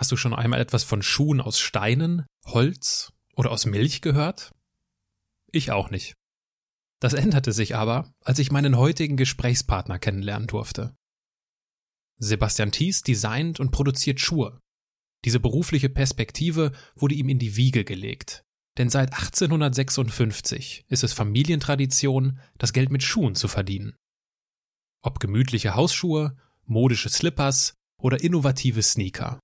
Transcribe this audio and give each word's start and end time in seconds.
Hast 0.00 0.10
du 0.10 0.16
schon 0.16 0.32
einmal 0.32 0.62
etwas 0.62 0.82
von 0.82 1.02
Schuhen 1.02 1.42
aus 1.42 1.58
Steinen, 1.58 2.24
Holz 2.46 3.12
oder 3.36 3.50
aus 3.50 3.66
Milch 3.66 4.00
gehört? 4.00 4.50
Ich 5.52 5.72
auch 5.72 5.90
nicht. 5.90 6.14
Das 7.00 7.12
änderte 7.12 7.52
sich 7.52 7.76
aber, 7.76 8.10
als 8.24 8.38
ich 8.38 8.50
meinen 8.50 8.78
heutigen 8.78 9.18
Gesprächspartner 9.18 9.98
kennenlernen 9.98 10.48
durfte. 10.48 10.94
Sebastian 12.16 12.72
Thies 12.72 13.02
designt 13.02 13.60
und 13.60 13.72
produziert 13.72 14.20
Schuhe. 14.20 14.58
Diese 15.26 15.38
berufliche 15.38 15.90
Perspektive 15.90 16.72
wurde 16.94 17.14
ihm 17.14 17.28
in 17.28 17.38
die 17.38 17.56
Wiege 17.56 17.84
gelegt. 17.84 18.42
Denn 18.78 18.88
seit 18.88 19.12
1856 19.12 20.86
ist 20.88 21.04
es 21.04 21.12
Familientradition, 21.12 22.40
das 22.56 22.72
Geld 22.72 22.88
mit 22.88 23.02
Schuhen 23.02 23.34
zu 23.34 23.48
verdienen. 23.48 23.96
Ob 25.02 25.20
gemütliche 25.20 25.74
Hausschuhe, 25.74 26.38
modische 26.64 27.10
Slippers 27.10 27.74
oder 27.98 28.24
innovative 28.24 28.82
Sneaker. 28.82 29.38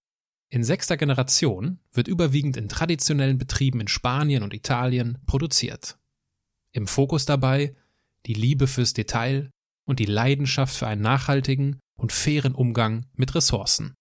In 0.48 0.62
sechster 0.62 0.96
Generation 0.96 1.80
wird 1.92 2.08
überwiegend 2.08 2.57
in 2.57 2.68
traditionellen 2.68 3.39
Betrieben 3.39 3.80
in 3.80 3.89
Spanien 3.89 4.43
und 4.43 4.54
Italien 4.54 5.18
produziert. 5.26 5.98
Im 6.72 6.86
Fokus 6.86 7.25
dabei 7.25 7.75
die 8.26 8.34
Liebe 8.34 8.66
fürs 8.66 8.93
Detail 8.93 9.50
und 9.86 9.98
die 9.98 10.07
Leidenschaft 10.07 10.76
für 10.76 10.86
einen 10.86 11.02
nachhaltigen 11.02 11.80
und 11.96 12.12
fairen 12.12 12.54
Umgang 12.54 13.07
mit 13.14 13.35
Ressourcen. 13.35 13.94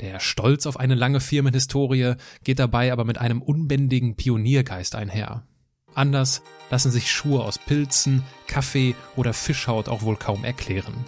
Der 0.00 0.20
Stolz 0.20 0.66
auf 0.66 0.78
eine 0.78 0.94
lange 0.94 1.20
Firmenhistorie 1.20 2.14
geht 2.44 2.58
dabei 2.58 2.92
aber 2.92 3.04
mit 3.04 3.18
einem 3.18 3.40
unbändigen 3.40 4.14
Pioniergeist 4.14 4.94
einher. 4.94 5.46
Anders 5.94 6.42
lassen 6.70 6.90
sich 6.90 7.10
Schuhe 7.10 7.42
aus 7.42 7.58
Pilzen, 7.58 8.22
Kaffee 8.46 8.94
oder 9.16 9.32
Fischhaut 9.32 9.88
auch 9.88 10.02
wohl 10.02 10.16
kaum 10.16 10.44
erklären. 10.44 11.06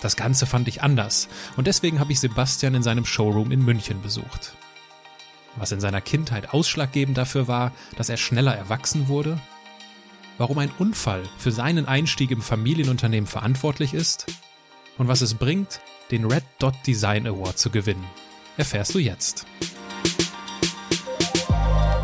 Das 0.00 0.16
Ganze 0.16 0.46
fand 0.46 0.68
ich 0.68 0.82
anders 0.82 1.28
und 1.56 1.66
deswegen 1.66 1.98
habe 1.98 2.12
ich 2.12 2.20
Sebastian 2.20 2.74
in 2.74 2.82
seinem 2.82 3.04
Showroom 3.04 3.50
in 3.50 3.64
München 3.64 4.00
besucht. 4.00 4.54
Was 5.56 5.72
in 5.72 5.80
seiner 5.80 6.00
Kindheit 6.00 6.54
ausschlaggebend 6.54 7.18
dafür 7.18 7.48
war, 7.48 7.72
dass 7.96 8.08
er 8.08 8.16
schneller 8.16 8.54
erwachsen 8.54 9.08
wurde? 9.08 9.40
Warum 10.36 10.58
ein 10.58 10.70
Unfall 10.78 11.24
für 11.36 11.50
seinen 11.50 11.86
Einstieg 11.86 12.30
im 12.30 12.42
Familienunternehmen 12.42 13.26
verantwortlich 13.26 13.92
ist? 13.92 14.26
Und 14.98 15.08
was 15.08 15.20
es 15.20 15.34
bringt, 15.34 15.80
den 16.12 16.24
Red 16.24 16.44
Dot 16.60 16.74
Design 16.86 17.26
Award 17.26 17.58
zu 17.58 17.70
gewinnen, 17.70 18.04
erfährst 18.56 18.94
du 18.94 19.00
jetzt. 19.00 19.46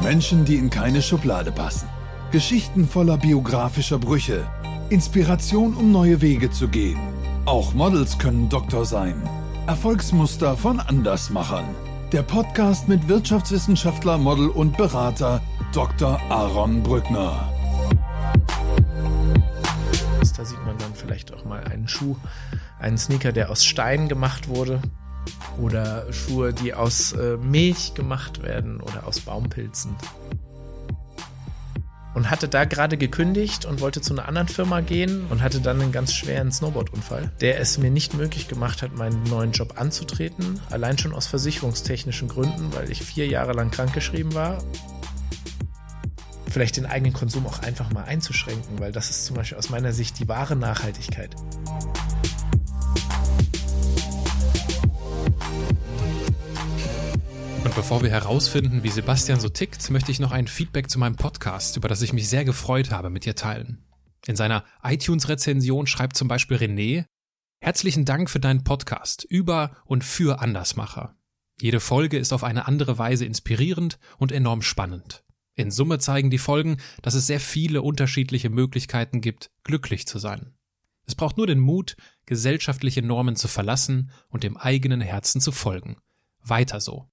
Menschen, 0.03 0.45
die 0.45 0.57
in 0.57 0.69
keine 0.69 1.01
Schublade 1.01 1.53
passen. 1.53 1.89
Geschichten 2.33 2.89
voller 2.89 3.17
biografischer 3.17 3.99
Brüche. 3.99 4.47
Inspiration, 4.91 5.75
um 5.75 5.93
neue 5.93 6.21
Wege 6.21 6.51
zu 6.51 6.69
gehen. 6.69 6.99
Auch 7.47 7.75
Models 7.75 8.19
können 8.19 8.49
Doktor 8.49 8.87
sein. 8.87 9.23
Erfolgsmuster 9.67 10.57
von 10.57 10.81
Andersmachern. 10.81 11.67
Der 12.11 12.23
Podcast 12.23 12.89
mit 12.89 13.07
Wirtschaftswissenschaftler, 13.07 14.17
Model 14.17 14.49
und 14.49 14.79
Berater 14.79 15.43
Dr. 15.75 16.19
Aaron 16.31 16.83
Brückner. 16.83 17.53
Da 20.39 20.45
sieht 20.45 20.65
man 20.65 20.79
dann 20.79 20.95
vielleicht 20.95 21.35
auch 21.35 21.45
mal 21.45 21.63
einen 21.65 21.87
Schuh, 21.87 22.17
einen 22.79 22.97
Sneaker, 22.97 23.33
der 23.33 23.51
aus 23.51 23.63
Stein 23.63 24.09
gemacht 24.09 24.49
wurde. 24.49 24.81
Oder 25.61 26.11
Schuhe, 26.15 26.55
die 26.55 26.73
aus 26.73 27.13
äh, 27.13 27.37
Milch 27.37 27.93
gemacht 27.93 28.43
werden 28.43 28.81
oder 28.81 29.07
aus 29.07 29.21
Baumpilzen 29.21 29.95
und 32.15 32.31
hatte 32.31 32.49
da 32.49 32.65
gerade 32.65 32.97
gekündigt 32.97 33.65
und 33.65 33.81
wollte 33.81 34.01
zu 34.01 34.15
einer 34.15 34.29
anderen 34.29 34.49
Firma 34.49 34.81
gehen 34.81 35.27
und 35.31 35.43
hatte 35.43 35.61
dann 35.61 35.81
einen 35.81 35.93
ganz 35.93 36.15
schweren 36.15 36.53
Snowboardunfall, 36.53 37.33
der 37.41 37.61
es 37.61 37.79
mir 37.79 37.91
nicht 37.91 38.15
möglich 38.15 38.49
gemacht 38.49 38.83
hat, 38.83 38.97
meinen 38.97 39.23
neuen 39.25 39.53
Job 39.53 39.75
anzutreten. 39.77 40.61
Allein 40.71 40.97
schon 40.97 41.13
aus 41.13 41.27
versicherungstechnischen 41.27 42.29
Gründen, 42.29 42.73
weil 42.73 42.91
ich 42.91 43.03
vier 43.03 43.27
Jahre 43.27 43.53
lang 43.53 43.71
krankgeschrieben 43.71 44.35
war. 44.35 44.63
Vielleicht 46.49 46.77
den 46.77 46.87
eigenen 46.87 47.13
Konsum 47.13 47.47
auch 47.47 47.59
einfach 47.61 47.91
mal 47.93 48.05
einzuschränken, 48.05 48.79
weil 48.79 48.93
das 48.93 49.11
ist 49.11 49.27
zum 49.27 49.35
Beispiel 49.35 49.59
aus 49.59 49.71
meiner 49.71 49.93
Sicht 49.93 50.21
die 50.21 50.29
wahre 50.29 50.55
Nachhaltigkeit. 50.55 51.35
Bevor 57.77 58.03
wir 58.03 58.11
herausfinden, 58.11 58.85
wie 58.85 58.89
Sebastian 58.89 59.41
so 59.41 59.49
tickt, 59.49 59.91
möchte 59.91 60.13
ich 60.13 60.21
noch 60.21 60.31
ein 60.31 60.47
Feedback 60.47 60.89
zu 60.89 61.01
meinem 61.01 61.17
Podcast, 61.17 61.77
über 61.77 61.89
das 61.89 62.03
ich 62.03 62.13
mich 62.13 62.29
sehr 62.29 62.45
gefreut 62.45 62.93
habe, 62.93 63.11
mit 63.11 63.25
dir 63.25 63.35
teilen. 63.35 63.85
In 64.27 64.37
seiner 64.37 64.65
iTunes-Rezension 64.85 65.89
schreibt 65.89 66.17
zum 66.17 66.29
Beispiel 66.29 66.57
René, 66.57 67.07
Herzlichen 67.61 68.05
Dank 68.05 68.31
für 68.31 68.39
deinen 68.39 68.63
Podcast 68.63 69.25
über 69.25 69.77
und 69.87 70.05
für 70.05 70.41
Andersmacher. 70.41 71.17
Jede 71.61 71.81
Folge 71.81 72.17
ist 72.17 72.33
auf 72.33 72.45
eine 72.45 72.69
andere 72.69 72.97
Weise 72.99 73.25
inspirierend 73.25 73.99
und 74.19 74.31
enorm 74.31 74.63
spannend. 74.63 75.25
In 75.57 75.73
Summe 75.73 75.99
zeigen 75.99 76.31
die 76.31 76.39
Folgen, 76.39 76.77
dass 77.03 77.15
es 77.15 77.27
sehr 77.27 77.41
viele 77.41 77.83
unterschiedliche 77.83 78.51
Möglichkeiten 78.51 79.21
gibt, 79.21 79.51
glücklich 79.65 80.07
zu 80.07 80.21
sein. 80.21 80.55
Es 81.07 81.17
braucht 81.17 81.39
nur 81.39 81.49
den 81.49 81.61
Mut, 81.61 81.97
gesellschaftliche 82.25 83.03
Normen 83.03 83.35
zu 83.35 83.49
verlassen 83.49 84.11
und 84.29 84.45
dem 84.45 84.57
eigenen 84.57 85.01
Herzen 85.01 85.41
zu 85.41 85.51
folgen. 85.51 85.97
Weiter 86.41 86.81
so. 86.81 87.09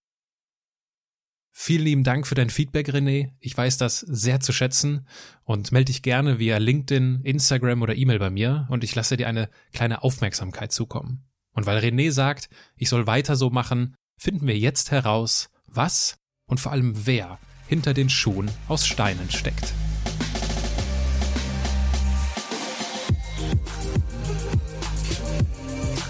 Vielen 1.53 1.83
lieben 1.83 2.03
Dank 2.03 2.27
für 2.27 2.35
dein 2.35 2.49
Feedback, 2.49 2.89
René. 2.89 3.31
Ich 3.39 3.55
weiß 3.57 3.77
das 3.77 3.99
sehr 3.99 4.39
zu 4.39 4.53
schätzen 4.53 5.05
und 5.43 5.71
melde 5.73 5.91
dich 5.91 6.01
gerne 6.01 6.39
via 6.39 6.57
LinkedIn, 6.57 7.21
Instagram 7.23 7.81
oder 7.81 7.95
E-Mail 7.95 8.19
bei 8.19 8.29
mir 8.29 8.67
und 8.69 8.85
ich 8.85 8.95
lasse 8.95 9.17
dir 9.17 9.27
eine 9.27 9.49
kleine 9.73 10.01
Aufmerksamkeit 10.01 10.71
zukommen. 10.71 11.25
Und 11.53 11.65
weil 11.65 11.79
René 11.79 12.11
sagt, 12.11 12.49
ich 12.77 12.87
soll 12.87 13.05
weiter 13.05 13.35
so 13.35 13.49
machen, 13.49 13.95
finden 14.17 14.47
wir 14.47 14.57
jetzt 14.57 14.91
heraus, 14.91 15.49
was 15.67 16.17
und 16.45 16.59
vor 16.59 16.71
allem 16.71 17.05
wer 17.05 17.37
hinter 17.67 17.93
den 17.93 18.09
Schuhen 18.09 18.49
aus 18.69 18.87
Steinen 18.87 19.29
steckt. 19.29 19.73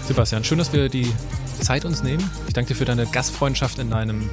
Sebastian, 0.06 0.44
schön, 0.44 0.58
dass 0.58 0.72
wir 0.72 0.88
die 0.88 1.12
Zeit 1.60 1.84
uns 1.84 2.02
nehmen. 2.02 2.28
Ich 2.46 2.54
danke 2.54 2.68
dir 2.68 2.74
für 2.76 2.84
deine 2.84 3.06
Gastfreundschaft 3.06 3.78
in 3.78 3.90
deinem 3.90 4.28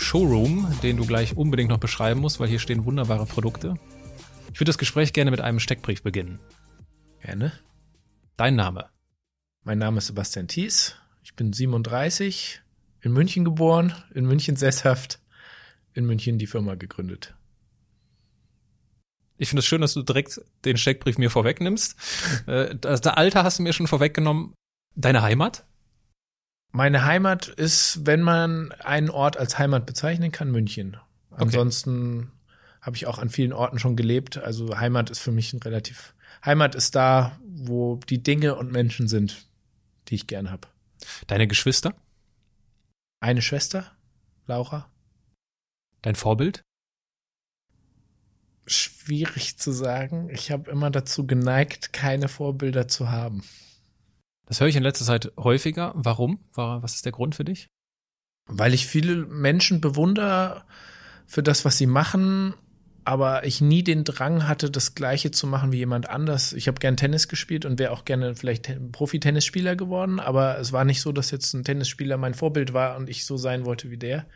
Showroom, 0.00 0.66
den 0.82 0.96
du 0.96 1.06
gleich 1.06 1.36
unbedingt 1.36 1.70
noch 1.70 1.78
beschreiben 1.78 2.20
musst, 2.20 2.40
weil 2.40 2.48
hier 2.48 2.58
stehen 2.58 2.84
wunderbare 2.84 3.26
Produkte. 3.26 3.78
Ich 4.52 4.58
würde 4.58 4.70
das 4.70 4.78
Gespräch 4.78 5.12
gerne 5.12 5.30
mit 5.30 5.40
einem 5.40 5.60
Steckbrief 5.60 6.02
beginnen. 6.02 6.40
Gerne. 7.22 7.52
Dein 8.36 8.56
Name? 8.56 8.88
Mein 9.62 9.78
Name 9.78 9.98
ist 9.98 10.06
Sebastian 10.06 10.48
Thies. 10.48 10.96
Ich 11.22 11.36
bin 11.36 11.52
37, 11.52 12.62
in 13.02 13.12
München 13.12 13.44
geboren, 13.44 13.94
in 14.14 14.26
München 14.26 14.56
sesshaft, 14.56 15.20
in 15.92 16.06
München 16.06 16.38
die 16.38 16.46
Firma 16.46 16.74
gegründet. 16.74 17.34
Ich 19.36 19.48
finde 19.48 19.60
es 19.60 19.66
schön, 19.66 19.80
dass 19.80 19.94
du 19.94 20.02
direkt 20.02 20.40
den 20.64 20.76
Steckbrief 20.76 21.18
mir 21.18 21.30
vorwegnimmst. 21.30 21.96
Äh, 22.46 22.74
das 22.74 23.02
Alter 23.02 23.44
hast 23.44 23.58
du 23.58 23.62
mir 23.62 23.72
schon 23.74 23.86
vorweggenommen. 23.86 24.54
Deine 24.96 25.22
Heimat? 25.22 25.64
Meine 26.72 27.04
Heimat 27.04 27.48
ist, 27.48 28.06
wenn 28.06 28.22
man 28.22 28.72
einen 28.72 29.10
Ort 29.10 29.36
als 29.36 29.58
Heimat 29.58 29.86
bezeichnen 29.86 30.30
kann, 30.30 30.50
München. 30.50 30.96
Okay. 31.30 31.42
Ansonsten 31.42 32.30
habe 32.80 32.96
ich 32.96 33.06
auch 33.06 33.18
an 33.18 33.28
vielen 33.28 33.52
Orten 33.52 33.78
schon 33.78 33.96
gelebt. 33.96 34.38
Also 34.38 34.78
Heimat 34.78 35.10
ist 35.10 35.18
für 35.18 35.32
mich 35.32 35.52
ein 35.52 35.60
relativ. 35.60 36.14
Heimat 36.44 36.74
ist 36.74 36.94
da, 36.94 37.38
wo 37.44 37.96
die 38.08 38.22
Dinge 38.22 38.54
und 38.54 38.72
Menschen 38.72 39.08
sind, 39.08 39.46
die 40.08 40.14
ich 40.14 40.26
gern 40.26 40.50
habe. 40.50 40.68
Deine 41.26 41.48
Geschwister? 41.48 41.94
Eine 43.20 43.42
Schwester, 43.42 43.90
Laura. 44.46 44.88
Dein 46.02 46.14
Vorbild? 46.14 46.62
Schwierig 48.66 49.58
zu 49.58 49.72
sagen. 49.72 50.30
Ich 50.30 50.50
habe 50.50 50.70
immer 50.70 50.90
dazu 50.90 51.26
geneigt, 51.26 51.92
keine 51.92 52.28
Vorbilder 52.28 52.88
zu 52.88 53.10
haben. 53.10 53.42
Das 54.50 54.60
höre 54.60 54.66
ich 54.66 54.74
in 54.74 54.82
letzter 54.82 55.04
Zeit 55.04 55.30
häufiger. 55.38 55.92
Warum? 55.94 56.40
Was 56.54 56.96
ist 56.96 57.04
der 57.04 57.12
Grund 57.12 57.36
für 57.36 57.44
dich? 57.44 57.68
Weil 58.46 58.74
ich 58.74 58.88
viele 58.88 59.14
Menschen 59.14 59.80
bewundere 59.80 60.64
für 61.24 61.44
das, 61.44 61.64
was 61.64 61.78
sie 61.78 61.86
machen, 61.86 62.54
aber 63.04 63.46
ich 63.46 63.60
nie 63.60 63.84
den 63.84 64.02
Drang 64.02 64.48
hatte, 64.48 64.68
das 64.68 64.96
Gleiche 64.96 65.30
zu 65.30 65.46
machen 65.46 65.70
wie 65.70 65.76
jemand 65.76 66.10
anders. 66.10 66.52
Ich 66.52 66.66
habe 66.66 66.80
gern 66.80 66.96
Tennis 66.96 67.28
gespielt 67.28 67.64
und 67.64 67.78
wäre 67.78 67.92
auch 67.92 68.04
gerne 68.04 68.34
vielleicht 68.34 68.76
Profi-Tennisspieler 68.90 69.76
geworden, 69.76 70.18
aber 70.18 70.58
es 70.58 70.72
war 70.72 70.84
nicht 70.84 71.00
so, 71.00 71.12
dass 71.12 71.30
jetzt 71.30 71.54
ein 71.54 71.62
Tennisspieler 71.62 72.16
mein 72.16 72.34
Vorbild 72.34 72.72
war 72.72 72.96
und 72.96 73.08
ich 73.08 73.26
so 73.26 73.36
sein 73.36 73.64
wollte 73.64 73.92
wie 73.92 73.98
der. 73.98 74.26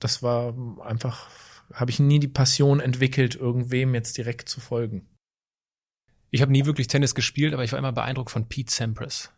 Das 0.00 0.20
war 0.20 0.52
einfach, 0.84 1.28
habe 1.72 1.92
ich 1.92 2.00
nie 2.00 2.18
die 2.18 2.26
Passion 2.26 2.80
entwickelt, 2.80 3.36
irgendwem 3.36 3.94
jetzt 3.94 4.18
direkt 4.18 4.48
zu 4.48 4.58
folgen. 4.58 5.06
Ich 6.34 6.42
habe 6.42 6.50
nie 6.50 6.66
wirklich 6.66 6.88
Tennis 6.88 7.14
gespielt, 7.14 7.54
aber 7.54 7.62
ich 7.62 7.70
war 7.70 7.78
immer 7.78 7.92
beeindruckt 7.92 8.32
von 8.32 8.48
Pete 8.48 8.68
Sampras. 8.68 9.30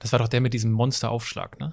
Das 0.00 0.10
war 0.10 0.18
doch 0.18 0.26
der 0.26 0.40
mit 0.40 0.52
diesem 0.52 0.72
Monsteraufschlag, 0.72 1.60
ne? 1.60 1.72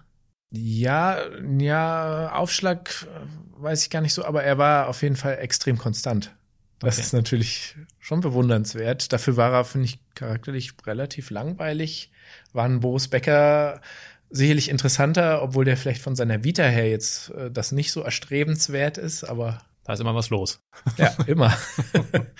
Ja, 0.52 1.18
ja, 1.58 2.32
Aufschlag 2.34 3.08
äh, 3.10 3.64
weiß 3.64 3.82
ich 3.82 3.90
gar 3.90 4.02
nicht 4.02 4.14
so, 4.14 4.24
aber 4.24 4.44
er 4.44 4.60
war 4.60 4.90
auf 4.90 5.02
jeden 5.02 5.16
Fall 5.16 5.40
extrem 5.40 5.80
konstant. 5.80 6.36
Das 6.78 6.98
okay. 6.98 7.02
ist 7.02 7.14
natürlich 7.14 7.78
schon 7.98 8.22
bewundernswert. 8.22 9.12
Dafür 9.12 9.38
war 9.38 9.52
er, 9.52 9.66
finde 9.66 9.86
ich, 9.86 10.00
charakterlich 10.14 10.74
relativ 10.86 11.32
langweilig. 11.32 12.12
War 12.54 12.66
ein 12.66 12.82
Boris 12.82 13.08
Becker 13.08 13.82
sicherlich 14.30 14.70
interessanter, 14.70 15.42
obwohl 15.42 15.66
der 15.66 15.78
vielleicht 15.78 16.04
von 16.04 16.16
seiner 16.16 16.44
Vita 16.44 16.64
her 16.64 16.88
jetzt 16.88 17.32
äh, 17.32 17.50
das 17.50 17.72
nicht 17.72 17.92
so 17.92 18.04
erstrebenswert 18.04 19.00
ist, 19.00 19.24
aber 19.24 19.64
Da 19.86 19.94
ist 19.94 20.00
immer 20.00 20.16
was 20.16 20.32
los. 20.32 20.60
ja, 20.98 21.16
immer. 21.28 21.56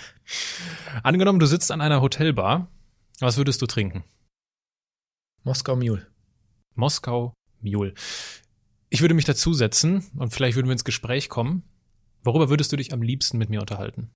Angenommen, 1.02 1.38
du 1.38 1.46
sitzt 1.46 1.70
an 1.70 1.80
einer 1.80 2.02
Hotelbar. 2.02 2.68
Was 3.20 3.36
würdest 3.38 3.62
du 3.62 3.66
trinken? 3.66 4.04
Moskau 5.44 5.76
Mule. 5.76 6.06
Moskau 6.74 7.32
Mule. 7.60 7.94
Ich 8.90 9.00
würde 9.00 9.14
mich 9.14 9.24
dazusetzen 9.24 10.04
und 10.16 10.34
vielleicht 10.34 10.56
würden 10.56 10.66
wir 10.66 10.72
ins 10.72 10.84
Gespräch 10.84 11.28
kommen. 11.28 11.62
Worüber 12.24 12.50
würdest 12.50 12.72
du 12.72 12.76
dich 12.76 12.92
am 12.92 13.00
liebsten 13.00 13.38
mit 13.38 13.48
mir 13.48 13.60
unterhalten? 13.60 14.10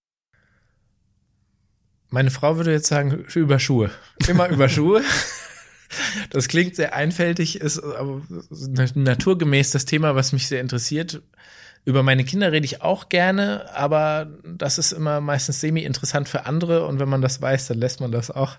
Meine 2.08 2.32
Frau 2.32 2.56
würde 2.56 2.72
jetzt 2.72 2.88
sagen, 2.88 3.24
über 3.34 3.60
Schuhe. 3.60 3.92
Immer 4.28 4.48
über 4.48 4.68
Schuhe. 4.68 5.02
Das 6.30 6.46
klingt 6.46 6.76
sehr 6.76 6.94
einfältig, 6.94 7.60
ist 7.60 7.80
aber 7.80 8.22
naturgemäß 8.94 9.72
das 9.72 9.86
Thema, 9.86 10.14
was 10.14 10.32
mich 10.32 10.46
sehr 10.46 10.60
interessiert. 10.60 11.20
Über 11.84 12.02
meine 12.02 12.24
Kinder 12.24 12.52
rede 12.52 12.66
ich 12.66 12.82
auch 12.82 13.08
gerne, 13.08 13.74
aber 13.74 14.28
das 14.44 14.78
ist 14.78 14.92
immer 14.92 15.20
meistens 15.20 15.60
semi-interessant 15.60 16.28
für 16.28 16.44
andere 16.46 16.86
und 16.86 16.98
wenn 16.98 17.08
man 17.08 17.22
das 17.22 17.40
weiß, 17.40 17.68
dann 17.68 17.78
lässt 17.78 18.00
man 18.00 18.12
das 18.12 18.30
auch. 18.30 18.56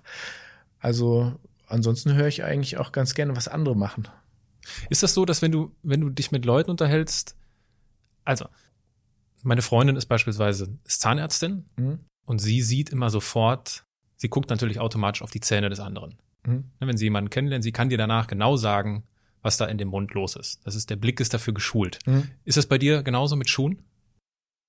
Also 0.79 1.33
ansonsten 1.67 2.15
höre 2.15 2.27
ich 2.27 2.43
eigentlich 2.43 2.77
auch 2.77 2.91
ganz 2.91 3.13
gerne, 3.13 3.35
was 3.35 3.47
andere 3.47 3.75
machen. 3.75 4.07
Ist 4.89 5.03
das 5.03 5.13
so, 5.13 5.25
dass 5.25 5.41
wenn 5.41 5.51
du, 5.51 5.71
wenn 5.83 6.01
du 6.01 6.09
dich 6.09 6.31
mit 6.31 6.45
Leuten 6.45 6.71
unterhältst, 6.71 7.35
also, 8.25 8.45
meine 9.43 9.61
Freundin 9.61 9.95
ist 9.95 10.05
beispielsweise 10.05 10.77
ist 10.85 11.01
Zahnärztin 11.01 11.65
Mhm. 11.75 11.99
und 12.25 12.39
sie 12.39 12.61
sieht 12.61 12.89
immer 12.91 13.09
sofort, 13.09 13.83
sie 14.17 14.29
guckt 14.29 14.49
natürlich 14.49 14.79
automatisch 14.79 15.21
auf 15.21 15.31
die 15.31 15.39
Zähne 15.39 15.69
des 15.69 15.79
anderen. 15.79 16.15
Mhm. 16.45 16.65
Wenn 16.79 16.97
sie 16.97 17.05
jemanden 17.05 17.29
kennenlernt, 17.29 17.63
sie 17.63 17.71
kann 17.71 17.89
dir 17.89 17.97
danach 17.97 18.27
genau 18.27 18.55
sagen, 18.57 19.03
was 19.41 19.57
da 19.57 19.65
in 19.65 19.77
dem 19.77 19.89
Mund 19.89 20.13
los 20.13 20.35
ist. 20.35 20.59
Das 20.63 20.75
ist, 20.75 20.89
der 20.89 20.95
Blick 20.95 21.19
ist 21.19 21.33
dafür 21.33 21.53
geschult. 21.53 21.99
Mhm. 22.05 22.29
Ist 22.45 22.57
das 22.57 22.65
bei 22.65 22.77
dir 22.77 23.03
genauso 23.03 23.35
mit 23.35 23.49
Schuhen? 23.49 23.81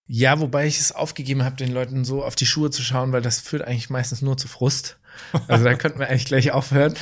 Ja, 0.07 0.41
wobei 0.41 0.67
ich 0.67 0.81
es 0.81 0.93
aufgegeben 0.93 1.45
habe, 1.45 1.57
den 1.57 1.73
Leuten 1.73 2.05
so 2.05 2.25
auf 2.25 2.35
die 2.35 2.47
Schuhe 2.47 2.71
zu 2.71 2.83
schauen, 2.83 3.13
weil 3.13 3.23
das 3.23 3.41
führt 3.41 3.63
eigentlich 3.63 3.91
meistens 3.91 4.21
nur 4.21 4.37
zu 4.37 4.49
Frust. 4.49 4.99
Also 5.47 5.65
da 5.65 5.75
könnten 5.75 5.99
wir 5.99 6.09
eigentlich 6.09 6.25
gleich 6.25 6.53
aufhören. 6.53 6.95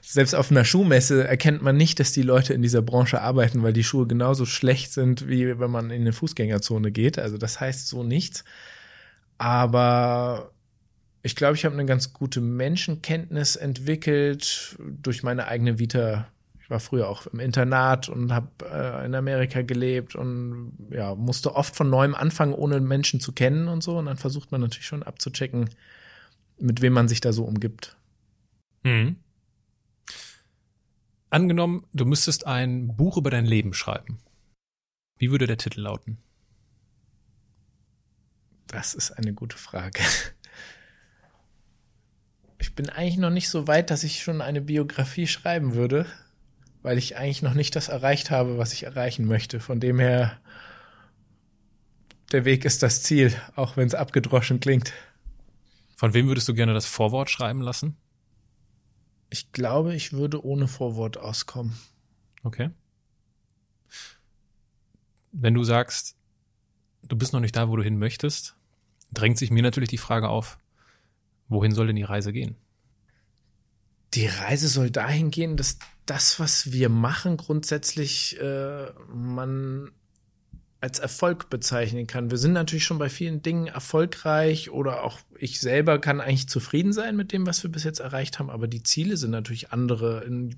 Selbst 0.00 0.34
auf 0.34 0.50
einer 0.50 0.64
Schuhmesse 0.64 1.26
erkennt 1.26 1.60
man 1.62 1.76
nicht, 1.76 2.00
dass 2.00 2.12
die 2.12 2.22
Leute 2.22 2.54
in 2.54 2.62
dieser 2.62 2.82
Branche 2.82 3.20
arbeiten, 3.20 3.62
weil 3.62 3.72
die 3.72 3.84
Schuhe 3.84 4.06
genauso 4.06 4.46
schlecht 4.46 4.92
sind, 4.92 5.28
wie 5.28 5.58
wenn 5.58 5.70
man 5.70 5.90
in 5.90 6.02
eine 6.02 6.12
Fußgängerzone 6.12 6.92
geht. 6.92 7.18
Also 7.18 7.36
das 7.36 7.60
heißt 7.60 7.88
so 7.88 8.04
nichts. 8.04 8.44
Aber 9.38 10.52
ich 11.22 11.36
glaube, 11.36 11.56
ich 11.56 11.64
habe 11.64 11.74
eine 11.74 11.86
ganz 11.86 12.12
gute 12.12 12.40
Menschenkenntnis 12.40 13.56
entwickelt 13.56 14.76
durch 14.80 15.22
meine 15.22 15.48
eigene 15.48 15.78
Vita. 15.78 16.28
Ich 16.68 16.70
war 16.70 16.80
früher 16.80 17.08
auch 17.08 17.26
im 17.28 17.40
Internat 17.40 18.10
und 18.10 18.30
habe 18.30 18.50
äh, 18.70 19.06
in 19.06 19.14
Amerika 19.14 19.62
gelebt 19.62 20.14
und 20.14 20.76
ja, 20.90 21.14
musste 21.14 21.54
oft 21.54 21.74
von 21.74 21.88
neuem 21.88 22.14
anfangen, 22.14 22.52
ohne 22.52 22.78
Menschen 22.80 23.20
zu 23.20 23.32
kennen 23.32 23.68
und 23.68 23.82
so. 23.82 23.96
Und 23.96 24.04
dann 24.04 24.18
versucht 24.18 24.52
man 24.52 24.60
natürlich 24.60 24.84
schon 24.86 25.02
abzuchecken, 25.02 25.70
mit 26.58 26.82
wem 26.82 26.92
man 26.92 27.08
sich 27.08 27.22
da 27.22 27.32
so 27.32 27.44
umgibt. 27.44 27.96
Mhm. 28.82 29.16
Angenommen, 31.30 31.86
du 31.94 32.04
müsstest 32.04 32.46
ein 32.46 32.94
Buch 32.94 33.16
über 33.16 33.30
dein 33.30 33.46
Leben 33.46 33.72
schreiben. 33.72 34.18
Wie 35.16 35.30
würde 35.30 35.46
der 35.46 35.56
Titel 35.56 35.80
lauten? 35.80 36.18
Das 38.66 38.92
ist 38.92 39.12
eine 39.12 39.32
gute 39.32 39.56
Frage. 39.56 40.02
Ich 42.58 42.74
bin 42.74 42.90
eigentlich 42.90 43.16
noch 43.16 43.30
nicht 43.30 43.48
so 43.48 43.66
weit, 43.68 43.90
dass 43.90 44.04
ich 44.04 44.22
schon 44.22 44.42
eine 44.42 44.60
Biografie 44.60 45.26
schreiben 45.26 45.74
würde, 45.74 46.04
weil 46.82 46.98
ich 46.98 47.16
eigentlich 47.16 47.42
noch 47.42 47.54
nicht 47.54 47.74
das 47.76 47.88
erreicht 47.88 48.30
habe, 48.30 48.58
was 48.58 48.72
ich 48.72 48.84
erreichen 48.84 49.26
möchte. 49.26 49.60
Von 49.60 49.80
dem 49.80 49.98
her, 49.98 50.38
der 52.32 52.44
Weg 52.44 52.64
ist 52.64 52.82
das 52.82 53.02
Ziel, 53.02 53.34
auch 53.56 53.76
wenn 53.76 53.86
es 53.86 53.94
abgedroschen 53.94 54.60
klingt. 54.60 54.92
Von 55.96 56.14
wem 56.14 56.28
würdest 56.28 56.48
du 56.48 56.54
gerne 56.54 56.74
das 56.74 56.86
Vorwort 56.86 57.30
schreiben 57.30 57.60
lassen? 57.60 57.96
Ich 59.30 59.52
glaube, 59.52 59.94
ich 59.94 60.12
würde 60.12 60.44
ohne 60.44 60.68
Vorwort 60.68 61.18
auskommen. 61.18 61.76
Okay. 62.42 62.70
Wenn 65.32 65.54
du 65.54 65.64
sagst, 65.64 66.16
du 67.02 67.16
bist 67.16 67.32
noch 67.32 67.40
nicht 67.40 67.56
da, 67.56 67.68
wo 67.68 67.76
du 67.76 67.82
hin 67.82 67.98
möchtest, 67.98 68.56
drängt 69.12 69.38
sich 69.38 69.50
mir 69.50 69.62
natürlich 69.62 69.90
die 69.90 69.98
Frage 69.98 70.28
auf, 70.28 70.58
wohin 71.48 71.72
soll 71.72 71.88
denn 71.88 71.96
die 71.96 72.02
Reise 72.02 72.32
gehen? 72.32 72.56
Die 74.14 74.26
Reise 74.26 74.68
soll 74.68 74.90
dahin 74.90 75.30
gehen, 75.30 75.56
dass 75.56 75.78
das, 76.06 76.40
was 76.40 76.72
wir 76.72 76.88
machen, 76.88 77.36
grundsätzlich 77.36 78.40
äh, 78.40 78.86
man 79.12 79.90
als 80.80 81.00
Erfolg 81.00 81.50
bezeichnen 81.50 82.06
kann. 82.06 82.30
Wir 82.30 82.38
sind 82.38 82.52
natürlich 82.52 82.84
schon 82.84 82.98
bei 82.98 83.08
vielen 83.08 83.42
Dingen 83.42 83.66
erfolgreich 83.66 84.70
oder 84.70 85.02
auch 85.02 85.18
ich 85.36 85.60
selber 85.60 85.98
kann 85.98 86.20
eigentlich 86.20 86.48
zufrieden 86.48 86.92
sein 86.92 87.16
mit 87.16 87.32
dem, 87.32 87.46
was 87.46 87.62
wir 87.64 87.70
bis 87.70 87.84
jetzt 87.84 87.98
erreicht 87.98 88.38
haben, 88.38 88.48
aber 88.48 88.68
die 88.68 88.84
Ziele 88.84 89.16
sind 89.16 89.32
natürlich 89.32 89.72
andere 89.72 90.22
in 90.24 90.56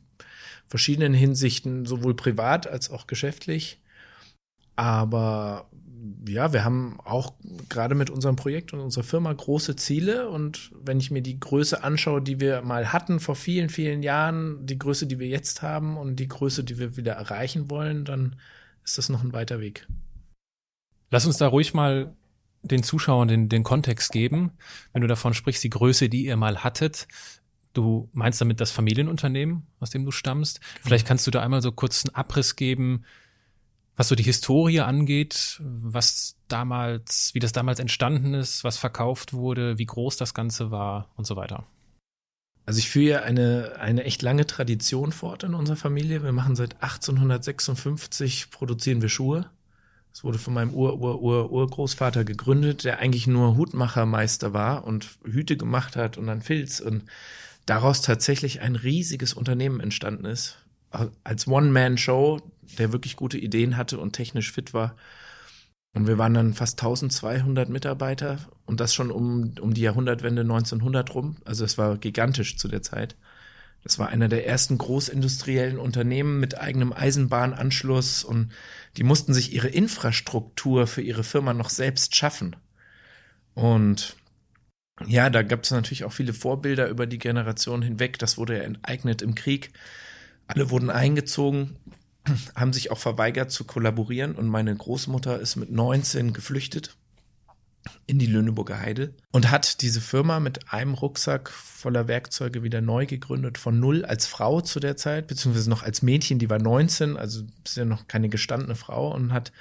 verschiedenen 0.68 1.14
Hinsichten, 1.14 1.86
sowohl 1.86 2.14
privat 2.14 2.66
als 2.66 2.90
auch 2.90 3.06
geschäftlich. 3.06 3.80
Aber 4.76 5.68
ja, 6.26 6.52
wir 6.52 6.64
haben 6.64 6.98
auch 7.04 7.34
gerade 7.68 7.94
mit 7.94 8.10
unserem 8.10 8.36
Projekt 8.36 8.72
und 8.72 8.80
unserer 8.80 9.04
Firma 9.04 9.32
große 9.32 9.76
Ziele. 9.76 10.28
Und 10.28 10.70
wenn 10.82 10.98
ich 10.98 11.10
mir 11.10 11.22
die 11.22 11.40
Größe 11.40 11.82
anschaue, 11.82 12.20
die 12.22 12.40
wir 12.40 12.62
mal 12.62 12.92
hatten 12.92 13.20
vor 13.20 13.36
vielen, 13.36 13.68
vielen 13.68 14.02
Jahren, 14.02 14.66
die 14.66 14.78
Größe, 14.78 15.06
die 15.06 15.18
wir 15.18 15.28
jetzt 15.28 15.62
haben 15.62 15.96
und 15.96 16.16
die 16.16 16.28
Größe, 16.28 16.64
die 16.64 16.78
wir 16.78 16.96
wieder 16.96 17.14
erreichen 17.14 17.70
wollen, 17.70 18.04
dann 18.04 18.36
ist 18.84 18.98
das 18.98 19.08
noch 19.08 19.22
ein 19.22 19.32
weiter 19.32 19.60
Weg. 19.60 19.86
Lass 21.10 21.26
uns 21.26 21.38
da 21.38 21.48
ruhig 21.48 21.74
mal 21.74 22.14
den 22.62 22.82
Zuschauern 22.82 23.28
den, 23.28 23.48
den 23.48 23.64
Kontext 23.64 24.12
geben. 24.12 24.52
Wenn 24.92 25.02
du 25.02 25.08
davon 25.08 25.34
sprichst, 25.34 25.64
die 25.64 25.70
Größe, 25.70 26.08
die 26.08 26.26
ihr 26.26 26.36
mal 26.36 26.62
hattet, 26.62 27.08
du 27.72 28.08
meinst 28.12 28.40
damit 28.40 28.60
das 28.60 28.70
Familienunternehmen, 28.70 29.66
aus 29.78 29.90
dem 29.90 30.04
du 30.04 30.10
stammst. 30.10 30.60
Vielleicht 30.82 31.06
kannst 31.06 31.26
du 31.26 31.30
da 31.30 31.42
einmal 31.42 31.62
so 31.62 31.72
kurz 31.72 32.04
einen 32.04 32.14
Abriss 32.14 32.56
geben, 32.56 33.04
was 34.00 34.08
so 34.08 34.14
die 34.14 34.22
Historie 34.22 34.80
angeht, 34.80 35.60
was 35.60 36.34
damals, 36.48 37.34
wie 37.34 37.38
das 37.38 37.52
damals 37.52 37.80
entstanden 37.80 38.32
ist, 38.32 38.64
was 38.64 38.78
verkauft 38.78 39.34
wurde, 39.34 39.76
wie 39.76 39.84
groß 39.84 40.16
das 40.16 40.32
Ganze 40.32 40.70
war 40.70 41.10
und 41.16 41.26
so 41.26 41.36
weiter. 41.36 41.66
Also 42.64 42.78
ich 42.78 42.88
führe 42.88 43.10
ja 43.10 43.20
eine, 43.20 43.76
eine 43.78 44.04
echt 44.04 44.22
lange 44.22 44.46
Tradition 44.46 45.12
fort 45.12 45.42
in 45.42 45.52
unserer 45.52 45.76
Familie. 45.76 46.22
Wir 46.22 46.32
machen 46.32 46.56
seit 46.56 46.82
1856, 46.82 48.50
produzieren 48.50 49.02
wir 49.02 49.10
Schuhe. 49.10 49.50
Es 50.14 50.24
wurde 50.24 50.38
von 50.38 50.54
meinem 50.54 50.72
Ur-Ur-Ur-Urgroßvater 50.72 52.24
gegründet, 52.24 52.84
der 52.84 53.00
eigentlich 53.00 53.26
nur 53.26 53.58
Hutmachermeister 53.58 54.54
war 54.54 54.86
und 54.86 55.18
Hüte 55.24 55.58
gemacht 55.58 55.96
hat 55.96 56.16
und 56.16 56.26
dann 56.26 56.40
Filz 56.40 56.80
und 56.80 57.04
daraus 57.66 58.00
tatsächlich 58.00 58.62
ein 58.62 58.76
riesiges 58.76 59.34
Unternehmen 59.34 59.78
entstanden 59.78 60.24
ist. 60.24 60.56
Als 61.22 61.46
One-Man-Show, 61.46 62.40
der 62.78 62.92
wirklich 62.92 63.16
gute 63.16 63.38
Ideen 63.38 63.76
hatte 63.76 63.98
und 63.98 64.12
technisch 64.12 64.52
fit 64.52 64.74
war. 64.74 64.96
Und 65.92 66.06
wir 66.06 66.18
waren 66.18 66.34
dann 66.34 66.54
fast 66.54 66.80
1200 66.80 67.68
Mitarbeiter 67.68 68.38
und 68.64 68.78
das 68.78 68.94
schon 68.94 69.10
um, 69.10 69.54
um 69.60 69.74
die 69.74 69.80
Jahrhundertwende 69.80 70.42
1900 70.42 71.14
rum. 71.14 71.36
Also 71.44 71.64
es 71.64 71.78
war 71.78 71.98
gigantisch 71.98 72.56
zu 72.56 72.68
der 72.68 72.82
Zeit. 72.82 73.16
Das 73.82 73.98
war 73.98 74.08
einer 74.08 74.28
der 74.28 74.46
ersten 74.46 74.78
großindustriellen 74.78 75.78
Unternehmen 75.78 76.38
mit 76.38 76.58
eigenem 76.58 76.92
Eisenbahnanschluss 76.92 78.24
und 78.24 78.52
die 78.96 79.04
mussten 79.04 79.32
sich 79.34 79.52
ihre 79.52 79.68
Infrastruktur 79.68 80.86
für 80.86 81.02
ihre 81.02 81.24
Firma 81.24 81.54
noch 81.54 81.70
selbst 81.70 82.14
schaffen. 82.14 82.56
Und 83.54 84.16
ja, 85.06 85.30
da 85.30 85.42
gab 85.42 85.64
es 85.64 85.70
natürlich 85.70 86.04
auch 86.04 86.12
viele 86.12 86.34
Vorbilder 86.34 86.88
über 86.88 87.06
die 87.06 87.18
Generation 87.18 87.82
hinweg. 87.82 88.18
Das 88.18 88.36
wurde 88.36 88.58
ja 88.58 88.64
enteignet 88.64 89.22
im 89.22 89.34
Krieg. 89.34 89.72
Alle 90.46 90.70
wurden 90.70 90.90
eingezogen, 90.90 91.76
haben 92.54 92.72
sich 92.72 92.90
auch 92.90 92.98
verweigert 92.98 93.50
zu 93.50 93.64
kollaborieren 93.64 94.34
und 94.34 94.46
meine 94.46 94.74
Großmutter 94.74 95.38
ist 95.38 95.56
mit 95.56 95.70
19 95.70 96.32
geflüchtet 96.32 96.96
in 98.06 98.18
die 98.18 98.26
Lüneburger 98.26 98.80
Heide 98.80 99.14
und 99.32 99.50
hat 99.50 99.80
diese 99.80 100.00
Firma 100.00 100.40
mit 100.40 100.72
einem 100.72 100.94
Rucksack 100.94 101.50
voller 101.50 102.08
Werkzeuge 102.08 102.62
wieder 102.62 102.80
neu 102.80 103.06
gegründet, 103.06 103.56
von 103.56 103.80
null 103.80 104.04
als 104.04 104.26
Frau 104.26 104.60
zu 104.60 104.80
der 104.80 104.96
Zeit, 104.96 105.26
beziehungsweise 105.28 105.70
noch 105.70 105.82
als 105.82 106.02
Mädchen, 106.02 106.38
die 106.38 106.50
war 106.50 106.58
19, 106.58 107.16
also 107.16 107.42
ist 107.64 107.76
ja 107.76 107.84
noch 107.84 108.06
keine 108.06 108.28
gestandene 108.28 108.74
Frau 108.74 109.14
und 109.14 109.32
hat 109.32 109.52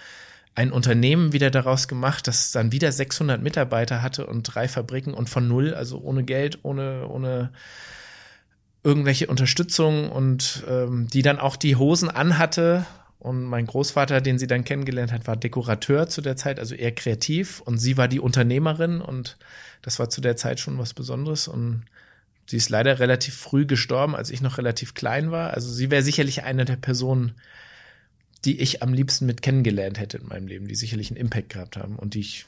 ein 0.56 0.72
Unternehmen 0.72 1.32
wieder 1.32 1.52
daraus 1.52 1.88
gemacht, 1.88 2.28
das 2.28 2.52
dann 2.52 2.72
wieder 2.74 2.92
600 2.92 3.42
Mitarbeiter 3.42 4.02
hatte 4.02 4.26
und 4.26 4.44
drei 4.44 4.68
Fabriken 4.68 5.14
und 5.14 5.30
von 5.30 5.48
null, 5.48 5.74
also 5.74 6.00
ohne 6.00 6.24
Geld, 6.24 6.60
ohne, 6.64 7.08
ohne 7.08 7.52
irgendwelche 8.84 9.28
Unterstützung 9.28 10.12
und 10.12 10.64
ähm, 10.68 11.08
die 11.08 11.22
dann 11.22 11.40
auch 11.40 11.56
die 11.56 11.76
Hosen 11.76 12.10
anhatte. 12.10 12.86
Und 13.20 13.44
mein 13.44 13.66
Großvater, 13.66 14.22
den 14.22 14.40
sie 14.40 14.48
dann 14.48 14.64
kennengelernt 14.64 15.12
hat, 15.12 15.28
war 15.28 15.36
Dekorateur 15.36 16.08
zu 16.08 16.22
der 16.22 16.38
Zeit, 16.38 16.60
also 16.60 16.74
eher 16.76 16.94
kreativ. 16.94 17.60
Und 17.62 17.78
sie 17.78 17.98
war 17.98 18.08
die 18.08 18.22
Unternehmerin 18.22 19.02
und 19.02 19.38
das 19.82 20.00
war 20.00 20.10
zu 20.10 20.22
der 20.22 20.38
Zeit 20.38 20.60
schon 20.60 20.78
was 20.78 20.94
Besonderes. 20.94 21.50
Und 21.50 21.84
Sie 22.50 22.58
ist 22.58 22.70
leider 22.70 22.98
relativ 22.98 23.36
früh 23.36 23.68
gestorben, 23.68 24.16
als 24.16 24.32
ich 24.32 24.42
noch 24.42 24.58
relativ 24.58 24.96
klein 24.96 25.30
war. 25.30 25.54
Also 25.54 25.72
sie 25.72 25.92
wäre 25.92 26.02
sicherlich 26.02 26.42
eine 26.42 26.66
der 26.66 26.78
Personen, 26.78 27.36
die 28.44 28.60
ich 28.60 28.82
am 28.82 28.92
liebsten 28.92 29.28
mit 29.28 29.44
kennengelernt 29.44 30.00
hätte 30.00 30.18
in 30.18 30.26
meinem 30.26 30.48
Leben, 30.48 30.68
die 30.68 30.74
sicherlich 30.74 31.12
einen 31.12 31.20
Impact 31.20 31.50
gehabt 31.50 31.78
haben 31.78 31.96
und 31.96 32.16
die 32.16 32.22
ich, 32.22 32.48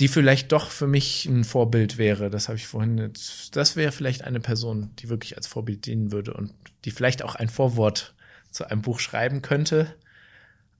die 0.00 0.08
vielleicht 0.08 0.50
doch 0.50 0.70
für 0.70 0.86
mich 0.86 1.26
ein 1.26 1.44
Vorbild 1.44 1.98
wäre. 1.98 2.30
Das 2.30 2.48
habe 2.48 2.56
ich 2.56 2.66
vorhin 2.66 2.96
jetzt, 2.96 3.54
das 3.54 3.76
wäre 3.76 3.92
vielleicht 3.92 4.24
eine 4.24 4.40
Person, 4.40 4.90
die 4.98 5.10
wirklich 5.10 5.36
als 5.36 5.46
Vorbild 5.46 5.84
dienen 5.84 6.10
würde 6.10 6.32
und 6.32 6.52
die 6.84 6.90
vielleicht 6.90 7.22
auch 7.22 7.34
ein 7.34 7.50
Vorwort 7.50 8.14
zu 8.50 8.68
einem 8.68 8.80
Buch 8.80 8.98
schreiben 8.98 9.42
könnte. 9.42 9.94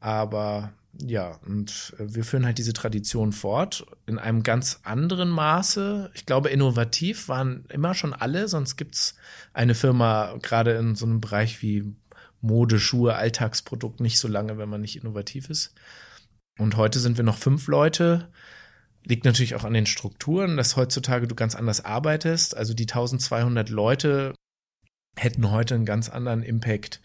Aber 0.00 0.72
ja, 0.98 1.38
und 1.46 1.94
äh, 1.98 2.14
wir 2.14 2.24
führen 2.24 2.46
halt 2.46 2.56
diese 2.56 2.72
Tradition 2.72 3.32
fort 3.32 3.86
in 4.06 4.18
einem 4.18 4.42
ganz 4.42 4.80
anderen 4.84 5.28
Maße. 5.28 6.10
Ich 6.14 6.24
glaube, 6.24 6.48
innovativ 6.48 7.28
waren 7.28 7.66
immer 7.68 7.94
schon 7.94 8.14
alle, 8.14 8.48
sonst 8.48 8.76
gibt's 8.76 9.16
eine 9.52 9.74
Firma 9.74 10.36
gerade 10.40 10.72
in 10.72 10.96
so 10.96 11.04
einem 11.04 11.20
Bereich 11.20 11.60
wie 11.62 11.94
Mode, 12.40 12.80
Schuhe, 12.80 13.16
Alltagsprodukt 13.16 14.00
nicht 14.00 14.18
so 14.18 14.28
lange, 14.28 14.56
wenn 14.56 14.70
man 14.70 14.80
nicht 14.80 14.96
innovativ 14.96 15.50
ist. 15.50 15.74
Und 16.58 16.76
heute 16.76 16.98
sind 16.98 17.18
wir 17.18 17.24
noch 17.24 17.38
fünf 17.38 17.68
Leute. 17.68 18.28
Liegt 19.04 19.24
natürlich 19.24 19.54
auch 19.54 19.64
an 19.64 19.74
den 19.74 19.86
Strukturen, 19.86 20.56
dass 20.56 20.76
heutzutage 20.76 21.26
du 21.26 21.34
ganz 21.34 21.54
anders 21.54 21.84
arbeitest. 21.84 22.56
Also 22.56 22.74
die 22.74 22.84
1200 22.84 23.70
Leute 23.70 24.34
hätten 25.16 25.50
heute 25.50 25.74
einen 25.74 25.86
ganz 25.86 26.08
anderen 26.08 26.42
Impact 26.42 27.00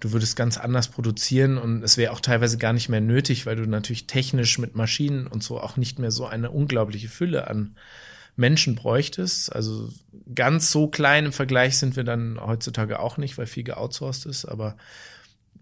du 0.00 0.12
würdest 0.12 0.36
ganz 0.36 0.58
anders 0.58 0.88
produzieren 0.88 1.58
und 1.58 1.82
es 1.82 1.96
wäre 1.96 2.12
auch 2.12 2.20
teilweise 2.20 2.58
gar 2.58 2.72
nicht 2.72 2.88
mehr 2.88 3.00
nötig, 3.00 3.46
weil 3.46 3.56
du 3.56 3.66
natürlich 3.66 4.06
technisch 4.06 4.58
mit 4.58 4.74
Maschinen 4.76 5.26
und 5.26 5.42
so 5.42 5.60
auch 5.60 5.76
nicht 5.76 5.98
mehr 5.98 6.10
so 6.10 6.26
eine 6.26 6.50
unglaubliche 6.50 7.08
Fülle 7.08 7.48
an 7.48 7.76
Menschen 8.36 8.76
bräuchtest. 8.76 9.52
Also 9.52 9.90
ganz 10.34 10.70
so 10.70 10.86
klein 10.88 11.26
im 11.26 11.32
Vergleich 11.32 11.78
sind 11.78 11.96
wir 11.96 12.04
dann 12.04 12.38
heutzutage 12.40 13.00
auch 13.00 13.16
nicht, 13.16 13.36
weil 13.38 13.46
viel 13.46 13.64
geoutsourced 13.64 14.26
ist, 14.26 14.44
aber 14.44 14.76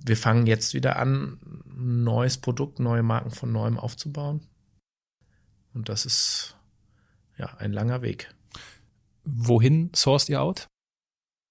wir 0.05 0.17
fangen 0.17 0.47
jetzt 0.47 0.75
wieder 0.75 0.99
an, 0.99 1.39
ein 1.67 2.05
neues 2.05 2.37
Produkt, 2.37 2.79
neue 2.79 3.03
Marken 3.03 3.31
von 3.31 3.51
neuem 3.51 3.79
aufzubauen. 3.79 4.43
Und 5.77 5.91
das 5.91 6.07
ist 6.07 6.57
ja 7.39 7.55
ein 7.59 7.73
langer 7.73 8.01
Weg. 8.01 8.35
Wohin 9.25 9.91
sourced 9.95 10.31
ihr 10.31 10.41
out? 10.41 10.67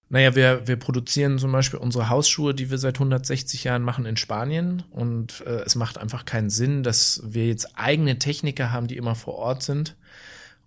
Naja, 0.09 0.35
wir, 0.35 0.67
wir 0.67 0.77
produzieren 0.77 1.39
zum 1.39 1.51
Beispiel 1.51 1.79
unsere 1.79 2.09
Hausschuhe, 2.09 2.53
die 2.53 2.71
wir 2.71 2.77
seit 2.77 2.95
160 2.95 3.63
Jahren 3.63 3.83
machen, 3.83 4.05
in 4.05 4.17
Spanien. 4.17 4.83
Und 4.89 5.41
äh, 5.45 5.61
es 5.61 5.75
macht 5.75 5.97
einfach 5.97 6.25
keinen 6.25 6.49
Sinn, 6.49 6.83
dass 6.83 7.21
wir 7.23 7.47
jetzt 7.47 7.77
eigene 7.77 8.17
Techniker 8.17 8.71
haben, 8.71 8.87
die 8.87 8.97
immer 8.97 9.15
vor 9.15 9.35
Ort 9.35 9.61
sind, 9.61 9.95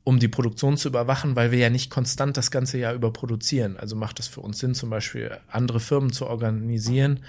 um 0.04 0.20
die 0.20 0.28
Produktion 0.28 0.76
zu 0.76 0.88
überwachen, 0.88 1.34
weil 1.34 1.50
wir 1.50 1.58
ja 1.58 1.70
nicht 1.70 1.90
konstant 1.90 2.36
das 2.36 2.50
ganze 2.50 2.78
Jahr 2.78 2.94
über 2.94 3.12
produzieren. 3.12 3.76
Also 3.76 3.96
macht 3.96 4.20
es 4.20 4.28
für 4.28 4.40
uns 4.40 4.58
Sinn, 4.58 4.74
zum 4.74 4.90
Beispiel 4.90 5.36
andere 5.50 5.80
Firmen 5.80 6.12
zu 6.12 6.26
organisieren, 6.26 7.20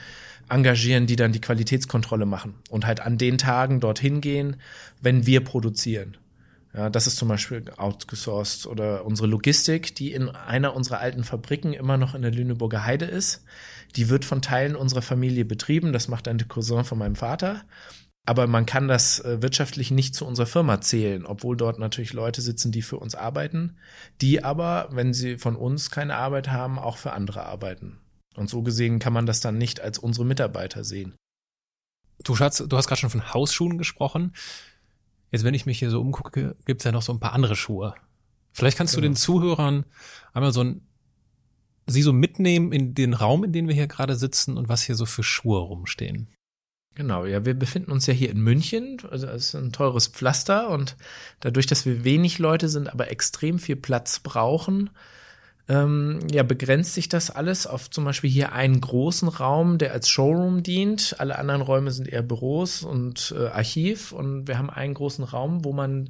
engagieren, 0.49 1.07
die 1.07 1.15
dann 1.15 1.31
die 1.31 1.41
Qualitätskontrolle 1.41 2.25
machen 2.25 2.55
und 2.69 2.85
halt 2.85 2.99
an 2.99 3.17
den 3.17 3.37
Tagen 3.37 3.79
dorthin 3.79 4.21
gehen, 4.21 4.57
wenn 5.01 5.25
wir 5.25 5.43
produzieren. 5.43 6.17
Ja, 6.73 6.89
das 6.89 7.07
ist 7.07 7.15
zum 7.15 7.29
Beispiel 7.29 7.65
outgesourced 7.77 8.67
oder 8.67 9.03
unsere 9.05 9.27
Logistik, 9.27 9.95
die 9.95 10.13
in 10.13 10.29
einer 10.29 10.75
unserer 10.75 10.99
alten 10.99 11.23
Fabriken 11.23 11.73
immer 11.73 11.97
noch 11.97 12.13
in 12.13 12.21
der 12.21 12.31
Lüneburger 12.31 12.85
Heide 12.85 13.05
ist. 13.05 13.43
Die 13.95 14.09
wird 14.09 14.23
von 14.23 14.43
Teilen 14.43 14.75
unserer 14.75 15.01
Familie 15.01 15.45
betrieben. 15.45 15.93
Das 15.93 16.07
macht 16.07 16.27
ein 16.27 16.47
Cousin 16.47 16.83
von 16.83 16.99
meinem 16.99 17.15
Vater. 17.15 17.63
Aber 18.25 18.45
man 18.45 18.67
kann 18.67 18.87
das 18.87 19.19
äh, 19.21 19.41
wirtschaftlich 19.41 19.89
nicht 19.89 20.13
zu 20.13 20.27
unserer 20.27 20.45
Firma 20.45 20.81
zählen, 20.81 21.25
obwohl 21.25 21.57
dort 21.57 21.79
natürlich 21.79 22.13
Leute 22.13 22.41
sitzen, 22.41 22.71
die 22.71 22.83
für 22.83 22.97
uns 22.97 23.15
arbeiten, 23.15 23.77
die 24.21 24.43
aber, 24.43 24.89
wenn 24.91 25.13
sie 25.13 25.39
von 25.39 25.55
uns 25.55 25.89
keine 25.89 26.15
Arbeit 26.15 26.51
haben, 26.51 26.77
auch 26.77 26.97
für 26.97 27.13
andere 27.13 27.47
arbeiten. 27.47 27.97
Und 28.39 28.49
so 28.49 28.63
gesehen 28.63 28.99
kann 28.99 29.11
man 29.11 29.25
das 29.25 29.41
dann 29.41 29.57
nicht 29.57 29.81
als 29.81 29.99
unsere 29.99 30.25
Mitarbeiter 30.25 30.85
sehen. 30.85 31.13
Du, 32.23 32.35
Schatz, 32.35 32.63
du 32.65 32.77
hast 32.77 32.87
gerade 32.87 33.01
schon 33.01 33.09
von 33.09 33.33
Hausschuhen 33.33 33.77
gesprochen. 33.77 34.33
Jetzt, 35.29 35.43
wenn 35.43 35.53
ich 35.53 35.65
mich 35.65 35.79
hier 35.79 35.89
so 35.89 35.99
umgucke, 35.99 36.55
gibt's 36.65 36.85
ja 36.85 36.93
noch 36.93 37.01
so 37.01 37.11
ein 37.11 37.19
paar 37.19 37.33
andere 37.33 37.57
Schuhe. 37.57 37.95
Vielleicht 38.53 38.77
kannst 38.77 38.95
genau. 38.95 39.01
du 39.01 39.09
den 39.09 39.15
Zuhörern 39.17 39.85
einmal 40.33 40.53
so 40.53 40.63
ein, 40.63 40.87
sie 41.85 42.01
so 42.01 42.13
mitnehmen 42.13 42.71
in 42.71 42.95
den 42.95 43.13
Raum, 43.13 43.43
in 43.43 43.51
dem 43.51 43.67
wir 43.67 43.75
hier 43.75 43.87
gerade 43.87 44.15
sitzen 44.15 44.55
und 44.55 44.69
was 44.69 44.83
hier 44.83 44.95
so 44.95 45.05
für 45.05 45.23
Schuhe 45.23 45.59
rumstehen. 45.59 46.29
Genau, 46.95 47.25
ja, 47.25 47.43
wir 47.43 47.55
befinden 47.55 47.91
uns 47.91 48.05
ja 48.07 48.13
hier 48.13 48.29
in 48.29 48.39
München, 48.39 49.01
also 49.11 49.27
es 49.27 49.47
ist 49.47 49.55
ein 49.55 49.73
teures 49.73 50.07
Pflaster 50.07 50.69
und 50.69 50.95
dadurch, 51.41 51.67
dass 51.67 51.85
wir 51.85 52.05
wenig 52.05 52.39
Leute 52.39 52.69
sind, 52.69 52.87
aber 52.87 53.11
extrem 53.11 53.59
viel 53.59 53.75
Platz 53.75 54.19
brauchen, 54.19 54.89
ähm, 55.69 56.19
ja, 56.31 56.41
begrenzt 56.41 56.95
sich 56.95 57.09
das 57.09 57.29
alles 57.29 57.67
auf 57.67 57.91
zum 57.91 58.03
Beispiel 58.03 58.29
hier 58.29 58.53
einen 58.53 58.81
großen 58.81 59.27
Raum, 59.29 59.77
der 59.77 59.93
als 59.93 60.09
Showroom 60.09 60.63
dient. 60.63 61.15
Alle 61.19 61.37
anderen 61.37 61.61
Räume 61.61 61.91
sind 61.91 62.07
eher 62.07 62.23
Büros 62.23 62.81
und 62.81 63.35
äh, 63.37 63.47
Archiv. 63.47 64.11
Und 64.11 64.47
wir 64.47 64.57
haben 64.57 64.71
einen 64.71 64.95
großen 64.95 65.23
Raum, 65.23 65.63
wo 65.63 65.71
man 65.71 66.09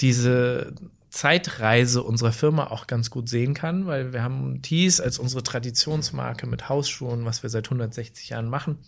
diese 0.00 0.72
Zeitreise 1.10 2.04
unserer 2.04 2.30
Firma 2.30 2.68
auch 2.68 2.86
ganz 2.86 3.10
gut 3.10 3.28
sehen 3.28 3.54
kann, 3.54 3.86
weil 3.86 4.12
wir 4.12 4.22
haben 4.22 4.62
Tees 4.62 5.00
als 5.00 5.18
unsere 5.18 5.42
Traditionsmarke 5.42 6.46
mit 6.46 6.68
Hausschuhen, 6.68 7.24
was 7.24 7.42
wir 7.42 7.50
seit 7.50 7.66
160 7.66 8.28
Jahren 8.28 8.48
machen. 8.48 8.78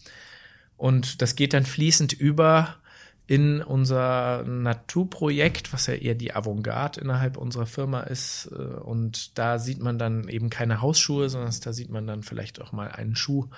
Und 0.77 1.23
das 1.23 1.35
geht 1.35 1.55
dann 1.55 1.67
fließend 1.67 2.13
über 2.13 2.77
in 3.27 3.63
unser 3.63 4.45
Naturprojekt, 4.45 5.73
was 5.73 5.87
ja 5.87 5.95
eher 5.95 6.15
die 6.15 6.35
Avantgarde 6.35 7.01
innerhalb 7.01 7.37
unserer 7.37 7.67
Firma 7.67 8.01
ist. 8.01 8.51
Äh, 8.53 8.57
und 8.57 9.39
da 9.39 9.59
sieht 9.59 9.81
man 9.81 9.99
dann 9.99 10.29
eben 10.29 10.51
keine 10.51 10.83
Hausschuhe, 10.83 11.29
sondern 11.31 11.55
da 11.63 11.73
sieht 11.73 11.91
man 11.91 12.07
dann 12.07 12.23
vielleicht 12.23 12.61
auch 12.61 12.73
mal 12.73 12.91
einen 12.91 13.17
Schuh, 13.17 13.49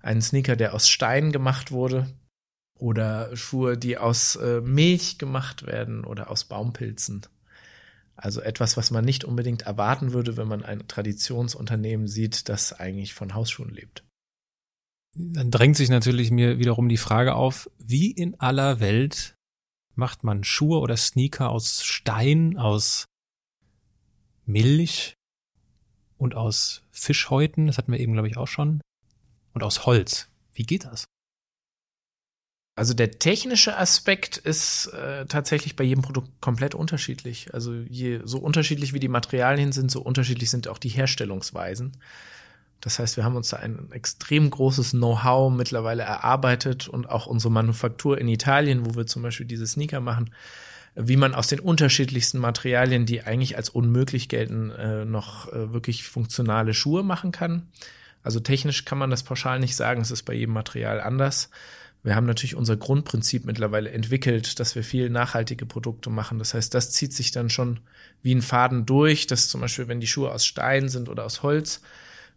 einen 0.00 0.22
Sneaker, 0.22 0.56
der 0.56 0.74
aus 0.74 0.88
Stein 0.88 1.32
gemacht 1.32 1.70
wurde. 1.70 2.08
Oder 2.78 3.36
Schuhe, 3.36 3.76
die 3.76 3.98
aus 3.98 4.36
äh, 4.36 4.62
Milch 4.62 5.18
gemacht 5.18 5.66
werden 5.66 6.04
oder 6.04 6.30
aus 6.30 6.44
Baumpilzen. 6.44 7.26
Also 8.16 8.40
etwas, 8.40 8.78
was 8.78 8.90
man 8.90 9.04
nicht 9.04 9.24
unbedingt 9.24 9.62
erwarten 9.62 10.14
würde, 10.14 10.38
wenn 10.38 10.48
man 10.48 10.64
ein 10.64 10.88
Traditionsunternehmen 10.88 12.06
sieht, 12.06 12.48
das 12.48 12.72
eigentlich 12.72 13.12
von 13.12 13.34
Hausschuhen 13.34 13.70
lebt. 13.70 14.02
Dann 15.16 15.50
drängt 15.50 15.76
sich 15.76 15.88
natürlich 15.88 16.30
mir 16.30 16.58
wiederum 16.58 16.88
die 16.88 16.96
Frage 16.96 17.34
auf, 17.34 17.70
wie 17.78 18.10
in 18.10 18.38
aller 18.38 18.80
Welt 18.80 19.34
macht 19.94 20.24
man 20.24 20.44
Schuhe 20.44 20.78
oder 20.78 20.96
Sneaker 20.96 21.50
aus 21.50 21.82
Stein, 21.84 22.56
aus 22.56 23.06
Milch 24.46 25.14
und 26.16 26.34
aus 26.34 26.82
Fischhäuten, 26.90 27.66
das 27.66 27.78
hatten 27.78 27.92
wir 27.92 28.00
eben, 28.00 28.12
glaube 28.12 28.28
ich, 28.28 28.36
auch 28.36 28.48
schon, 28.48 28.80
und 29.52 29.62
aus 29.62 29.86
Holz. 29.86 30.28
Wie 30.52 30.64
geht 30.64 30.84
das? 30.84 31.04
Also 32.76 32.94
der 32.94 33.18
technische 33.18 33.76
Aspekt 33.76 34.38
ist 34.38 34.86
äh, 34.86 35.26
tatsächlich 35.26 35.76
bei 35.76 35.84
jedem 35.84 36.02
Produkt 36.02 36.40
komplett 36.40 36.74
unterschiedlich. 36.74 37.52
Also 37.52 37.74
je 37.74 38.20
so 38.24 38.38
unterschiedlich 38.38 38.94
wie 38.94 39.00
die 39.00 39.08
Materialien 39.08 39.72
sind, 39.72 39.90
so 39.90 40.00
unterschiedlich 40.00 40.50
sind 40.50 40.66
auch 40.68 40.78
die 40.78 40.88
Herstellungsweisen. 40.88 41.98
Das 42.80 42.98
heißt, 42.98 43.16
wir 43.16 43.24
haben 43.24 43.36
uns 43.36 43.50
da 43.50 43.58
ein 43.58 43.92
extrem 43.92 44.48
großes 44.48 44.92
Know-how 44.92 45.52
mittlerweile 45.52 46.02
erarbeitet 46.02 46.88
und 46.88 47.08
auch 47.10 47.26
unsere 47.26 47.52
Manufaktur 47.52 48.18
in 48.18 48.28
Italien, 48.28 48.86
wo 48.86 48.94
wir 48.94 49.06
zum 49.06 49.22
Beispiel 49.22 49.46
diese 49.46 49.66
Sneaker 49.66 50.00
machen, 50.00 50.30
wie 50.94 51.16
man 51.16 51.34
aus 51.34 51.48
den 51.48 51.60
unterschiedlichsten 51.60 52.38
Materialien, 52.38 53.06
die 53.06 53.22
eigentlich 53.22 53.56
als 53.56 53.68
unmöglich 53.68 54.28
gelten, 54.28 54.70
äh, 54.70 55.04
noch 55.04 55.52
äh, 55.52 55.72
wirklich 55.72 56.04
funktionale 56.04 56.74
Schuhe 56.74 57.02
machen 57.02 57.32
kann. 57.32 57.68
Also 58.22 58.40
technisch 58.40 58.84
kann 58.84 58.98
man 58.98 59.10
das 59.10 59.22
pauschal 59.22 59.60
nicht 59.60 59.76
sagen, 59.76 60.00
es 60.00 60.10
ist 60.10 60.24
bei 60.24 60.34
jedem 60.34 60.54
Material 60.54 61.00
anders. 61.00 61.50
Wir 62.02 62.16
haben 62.16 62.26
natürlich 62.26 62.54
unser 62.54 62.76
Grundprinzip 62.76 63.44
mittlerweile 63.44 63.90
entwickelt, 63.90 64.58
dass 64.58 64.74
wir 64.74 64.82
viel 64.82 65.10
nachhaltige 65.10 65.66
Produkte 65.66 66.08
machen. 66.08 66.38
Das 66.38 66.54
heißt, 66.54 66.72
das 66.72 66.92
zieht 66.92 67.12
sich 67.12 67.30
dann 67.30 67.50
schon 67.50 67.80
wie 68.22 68.34
ein 68.34 68.42
Faden 68.42 68.86
durch, 68.86 69.26
dass 69.26 69.48
zum 69.48 69.60
Beispiel, 69.60 69.88
wenn 69.88 70.00
die 70.00 70.06
Schuhe 70.06 70.32
aus 70.32 70.46
Stein 70.46 70.88
sind 70.88 71.10
oder 71.10 71.24
aus 71.24 71.42
Holz, 71.42 71.82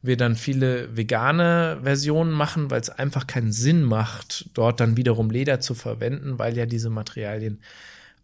wir 0.04 0.18
dann 0.18 0.36
viele 0.36 0.96
vegane 0.96 1.80
Versionen 1.82 2.32
machen, 2.32 2.70
weil 2.70 2.82
es 2.82 2.90
einfach 2.90 3.26
keinen 3.26 3.54
Sinn 3.54 3.84
macht, 3.84 4.50
dort 4.54 4.80
dann 4.80 4.98
wiederum 4.98 5.32
Leder 5.32 5.62
zu 5.62 5.74
verwenden, 5.74 6.38
weil 6.38 6.58
ja 6.58 6.66
diese 6.66 6.90
Materialien 6.90 7.62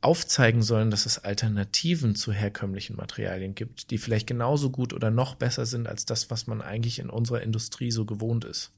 aufzeigen 0.02 0.62
sollen, 0.62 0.92
dass 0.92 1.06
es 1.06 1.24
Alternativen 1.24 2.16
zu 2.16 2.32
herkömmlichen 2.32 2.96
Materialien 2.96 3.56
gibt, 3.56 3.92
die 3.92 3.98
vielleicht 3.98 4.28
genauso 4.28 4.70
gut 4.70 4.94
oder 4.94 5.10
noch 5.10 5.36
besser 5.36 5.66
sind 5.66 5.88
als 5.88 6.06
das, 6.06 6.30
was 6.30 6.48
man 6.48 6.62
eigentlich 6.62 7.00
in 7.00 7.10
unserer 7.10 7.42
Industrie 7.42 7.92
so 7.92 8.06
gewohnt 8.06 8.46
ist. 8.46 8.72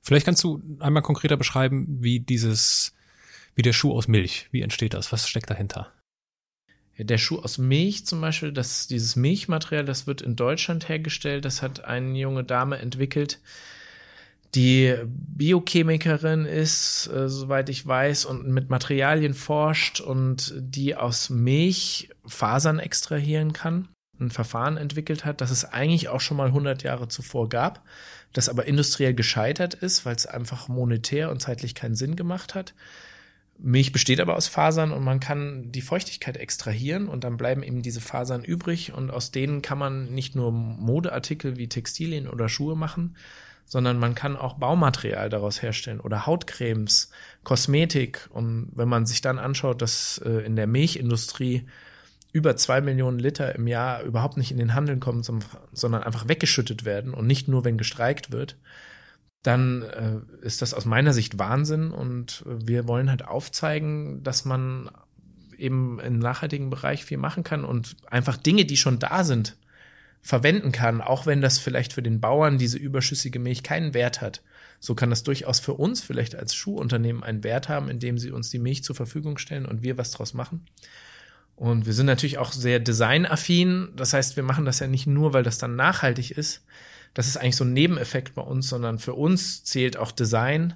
Vielleicht 0.00 0.26
kannst 0.26 0.42
du 0.42 0.60
einmal 0.80 1.02
konkreter 1.02 1.36
beschreiben, 1.36 1.86
wie 2.00 2.18
dieses, 2.18 2.92
wie 3.54 3.62
der 3.62 3.72
Schuh 3.72 3.92
aus 3.92 4.08
Milch, 4.08 4.48
wie 4.50 4.62
entsteht 4.62 4.94
das? 4.94 5.12
Was 5.12 5.28
steckt 5.28 5.50
dahinter? 5.50 5.92
Der 6.98 7.18
Schuh 7.18 7.38
aus 7.38 7.58
Milch 7.58 8.06
zum 8.06 8.20
Beispiel, 8.20 8.52
das, 8.52 8.86
dieses 8.86 9.16
Milchmaterial, 9.16 9.84
das 9.84 10.06
wird 10.06 10.22
in 10.22 10.36
Deutschland 10.36 10.88
hergestellt. 10.88 11.44
Das 11.44 11.62
hat 11.62 11.84
eine 11.84 12.18
junge 12.18 12.44
Dame 12.44 12.78
entwickelt, 12.78 13.40
die 14.54 14.94
Biochemikerin 15.06 16.44
ist, 16.44 17.06
äh, 17.06 17.28
soweit 17.28 17.70
ich 17.70 17.86
weiß, 17.86 18.26
und 18.26 18.48
mit 18.48 18.68
Materialien 18.68 19.32
forscht 19.32 20.00
und 20.00 20.52
die 20.58 20.94
aus 20.94 21.30
Milch 21.30 22.10
Fasern 22.26 22.78
extrahieren 22.78 23.52
kann. 23.52 23.88
ein 24.20 24.30
Verfahren 24.30 24.76
entwickelt 24.76 25.24
hat, 25.24 25.40
das 25.40 25.50
es 25.50 25.64
eigentlich 25.64 26.08
auch 26.08 26.20
schon 26.20 26.36
mal 26.36 26.48
100 26.48 26.84
Jahre 26.84 27.08
zuvor 27.08 27.48
gab, 27.48 27.82
das 28.32 28.48
aber 28.48 28.66
industriell 28.66 29.14
gescheitert 29.14 29.74
ist, 29.74 30.06
weil 30.06 30.14
es 30.14 30.26
einfach 30.26 30.68
monetär 30.68 31.28
und 31.30 31.40
zeitlich 31.40 31.74
keinen 31.74 31.96
Sinn 31.96 32.14
gemacht 32.14 32.54
hat. 32.54 32.72
Milch 33.64 33.92
besteht 33.92 34.20
aber 34.20 34.36
aus 34.36 34.48
Fasern 34.48 34.90
und 34.92 35.04
man 35.04 35.20
kann 35.20 35.70
die 35.70 35.82
Feuchtigkeit 35.82 36.36
extrahieren 36.36 37.08
und 37.08 37.22
dann 37.22 37.36
bleiben 37.36 37.62
eben 37.62 37.80
diese 37.80 38.00
Fasern 38.00 38.42
übrig 38.42 38.92
und 38.92 39.10
aus 39.10 39.30
denen 39.30 39.62
kann 39.62 39.78
man 39.78 40.12
nicht 40.12 40.34
nur 40.34 40.50
Modeartikel 40.50 41.56
wie 41.56 41.68
Textilien 41.68 42.26
oder 42.26 42.48
Schuhe 42.48 42.76
machen, 42.76 43.16
sondern 43.64 44.00
man 44.00 44.16
kann 44.16 44.36
auch 44.36 44.54
Baumaterial 44.54 45.30
daraus 45.30 45.62
herstellen 45.62 46.00
oder 46.00 46.26
Hautcremes, 46.26 47.10
Kosmetik. 47.44 48.28
Und 48.32 48.70
wenn 48.74 48.88
man 48.88 49.06
sich 49.06 49.20
dann 49.20 49.38
anschaut, 49.38 49.80
dass 49.80 50.18
äh, 50.24 50.44
in 50.44 50.56
der 50.56 50.66
Milchindustrie 50.66 51.64
über 52.32 52.56
zwei 52.56 52.80
Millionen 52.80 53.20
Liter 53.20 53.54
im 53.54 53.68
Jahr 53.68 54.02
überhaupt 54.02 54.38
nicht 54.38 54.50
in 54.50 54.58
den 54.58 54.74
Handel 54.74 54.98
kommen, 54.98 55.22
sondern 55.22 56.02
einfach 56.02 56.28
weggeschüttet 56.28 56.84
werden 56.84 57.14
und 57.14 57.26
nicht 57.26 57.46
nur, 57.46 57.64
wenn 57.64 57.78
gestreikt 57.78 58.32
wird, 58.32 58.56
dann 59.42 59.82
äh, 59.82 60.46
ist 60.46 60.62
das 60.62 60.74
aus 60.74 60.84
meiner 60.84 61.12
Sicht 61.12 61.38
Wahnsinn 61.38 61.90
und 61.90 62.44
wir 62.46 62.86
wollen 62.86 63.10
halt 63.10 63.26
aufzeigen, 63.26 64.22
dass 64.22 64.44
man 64.44 64.88
eben 65.56 66.00
im 66.00 66.18
nachhaltigen 66.18 66.70
Bereich 66.70 67.04
viel 67.04 67.18
machen 67.18 67.44
kann 67.44 67.64
und 67.64 67.96
einfach 68.08 68.36
Dinge, 68.36 68.64
die 68.64 68.76
schon 68.76 68.98
da 68.98 69.24
sind, 69.24 69.56
verwenden 70.20 70.70
kann, 70.70 71.00
auch 71.00 71.26
wenn 71.26 71.40
das 71.40 71.58
vielleicht 71.58 71.92
für 71.92 72.02
den 72.02 72.20
Bauern 72.20 72.58
diese 72.58 72.78
überschüssige 72.78 73.40
Milch 73.40 73.62
keinen 73.64 73.94
Wert 73.94 74.20
hat. 74.20 74.42
So 74.78 74.94
kann 74.94 75.10
das 75.10 75.24
durchaus 75.24 75.60
für 75.60 75.74
uns 75.74 76.00
vielleicht 76.00 76.36
als 76.36 76.54
Schuhunternehmen 76.54 77.22
einen 77.22 77.44
Wert 77.44 77.68
haben, 77.68 77.88
indem 77.88 78.18
sie 78.18 78.30
uns 78.30 78.50
die 78.50 78.58
Milch 78.58 78.84
zur 78.84 78.96
Verfügung 78.96 79.38
stellen 79.38 79.66
und 79.66 79.82
wir 79.82 79.98
was 79.98 80.12
draus 80.12 80.34
machen. 80.34 80.66
Und 81.56 81.86
wir 81.86 81.92
sind 81.92 82.06
natürlich 82.06 82.38
auch 82.38 82.52
sehr 82.52 82.80
designaffin. 82.80 83.90
Das 83.96 84.12
heißt, 84.12 84.36
wir 84.36 84.42
machen 84.42 84.64
das 84.64 84.78
ja 84.78 84.86
nicht 84.86 85.06
nur, 85.06 85.32
weil 85.32 85.42
das 85.42 85.58
dann 85.58 85.76
nachhaltig 85.76 86.32
ist, 86.32 86.64
das 87.14 87.26
ist 87.26 87.36
eigentlich 87.36 87.56
so 87.56 87.64
ein 87.64 87.72
Nebeneffekt 87.72 88.34
bei 88.34 88.42
uns, 88.42 88.68
sondern 88.68 88.98
für 88.98 89.14
uns 89.14 89.64
zählt 89.64 89.96
auch 89.96 90.12
Design, 90.12 90.74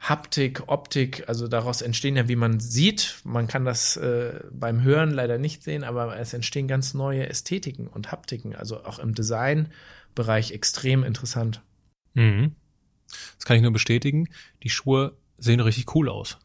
Haptik, 0.00 0.64
Optik, 0.66 1.24
also 1.28 1.48
daraus 1.48 1.80
entstehen 1.80 2.16
ja, 2.16 2.28
wie 2.28 2.36
man 2.36 2.60
sieht, 2.60 3.20
man 3.24 3.46
kann 3.46 3.64
das 3.64 3.96
äh, 3.96 4.40
beim 4.52 4.82
Hören 4.82 5.10
leider 5.10 5.38
nicht 5.38 5.62
sehen, 5.62 5.82
aber 5.82 6.18
es 6.18 6.34
entstehen 6.34 6.68
ganz 6.68 6.92
neue 6.92 7.28
Ästhetiken 7.28 7.86
und 7.86 8.12
Haptiken, 8.12 8.54
also 8.54 8.84
auch 8.84 8.98
im 8.98 9.14
Designbereich 9.14 10.52
extrem 10.52 11.04
interessant. 11.04 11.62
Mhm. 12.12 12.54
Das 13.36 13.44
kann 13.44 13.56
ich 13.56 13.62
nur 13.62 13.72
bestätigen. 13.72 14.28
Die 14.62 14.70
Schuhe 14.70 15.16
sehen 15.38 15.60
richtig 15.60 15.94
cool 15.94 16.08
aus. 16.08 16.38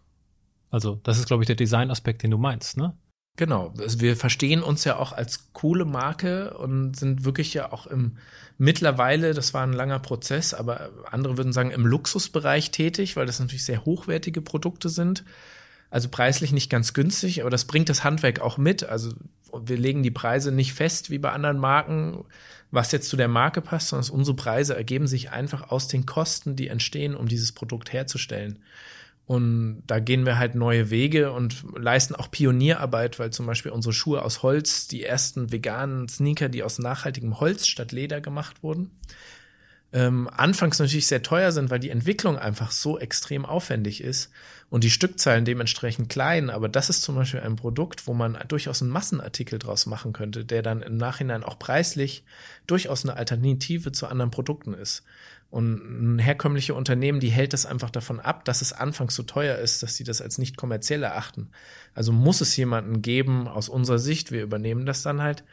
Also, 0.69 0.99
das 1.03 1.17
ist, 1.17 1.25
glaube 1.25 1.43
ich, 1.43 1.47
der 1.47 1.55
Designaspekt, 1.55 2.23
den 2.23 2.31
du 2.31 2.37
meinst, 2.37 2.77
ne? 2.77 2.95
Genau, 3.39 3.73
also 3.79 4.01
wir 4.01 4.17
verstehen 4.17 4.61
uns 4.61 4.83
ja 4.83 4.97
auch 4.97 5.13
als 5.13 5.53
coole 5.53 5.85
Marke 5.85 6.57
und 6.57 6.97
sind 6.97 7.23
wirklich 7.23 7.53
ja 7.53 7.71
auch 7.71 7.87
im 7.87 8.17
mittlerweile, 8.57 9.33
das 9.33 9.53
war 9.53 9.63
ein 9.63 9.71
langer 9.71 9.99
Prozess, 9.99 10.53
aber 10.53 10.89
andere 11.09 11.37
würden 11.37 11.53
sagen 11.53 11.71
im 11.71 11.85
Luxusbereich 11.85 12.71
tätig, 12.71 13.15
weil 13.15 13.25
das 13.25 13.39
natürlich 13.39 13.63
sehr 13.63 13.85
hochwertige 13.85 14.41
Produkte 14.41 14.89
sind. 14.89 15.23
Also 15.89 16.09
preislich 16.09 16.51
nicht 16.51 16.69
ganz 16.69 16.93
günstig, 16.93 17.39
aber 17.39 17.49
das 17.49 17.63
bringt 17.63 17.87
das 17.87 18.03
Handwerk 18.03 18.41
auch 18.41 18.57
mit. 18.57 18.83
Also 18.83 19.13
wir 19.57 19.77
legen 19.77 20.03
die 20.03 20.11
Preise 20.11 20.51
nicht 20.51 20.73
fest 20.73 21.09
wie 21.09 21.17
bei 21.17 21.31
anderen 21.31 21.59
Marken, 21.59 22.25
was 22.71 22.91
jetzt 22.91 23.07
zu 23.07 23.15
der 23.15 23.29
Marke 23.29 23.61
passt, 23.61 23.87
sondern 23.87 24.11
unsere 24.11 24.35
Preise 24.35 24.75
ergeben 24.75 25.07
sich 25.07 25.31
einfach 25.31 25.71
aus 25.71 25.87
den 25.87 26.05
Kosten, 26.05 26.57
die 26.57 26.67
entstehen, 26.67 27.15
um 27.15 27.29
dieses 27.29 27.53
Produkt 27.53 27.93
herzustellen. 27.93 28.59
Und 29.29 29.83
da 29.85 29.99
gehen 29.99 30.25
wir 30.25 30.39
halt 30.39 30.55
neue 30.55 30.89
Wege 30.89 31.31
und 31.31 31.63
leisten 31.77 32.15
auch 32.15 32.31
Pionierarbeit, 32.31 33.19
weil 33.19 33.29
zum 33.29 33.45
Beispiel 33.45 33.71
unsere 33.71 33.93
Schuhe 33.93 34.23
aus 34.23 34.41
Holz, 34.41 34.87
die 34.87 35.03
ersten 35.03 35.51
veganen 35.51 36.09
Sneaker, 36.09 36.49
die 36.49 36.63
aus 36.63 36.79
nachhaltigem 36.79 37.39
Holz 37.39 37.67
statt 37.67 37.91
Leder 37.91 38.21
gemacht 38.21 38.63
wurden, 38.63 38.89
ähm, 39.93 40.27
anfangs 40.35 40.79
natürlich 40.79 41.05
sehr 41.05 41.21
teuer 41.21 41.51
sind, 41.51 41.69
weil 41.69 41.77
die 41.77 41.91
Entwicklung 41.91 42.39
einfach 42.39 42.71
so 42.71 42.97
extrem 42.97 43.45
aufwendig 43.45 44.03
ist 44.03 44.31
und 44.71 44.83
die 44.83 44.89
Stückzahlen 44.89 45.45
dementsprechend 45.45 46.09
klein. 46.09 46.49
Aber 46.49 46.67
das 46.67 46.89
ist 46.89 47.03
zum 47.03 47.13
Beispiel 47.13 47.41
ein 47.41 47.55
Produkt, 47.55 48.07
wo 48.07 48.15
man 48.15 48.35
durchaus 48.47 48.81
einen 48.81 48.89
Massenartikel 48.89 49.59
draus 49.59 49.85
machen 49.85 50.11
könnte, 50.11 50.43
der 50.43 50.63
dann 50.63 50.81
im 50.81 50.97
Nachhinein 50.97 51.43
auch 51.43 51.59
preislich 51.59 52.23
durchaus 52.65 53.05
eine 53.05 53.15
Alternative 53.15 53.91
zu 53.91 54.07
anderen 54.07 54.31
Produkten 54.31 54.73
ist. 54.73 55.03
Und 55.49 56.15
ein 56.15 56.19
herkömmliche 56.19 56.75
Unternehmen, 56.75 57.19
die 57.19 57.29
hält 57.29 57.53
das 57.53 57.65
einfach 57.65 57.89
davon 57.89 58.19
ab, 58.19 58.45
dass 58.45 58.61
es 58.61 58.71
anfangs 58.71 59.15
so 59.15 59.23
teuer 59.23 59.57
ist, 59.57 59.81
dass 59.81 59.95
sie 59.95 60.03
das 60.03 60.21
als 60.21 60.37
nicht 60.37 60.57
kommerziell 60.57 61.01
erachten. 61.01 61.49
Also 61.95 62.11
muss 62.11 62.41
es 62.41 62.55
jemanden 62.55 63.01
geben, 63.01 63.47
aus 63.47 63.67
unserer 63.67 63.97
Sicht, 63.97 64.31
wir 64.31 64.43
übernehmen 64.43 64.85
das 64.85 65.01
dann 65.01 65.21
halt 65.21 65.43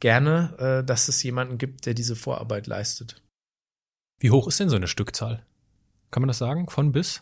gerne, 0.00 0.54
äh, 0.58 0.84
dass 0.84 1.08
es 1.08 1.22
jemanden 1.22 1.56
gibt, 1.58 1.86
der 1.86 1.94
diese 1.94 2.16
Vorarbeit 2.16 2.66
leistet. 2.66 3.22
Wie 4.18 4.32
hoch 4.32 4.48
ist 4.48 4.58
denn 4.58 4.68
so 4.68 4.76
eine 4.76 4.88
Stückzahl? 4.88 5.44
Kann 6.10 6.22
man 6.22 6.28
das 6.28 6.38
sagen? 6.38 6.68
Von 6.68 6.92
bis? 6.92 7.20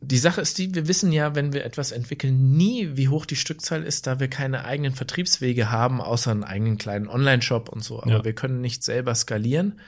Die 0.00 0.18
Sache 0.18 0.40
ist 0.40 0.58
die, 0.58 0.74
wir 0.74 0.86
wissen 0.86 1.12
ja, 1.12 1.34
wenn 1.34 1.52
wir 1.52 1.64
etwas 1.64 1.90
entwickeln, 1.90 2.56
nie, 2.56 2.96
wie 2.96 3.08
hoch 3.08 3.26
die 3.26 3.36
Stückzahl 3.36 3.82
ist, 3.82 4.06
da 4.06 4.20
wir 4.20 4.28
keine 4.28 4.64
eigenen 4.64 4.92
Vertriebswege 4.92 5.70
haben, 5.70 6.00
außer 6.00 6.30
einen 6.30 6.44
eigenen 6.44 6.78
kleinen 6.78 7.08
Online-Shop 7.08 7.68
und 7.68 7.82
so. 7.82 8.02
Aber 8.02 8.10
ja. 8.10 8.24
wir 8.24 8.34
können 8.34 8.60
nicht 8.60 8.84
selber 8.84 9.14
skalieren. 9.14 9.80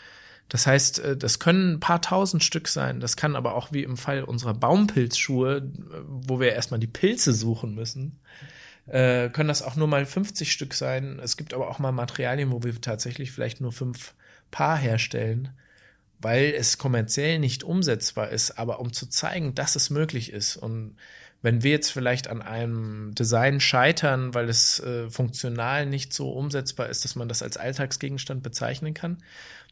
Das 0.48 0.66
heißt, 0.66 1.00
äh, 1.00 1.16
das 1.16 1.38
können 1.38 1.74
ein 1.74 1.80
paar 1.80 2.00
tausend 2.00 2.44
Stück 2.44 2.68
sein. 2.68 3.00
Das 3.00 3.16
kann 3.16 3.36
aber 3.36 3.54
auch 3.54 3.72
wie 3.72 3.82
im 3.82 3.96
Fall 3.96 4.22
unserer 4.22 4.54
Baumpilzschuhe, 4.54 5.56
äh, 5.58 5.62
wo 6.06 6.40
wir 6.40 6.52
erstmal 6.52 6.80
die 6.80 6.86
Pilze 6.86 7.32
suchen 7.32 7.74
müssen, 7.74 8.20
äh, 8.86 9.28
können 9.30 9.48
das 9.48 9.62
auch 9.62 9.76
nur 9.76 9.88
mal 9.88 10.06
50 10.06 10.52
Stück 10.52 10.74
sein. 10.74 11.18
Es 11.22 11.36
gibt 11.36 11.54
aber 11.54 11.68
auch 11.68 11.78
mal 11.78 11.92
Materialien, 11.92 12.52
wo 12.52 12.62
wir 12.62 12.80
tatsächlich 12.80 13.32
vielleicht 13.32 13.60
nur 13.60 13.72
fünf 13.72 14.14
Paar 14.52 14.78
herstellen, 14.78 15.50
weil 16.20 16.54
es 16.56 16.78
kommerziell 16.78 17.40
nicht 17.40 17.64
umsetzbar 17.64 18.30
ist, 18.30 18.58
aber 18.58 18.78
um 18.78 18.92
zu 18.92 19.06
zeigen, 19.08 19.54
dass 19.56 19.74
es 19.74 19.90
möglich 19.90 20.32
ist. 20.32 20.56
Und 20.56 20.96
wenn 21.42 21.62
wir 21.62 21.72
jetzt 21.72 21.90
vielleicht 21.90 22.28
an 22.28 22.42
einem 22.42 23.14
Design 23.14 23.60
scheitern, 23.60 24.34
weil 24.34 24.48
es 24.48 24.80
äh, 24.80 25.10
funktional 25.10 25.86
nicht 25.86 26.12
so 26.12 26.30
umsetzbar 26.30 26.88
ist, 26.88 27.04
dass 27.04 27.16
man 27.16 27.28
das 27.28 27.42
als 27.42 27.56
Alltagsgegenstand 27.56 28.42
bezeichnen 28.42 28.94
kann, 28.94 29.18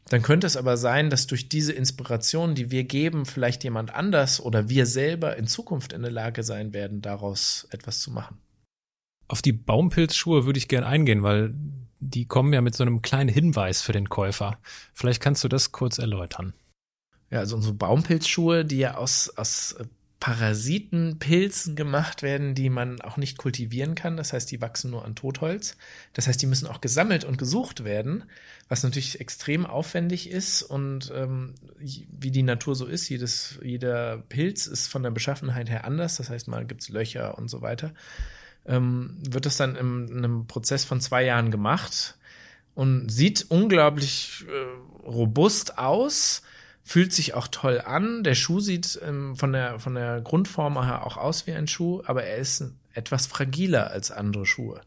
dann 0.09 0.21
könnte 0.21 0.45
es 0.45 0.55
aber 0.55 0.77
sein, 0.77 1.09
dass 1.09 1.25
durch 1.25 1.49
diese 1.49 1.73
Inspiration, 1.73 2.53
die 2.53 2.69
wir 2.69 2.83
geben, 2.83 3.25
vielleicht 3.25 3.63
jemand 3.63 3.93
anders 3.93 4.39
oder 4.39 4.69
wir 4.69 4.85
selber 4.85 5.35
in 5.35 5.47
Zukunft 5.47 5.93
in 5.93 6.03
der 6.03 6.11
Lage 6.11 6.43
sein 6.43 6.73
werden, 6.73 7.01
daraus 7.01 7.67
etwas 7.71 7.99
zu 7.99 8.11
machen. 8.11 8.37
Auf 9.27 9.41
die 9.41 9.53
Baumpilzschuhe 9.53 10.45
würde 10.45 10.59
ich 10.59 10.67
gern 10.67 10.83
eingehen, 10.83 11.23
weil 11.23 11.55
die 11.99 12.25
kommen 12.25 12.53
ja 12.53 12.61
mit 12.61 12.75
so 12.75 12.83
einem 12.83 13.01
kleinen 13.01 13.29
Hinweis 13.29 13.81
für 13.81 13.93
den 13.93 14.09
Käufer. 14.09 14.59
Vielleicht 14.93 15.21
kannst 15.21 15.43
du 15.43 15.47
das 15.47 15.71
kurz 15.71 15.97
erläutern. 15.97 16.53
Ja, 17.31 17.39
also 17.39 17.55
unsere 17.55 17.73
Baumpilzschuhe, 17.73 18.63
die 18.63 18.77
ja 18.77 18.97
aus, 18.97 19.31
aus 19.35 19.75
Parasitenpilzen 20.25 21.75
gemacht 21.75 22.23
werden, 22.23 22.55
die 22.55 22.71
man 22.71 22.99
auch 22.99 23.15
nicht 23.17 23.37
kultivieren 23.37 23.93
kann. 23.93 24.17
Das 24.17 24.33
heißt, 24.33 24.49
die 24.49 24.59
wachsen 24.59 24.89
nur 24.89 25.05
an 25.05 25.13
Totholz. 25.13 25.77
Das 26.13 26.25
heißt, 26.25 26.41
die 26.41 26.47
müssen 26.47 26.65
auch 26.65 26.81
gesammelt 26.81 27.23
und 27.25 27.37
gesucht 27.37 27.83
werden, 27.83 28.23
was 28.67 28.81
natürlich 28.81 29.19
extrem 29.19 29.67
aufwendig 29.67 30.31
ist. 30.31 30.63
Und 30.63 31.13
ähm, 31.13 31.53
wie 31.77 32.31
die 32.31 32.41
Natur 32.41 32.73
so 32.73 32.87
ist, 32.87 33.07
jedes, 33.07 33.59
jeder 33.61 34.17
Pilz 34.17 34.65
ist 34.65 34.87
von 34.87 35.03
der 35.03 35.11
Beschaffenheit 35.11 35.69
her 35.69 35.85
anders. 35.85 36.17
Das 36.17 36.31
heißt, 36.31 36.47
mal 36.47 36.65
gibt's 36.65 36.89
Löcher 36.89 37.37
und 37.37 37.47
so 37.47 37.61
weiter. 37.61 37.93
Ähm, 38.65 39.19
wird 39.29 39.45
das 39.45 39.57
dann 39.57 39.75
in, 39.75 40.07
in 40.07 40.17
einem 40.17 40.47
Prozess 40.47 40.85
von 40.85 41.01
zwei 41.01 41.23
Jahren 41.23 41.51
gemacht 41.51 42.17
und 42.73 43.11
sieht 43.11 43.45
unglaublich 43.49 44.43
äh, 44.47 45.07
robust 45.07 45.77
aus 45.77 46.41
fühlt 46.85 47.11
sich 47.11 47.33
auch 47.33 47.47
toll 47.47 47.81
an. 47.83 48.23
Der 48.23 48.35
Schuh 48.35 48.59
sieht 48.59 48.99
ähm, 49.03 49.35
von, 49.35 49.51
der, 49.51 49.79
von 49.79 49.95
der 49.95 50.21
Grundform 50.21 50.81
her 50.85 51.05
auch 51.05 51.17
aus 51.17 51.47
wie 51.47 51.51
ein 51.51 51.67
Schuh, 51.67 52.03
aber 52.05 52.23
er 52.23 52.37
ist 52.37 52.63
etwas 52.93 53.25
fragiler 53.25 53.89
als 53.89 54.11
andere 54.11 54.45
Schuhe. 54.45 54.79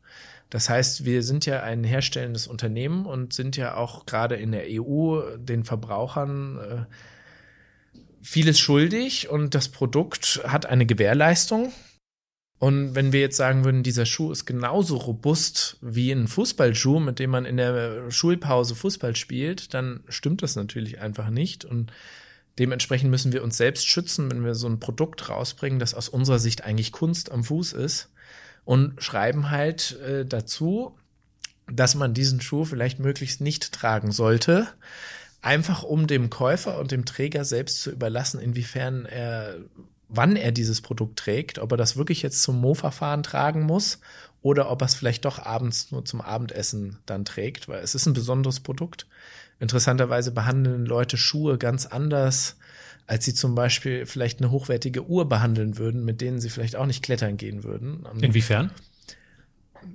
Das 0.48 0.70
heißt, 0.70 1.04
wir 1.04 1.22
sind 1.22 1.44
ja 1.44 1.62
ein 1.62 1.84
herstellendes 1.84 2.46
Unternehmen 2.46 3.04
und 3.04 3.34
sind 3.34 3.56
ja 3.56 3.74
auch 3.74 4.06
gerade 4.06 4.36
in 4.36 4.52
der 4.52 4.64
EU 4.68 5.20
den 5.36 5.64
Verbrauchern 5.64 6.58
äh, 6.58 8.00
vieles 8.22 8.58
schuldig 8.60 9.28
und 9.28 9.54
das 9.54 9.68
Produkt 9.68 10.40
hat 10.46 10.66
eine 10.66 10.86
Gewährleistung. 10.86 11.72
Und 12.58 12.96
wenn 12.96 13.12
wir 13.12 13.20
jetzt 13.20 13.36
sagen 13.36 13.64
würden, 13.64 13.84
dieser 13.84 14.04
Schuh 14.04 14.32
ist 14.32 14.44
genauso 14.44 14.96
robust 14.96 15.76
wie 15.80 16.10
ein 16.10 16.26
Fußballschuh, 16.26 16.98
mit 16.98 17.20
dem 17.20 17.30
man 17.30 17.44
in 17.44 17.56
der 17.56 18.10
Schulpause 18.10 18.74
Fußball 18.74 19.14
spielt, 19.14 19.74
dann 19.74 20.00
stimmt 20.08 20.42
das 20.42 20.56
natürlich 20.56 21.00
einfach 21.00 21.30
nicht. 21.30 21.64
Und 21.64 21.92
dementsprechend 22.58 23.10
müssen 23.10 23.32
wir 23.32 23.44
uns 23.44 23.56
selbst 23.56 23.86
schützen, 23.86 24.28
wenn 24.30 24.44
wir 24.44 24.56
so 24.56 24.68
ein 24.68 24.80
Produkt 24.80 25.28
rausbringen, 25.28 25.78
das 25.78 25.94
aus 25.94 26.08
unserer 26.08 26.40
Sicht 26.40 26.64
eigentlich 26.64 26.90
Kunst 26.90 27.30
am 27.30 27.44
Fuß 27.44 27.74
ist. 27.74 28.10
Und 28.64 29.00
schreiben 29.02 29.50
halt 29.50 29.98
äh, 30.00 30.26
dazu, 30.26 30.96
dass 31.72 31.94
man 31.94 32.12
diesen 32.12 32.40
Schuh 32.40 32.64
vielleicht 32.64 32.98
möglichst 32.98 33.40
nicht 33.40 33.72
tragen 33.72 34.10
sollte. 34.10 34.66
Einfach 35.42 35.84
um 35.84 36.08
dem 36.08 36.28
Käufer 36.28 36.80
und 36.80 36.90
dem 36.90 37.04
Träger 37.04 37.44
selbst 37.44 37.82
zu 37.82 37.92
überlassen, 37.92 38.40
inwiefern 38.40 39.06
er 39.06 39.54
wann 40.08 40.36
er 40.36 40.52
dieses 40.52 40.80
Produkt 40.80 41.18
trägt, 41.18 41.58
ob 41.58 41.72
er 41.72 41.76
das 41.76 41.96
wirklich 41.96 42.22
jetzt 42.22 42.42
zum 42.42 42.60
Mofa-Fahren 42.60 43.22
tragen 43.22 43.62
muss 43.62 44.00
oder 44.40 44.70
ob 44.70 44.82
er 44.82 44.86
es 44.86 44.94
vielleicht 44.94 45.24
doch 45.24 45.38
abends 45.38 45.90
nur 45.90 46.04
zum 46.04 46.20
Abendessen 46.20 46.98
dann 47.06 47.24
trägt, 47.24 47.68
weil 47.68 47.82
es 47.82 47.94
ist 47.94 48.06
ein 48.06 48.14
besonderes 48.14 48.60
Produkt. 48.60 49.06
Interessanterweise 49.60 50.30
behandeln 50.30 50.86
Leute 50.86 51.16
Schuhe 51.16 51.58
ganz 51.58 51.86
anders, 51.86 52.56
als 53.06 53.24
sie 53.24 53.34
zum 53.34 53.54
Beispiel 53.54 54.06
vielleicht 54.06 54.40
eine 54.40 54.50
hochwertige 54.50 55.06
Uhr 55.06 55.28
behandeln 55.28 55.78
würden, 55.78 56.04
mit 56.04 56.20
denen 56.20 56.40
sie 56.40 56.50
vielleicht 56.50 56.76
auch 56.76 56.86
nicht 56.86 57.02
klettern 57.02 57.36
gehen 57.36 57.64
würden. 57.64 58.06
Inwiefern? 58.20 58.70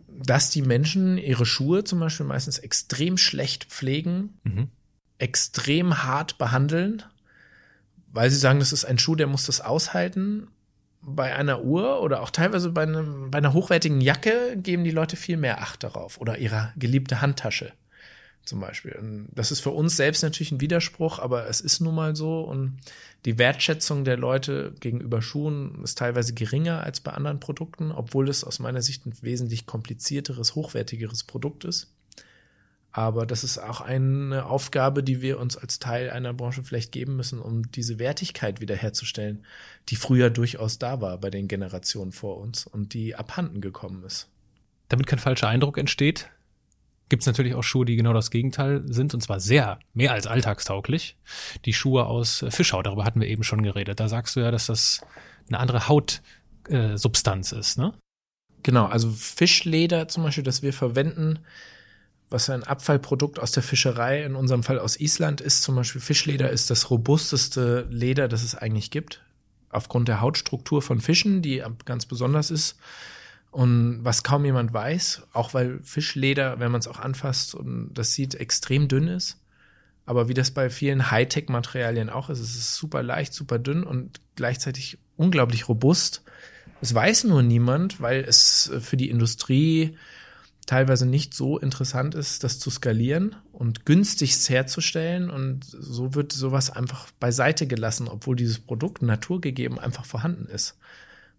Dass 0.08 0.50
die 0.50 0.62
Menschen 0.62 1.18
ihre 1.18 1.46
Schuhe 1.46 1.84
zum 1.84 2.00
Beispiel 2.00 2.26
meistens 2.26 2.60
extrem 2.60 3.18
schlecht 3.18 3.66
pflegen, 3.66 4.40
mhm. 4.44 4.68
extrem 5.18 6.04
hart 6.04 6.38
behandeln, 6.38 7.04
weil 8.14 8.30
sie 8.30 8.38
sagen, 8.38 8.60
das 8.60 8.72
ist 8.72 8.86
ein 8.86 8.98
Schuh, 8.98 9.16
der 9.16 9.28
muss 9.28 9.46
das 9.46 9.60
aushalten 9.60 10.48
bei 11.02 11.36
einer 11.36 11.64
Uhr 11.64 12.02
oder 12.02 12.22
auch 12.22 12.30
teilweise 12.30 12.70
bei, 12.70 12.84
einem, 12.84 13.30
bei 13.30 13.40
einer 13.40 13.54
hochwertigen 13.54 14.00
Jacke 14.00 14.56
geben 14.56 14.86
die 14.86 14.92
Leute 14.92 15.18
viel 15.18 15.36
mehr 15.36 15.62
Acht 15.62 15.84
darauf 15.84 16.20
oder 16.22 16.38
ihrer 16.38 16.72
geliebte 16.78 17.22
Handtasche 17.22 17.74
zum 18.46 18.60
Beispiel. 18.60 18.94
Und 18.94 19.28
das 19.34 19.52
ist 19.52 19.62
für 19.62 19.72
uns 19.72 19.98
selbst 19.98 20.24
natürlich 20.24 20.52
ein 20.52 20.62
Widerspruch, 20.62 21.20
aber 21.20 21.48
es 21.48 21.62
ist 21.62 21.82
nun 21.82 21.96
mal 21.96 22.16
so 22.16 22.42
und 22.42 22.78
die 23.26 23.38
Wertschätzung 23.38 24.04
der 24.04 24.18
Leute 24.18 24.74
gegenüber 24.80 25.22
Schuhen 25.22 25.82
ist 25.84 25.98
teilweise 25.98 26.34
geringer 26.34 26.84
als 26.84 27.00
bei 27.00 27.12
anderen 27.12 27.40
Produkten, 27.40 27.92
obwohl 27.92 28.30
es 28.30 28.44
aus 28.44 28.60
meiner 28.60 28.82
Sicht 28.82 29.06
ein 29.06 29.14
wesentlich 29.22 29.66
komplizierteres, 29.66 30.56
hochwertigeres 30.56 31.24
Produkt 31.24 31.66
ist. 31.66 31.94
Aber 32.96 33.26
das 33.26 33.44
ist 33.44 33.58
auch 33.58 33.82
eine 33.82 34.46
Aufgabe, 34.46 35.02
die 35.02 35.20
wir 35.22 35.40
uns 35.40 35.58
als 35.58 35.80
Teil 35.80 36.12
einer 36.12 36.32
Branche 36.32 36.64
vielleicht 36.64 36.92
geben 36.92 37.16
müssen, 37.16 37.40
um 37.40 37.72
diese 37.72 37.98
Wertigkeit 37.98 38.62
wiederherzustellen, 38.62 39.46
die 39.90 39.96
früher 39.96 40.30
durchaus 40.30 40.78
da 40.78 41.02
war 41.02 41.18
bei 41.18 41.32
den 41.32 41.48
Generationen 41.48 42.12
vor 42.12 42.38
uns 42.38 42.68
und 42.68 42.94
die 42.94 43.16
abhanden 43.16 43.62
gekommen 43.62 44.04
ist. 44.04 44.30
Damit 44.90 45.08
kein 45.08 45.18
falscher 45.18 45.48
Eindruck 45.48 45.80
entsteht, 45.80 46.30
gibt 47.10 47.24
es 47.24 47.28
natürlich 47.28 47.56
auch 47.56 47.64
Schuhe, 47.64 47.86
die 47.86 47.96
genau 47.96 48.14
das 48.14 48.30
Gegenteil 48.30 48.84
sind, 48.86 49.16
und 49.16 49.22
zwar 49.22 49.40
sehr, 49.40 49.80
mehr 49.96 50.12
als 50.12 50.28
alltagstauglich. 50.28 51.18
Die 51.66 51.74
Schuhe 51.74 52.06
aus 52.06 52.46
Fischhaut, 52.50 52.86
darüber 52.86 53.06
hatten 53.06 53.22
wir 53.22 53.28
eben 53.28 53.44
schon 53.44 53.64
geredet. 53.64 54.00
Da 54.00 54.08
sagst 54.08 54.36
du 54.36 54.40
ja, 54.40 54.52
dass 54.52 54.68
das 54.68 55.02
eine 55.48 55.60
andere 55.60 55.88
Hautsubstanz 55.88 57.54
äh, 57.54 57.60
ist, 57.60 57.80
ne? 57.80 57.94
Genau, 58.62 58.86
also 58.86 59.10
Fischleder 59.10 60.08
zum 60.08 60.24
Beispiel, 60.24 60.44
das 60.44 60.62
wir 60.62 60.74
verwenden, 60.74 61.40
was 62.34 62.50
ein 62.50 62.64
Abfallprodukt 62.64 63.38
aus 63.38 63.52
der 63.52 63.62
Fischerei, 63.62 64.24
in 64.24 64.36
unserem 64.36 64.64
Fall 64.64 64.80
aus 64.80 65.00
Island 65.00 65.40
ist. 65.40 65.62
Zum 65.62 65.76
Beispiel 65.76 66.02
Fischleder 66.02 66.50
ist 66.50 66.72
das 66.72 66.90
robusteste 66.90 67.88
Leder, 67.92 68.28
das 68.28 68.42
es 68.42 68.56
eigentlich 68.56 68.90
gibt. 68.90 69.22
Aufgrund 69.70 70.08
der 70.08 70.20
Hautstruktur 70.20 70.82
von 70.82 71.00
Fischen, 71.00 71.44
die 71.44 71.64
ganz 71.86 72.08
besonders 72.08 72.50
ist. 72.50 72.78
Und 73.52 74.00
was 74.04 74.24
kaum 74.24 74.46
jemand 74.46 74.74
weiß, 74.74 75.28
auch 75.32 75.54
weil 75.54 75.80
Fischleder, 75.84 76.60
wenn 76.60 76.72
man 76.72 76.80
es 76.80 76.88
auch 76.88 77.00
anfasst 77.00 77.54
und 77.54 77.94
das 77.94 78.14
sieht, 78.16 78.34
extrem 78.34 78.88
dünn 78.88 79.08
ist. 79.08 79.38
Aber 80.08 80.28
wie 80.28 80.34
das 80.34 80.50
bei 80.50 80.72
vielen 80.72 81.12
Hightech-Materialien 81.12 82.10
auch 82.10 82.32
ist, 82.32 82.40
es 82.40 82.56
ist 82.56 82.76
super 82.76 83.04
leicht, 83.04 83.36
super 83.36 83.60
dünn 83.60 83.84
und 83.84 84.20
gleichzeitig 84.36 84.98
unglaublich 85.18 85.70
robust. 85.70 86.24
Es 86.82 86.96
weiß 86.96 87.26
nur 87.26 87.44
niemand, 87.44 88.02
weil 88.02 88.22
es 88.22 88.72
für 88.82 88.98
die 88.98 89.12
Industrie 89.12 89.96
teilweise 90.66 91.06
nicht 91.06 91.34
so 91.34 91.58
interessant 91.58 92.16
ist, 92.16 92.44
das 92.44 92.60
zu 92.60 92.70
skalieren 92.70 93.36
und 93.52 93.86
günstig 93.86 94.38
herzustellen. 94.50 95.30
Und 95.30 95.66
so 95.66 96.16
wird 96.16 96.32
sowas 96.32 96.70
einfach 96.70 97.12
beiseite 97.20 97.68
gelassen, 97.68 98.08
obwohl 98.08 98.36
dieses 98.36 98.60
Produkt 98.60 99.02
naturgegeben 99.02 99.80
einfach 99.80 100.06
vorhanden 100.06 100.46
ist. 100.46 100.78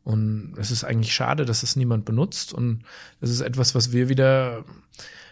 Und 0.05 0.55
es 0.59 0.71
ist 0.71 0.85
eigentlich 0.85 1.15
schade, 1.15 1.47
dass 1.47 1.63
es 1.63 1.77
niemand 1.77 2.05
benutzt. 2.05 2.53
Und 2.53 2.85
es 3.21 3.31
ist 3.31 3.41
etwas, 3.41 3.75
was 3.75 3.93
wir 3.93 4.09
wieder 4.09 4.65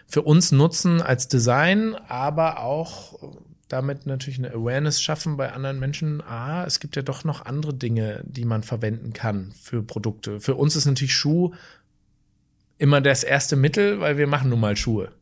für 0.06 0.22
uns 0.22 0.52
nutzen 0.52 1.02
als 1.02 1.28
Design, 1.28 1.94
aber 2.08 2.60
auch 2.60 3.18
damit 3.68 4.04
natürlich 4.04 4.38
eine 4.38 4.52
Awareness 4.52 5.00
schaffen 5.00 5.38
bei 5.38 5.52
anderen 5.52 5.78
Menschen. 5.78 6.20
Ah, 6.20 6.64
es 6.66 6.80
gibt 6.80 6.96
ja 6.96 7.02
doch 7.02 7.24
noch 7.24 7.46
andere 7.46 7.72
Dinge, 7.72 8.22
die 8.24 8.44
man 8.44 8.62
verwenden 8.62 9.14
kann 9.14 9.52
für 9.60 9.82
Produkte. 9.82 10.40
Für 10.40 10.56
uns 10.56 10.76
ist 10.76 10.84
natürlich 10.84 11.14
Schuh 11.14 11.52
immer 12.82 13.00
das 13.00 13.22
erste 13.22 13.54
Mittel, 13.54 14.00
weil 14.00 14.18
wir 14.18 14.26
machen 14.26 14.50
nun 14.50 14.58
mal 14.58 14.76
Schuhe. 14.76 15.12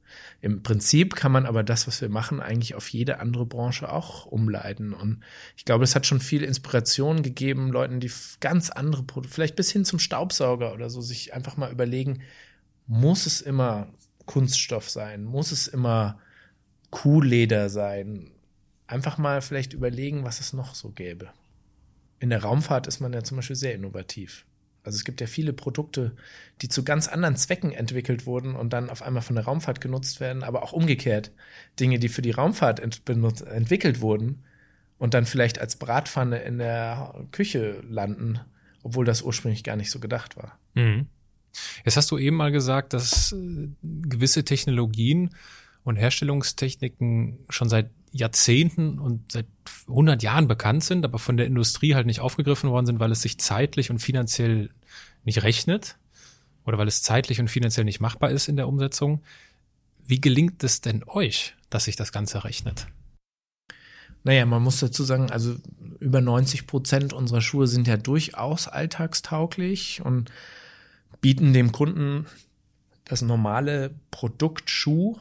Im 0.41 0.63
Prinzip 0.63 1.15
kann 1.15 1.31
man 1.31 1.45
aber 1.45 1.63
das, 1.63 1.87
was 1.87 2.01
wir 2.01 2.09
machen, 2.09 2.41
eigentlich 2.41 2.75
auf 2.75 2.89
jede 2.89 3.21
andere 3.21 3.45
Branche 3.45 3.93
auch 3.93 4.25
umleiten. 4.25 4.95
Und 4.95 5.23
ich 5.59 5.67
glaube, 5.67 5.85
es 5.85 5.95
hat 5.95 6.07
schon 6.07 6.21
viel 6.21 6.43
Inspiration 6.43 7.23
gegeben, 7.23 7.71
Leuten, 7.71 8.01
die 8.01 8.11
ganz 8.41 8.71
andere 8.71 9.03
Produkte, 9.03 9.35
vielleicht 9.35 9.57
bis 9.57 9.71
hin 9.71 9.85
zum 9.85 9.99
Staubsauger 9.99 10.73
oder 10.73 10.89
so, 10.89 11.03
sich 11.03 11.35
einfach 11.35 11.59
mal 11.59 11.71
überlegen, 11.71 12.23
muss 12.87 13.27
es 13.27 13.43
immer 13.43 13.93
Kunststoff 14.25 14.89
sein? 14.89 15.25
Muss 15.25 15.53
es 15.53 15.69
immer 15.69 16.19
Kuhleder 16.89 17.69
sein? 17.69 18.31
Einfach 18.87 19.19
mal 19.19 19.43
vielleicht 19.43 19.75
überlegen, 19.75 20.25
was 20.25 20.41
es 20.41 20.55
noch 20.55 20.75
so 20.75 20.93
gäbe. 20.93 21.29
In 22.21 22.31
der 22.31 22.43
Raumfahrt 22.43 22.87
ist 22.87 23.01
man 23.01 23.13
ja 23.13 23.23
zum 23.23 23.37
Beispiel 23.37 23.57
sehr 23.57 23.75
innovativ. 23.75 24.47
Also 24.83 24.97
es 24.97 25.05
gibt 25.05 25.21
ja 25.21 25.27
viele 25.27 25.53
Produkte, 25.53 26.17
die 26.63 26.69
zu 26.69 26.85
ganz 26.85 27.09
anderen 27.09 27.37
Zwecken 27.37 27.73
entwickelt 27.73 28.27
wurden 28.27 28.55
und 28.55 28.73
dann 28.73 28.89
auf 28.89 29.03
einmal 29.03 29.23
von 29.23 29.37
der 29.37 29.45
Raumfahrt 29.45 29.81
genutzt 29.81 30.21
werden, 30.21 30.43
aber 30.43 30.63
auch 30.63 30.73
umgekehrt. 30.73 31.33
Dinge, 31.79 31.99
die 31.99 32.09
für 32.09 32.23
die 32.23 32.31
Raumfahrt 32.31 32.81
ent 32.81 33.03
entwickelt 33.09 34.01
wurden 34.01 34.43
und 34.99 35.15
dann 35.15 35.27
vielleicht 35.27 35.59
als 35.59 35.77
Bratpfanne 35.77 36.39
in 36.39 36.59
der 36.59 37.27
Küche 37.33 37.83
landen, 37.89 38.41
obwohl 38.83 39.05
das 39.05 39.23
ursprünglich 39.23 39.65
gar 39.65 39.77
nicht 39.77 39.91
so 39.91 40.01
gedacht 40.01 40.37
war. 40.37 40.59
Mhm. 40.75 41.07
Jetzt 41.85 41.97
hast 41.97 42.11
du 42.11 42.19
eben 42.19 42.37
mal 42.37 42.53
gesagt, 42.53 42.93
dass 42.93 43.33
äh, 43.33 43.69
gewisse 43.83 44.45
Technologien 44.45 45.31
und 45.85 45.97
Herstellungstechniken 45.97 47.39
schon 47.49 47.69
seit 47.69 47.91
Jahrzehnten 48.13 48.99
und 48.99 49.33
seit 49.33 49.47
100 49.89 50.23
Jahren 50.23 50.49
bekannt 50.49 50.85
sind, 50.85 51.05
aber 51.05 51.19
von 51.19 51.37
der 51.37 51.47
Industrie 51.47 51.95
halt 51.95 52.07
nicht 52.07 52.21
aufgegriffen 52.21 52.71
worden 52.71 52.87
sind, 52.87 53.01
weil 53.01 53.13
es 53.13 53.23
sich 53.23 53.39
zeitlich 53.39 53.91
und 53.91 54.01
finanziell 54.01 54.71
nicht 55.25 55.43
rechnet 55.43 55.97
oder 56.65 56.79
weil 56.79 56.89
es 56.89 57.03
zeitlich 57.03 57.41
und 57.41 57.49
finanziell 57.49 57.85
nicht 57.85 58.01
machbar 58.01 58.31
ist 58.31 58.49
in 58.49 58.57
der 58.57 58.69
Umsetzung. 58.69 59.23
Wie 60.05 60.21
gelingt 60.21 60.65
es 60.65 60.81
denn 60.81 61.05
euch, 61.07 61.55
dass 61.69 61.85
sich 61.85 61.97
das 61.97 62.13
Ganze 62.13 62.45
rechnet? 62.45 62.89
Naja, 64.23 64.45
man 64.45 64.63
muss 64.63 64.81
dazu 64.81 65.03
sagen, 65.05 65.31
also 65.31 65.57
über 65.99 66.21
90 66.21 66.67
Prozent 66.67 67.13
unserer 67.13 67.41
Schuhe 67.41 67.67
sind 67.67 67.87
ja 67.87 67.97
durchaus 67.97 68.69
alltagstauglich 68.69 70.03
und 70.05 70.31
bieten 71.21 71.53
dem 71.53 71.73
Kunden 71.73 72.27
das 73.05 73.23
normale 73.23 73.95
Produkt 74.11 74.69
Schuh 74.71 75.17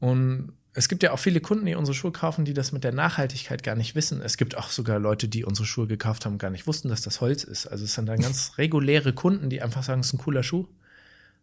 und 0.00 0.52
es 0.74 0.88
gibt 0.88 1.02
ja 1.02 1.12
auch 1.12 1.18
viele 1.18 1.40
Kunden, 1.40 1.66
die 1.66 1.74
unsere 1.74 1.94
Schuhe 1.94 2.12
kaufen, 2.12 2.44
die 2.44 2.54
das 2.54 2.72
mit 2.72 2.82
der 2.82 2.92
Nachhaltigkeit 2.92 3.62
gar 3.62 3.74
nicht 3.74 3.94
wissen. 3.94 4.22
Es 4.22 4.38
gibt 4.38 4.56
auch 4.56 4.70
sogar 4.70 4.98
Leute, 4.98 5.28
die 5.28 5.44
unsere 5.44 5.66
Schuhe 5.66 5.86
gekauft 5.86 6.24
haben, 6.24 6.38
gar 6.38 6.50
nicht 6.50 6.66
wussten, 6.66 6.88
dass 6.88 7.02
das 7.02 7.20
Holz 7.20 7.44
ist. 7.44 7.66
Also 7.66 7.84
es 7.84 7.94
sind 7.94 8.06
dann 8.06 8.20
ganz 8.20 8.52
reguläre 8.58 9.12
Kunden, 9.12 9.50
die 9.50 9.60
einfach 9.60 9.82
sagen, 9.82 10.00
es 10.00 10.08
ist 10.08 10.14
ein 10.14 10.18
cooler 10.18 10.42
Schuh. 10.42 10.66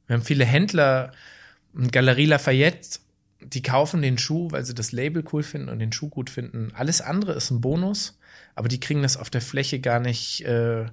Wir 0.08 0.15
haben 0.15 0.24
viele 0.24 0.46
Händler, 0.46 1.12
Galerie 1.92 2.26
Lafayette, 2.26 3.00
die 3.42 3.62
kaufen 3.62 4.02
den 4.02 4.18
Schuh, 4.18 4.52
weil 4.52 4.65
sie 4.65 4.74
das 4.74 4.92
Label 4.92 5.24
cool 5.32 5.44
finden 5.44 5.70
und 5.70 5.78
den 5.78 5.94
Schuh 5.94 6.10
gut 6.10 6.32
finden. 6.32 6.72
Alles 6.74 7.00
andere 7.00 7.34
ist 7.34 7.52
ein 7.52 7.62
Bonus, 7.62 8.18
aber 8.56 8.68
die 8.68 8.80
kriegen 8.80 9.04
das 9.04 9.15
auf 9.15 9.30
der 9.30 9.42
Fläche 9.42 9.80
gar 9.80 10.00
nicht 10.00 10.42
äh, 10.42 10.88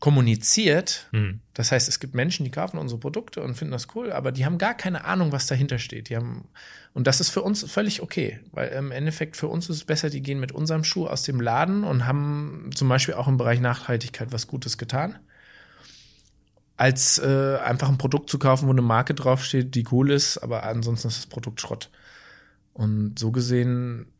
kommuniziert. 0.00 1.08
Mhm. 1.12 1.40
Das 1.54 1.72
heißt, 1.72 1.88
es 1.88 2.00
gibt 2.00 2.14
Menschen, 2.14 2.44
die 2.44 2.50
kaufen 2.50 2.78
unsere 2.78 3.00
Produkte 3.00 3.42
und 3.42 3.54
finden 3.54 3.72
das 3.72 3.88
cool, 3.94 4.12
aber 4.12 4.30
die 4.30 4.44
haben 4.44 4.58
gar 4.58 4.74
keine 4.74 5.04
Ahnung, 5.04 5.32
was 5.32 5.46
dahinter 5.46 5.78
steht. 5.78 6.10
Die 6.10 6.16
haben, 6.16 6.48
und 6.92 7.06
das 7.06 7.20
ist 7.20 7.30
für 7.30 7.42
uns 7.42 7.64
völlig 7.70 8.02
okay, 8.02 8.40
weil 8.52 8.68
im 8.68 8.90
Endeffekt 8.90 9.36
für 9.36 9.48
uns 9.48 9.70
ist 9.70 9.76
es 9.76 9.84
besser, 9.84 10.10
die 10.10 10.22
gehen 10.22 10.38
mit 10.38 10.52
unserem 10.52 10.84
Schuh 10.84 11.06
aus 11.06 11.22
dem 11.22 11.40
Laden 11.40 11.84
und 11.84 12.06
haben 12.06 12.70
zum 12.74 12.88
Beispiel 12.88 13.14
auch 13.14 13.28
im 13.28 13.38
Bereich 13.38 13.60
Nachhaltigkeit 13.60 14.32
was 14.32 14.46
Gutes 14.46 14.76
getan, 14.76 15.18
als 16.76 17.18
äh, 17.18 17.56
einfach 17.64 17.88
ein 17.88 17.98
Produkt 17.98 18.28
zu 18.28 18.38
kaufen, 18.38 18.66
wo 18.66 18.72
eine 18.72 18.82
Marke 18.82 19.14
draufsteht, 19.14 19.74
die 19.74 19.86
cool 19.90 20.10
ist, 20.10 20.38
aber 20.38 20.64
ansonsten 20.64 21.08
ist 21.08 21.18
das 21.18 21.26
Produkt 21.26 21.60
Schrott. 21.60 21.90
Und 22.74 23.18
so 23.18 23.30
gesehen 23.30 24.12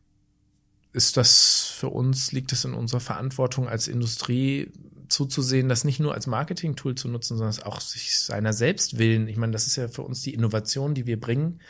ist 0.94 1.18
das 1.18 1.66
für 1.76 1.90
uns, 1.90 2.32
liegt 2.32 2.52
es 2.52 2.64
in 2.64 2.72
unserer 2.72 3.00
Verantwortung 3.00 3.68
als 3.68 3.86
Industrie, 3.86 4.72
zuzusehen, 5.08 5.68
das 5.68 5.84
nicht 5.84 6.00
nur 6.00 6.14
als 6.14 6.26
Marketing-Tool 6.26 6.94
zu 6.94 7.08
nutzen, 7.08 7.36
sondern 7.36 7.62
auch 7.64 7.80
sich 7.80 8.20
seiner 8.20 8.52
selbst 8.52 8.98
willen. 8.98 9.28
Ich 9.28 9.36
meine, 9.36 9.52
das 9.52 9.66
ist 9.66 9.76
ja 9.76 9.88
für 9.88 10.02
uns 10.02 10.22
die 10.22 10.34
Innovation, 10.34 10.94
die 10.94 11.06
wir 11.06 11.20
bringen, 11.20 11.60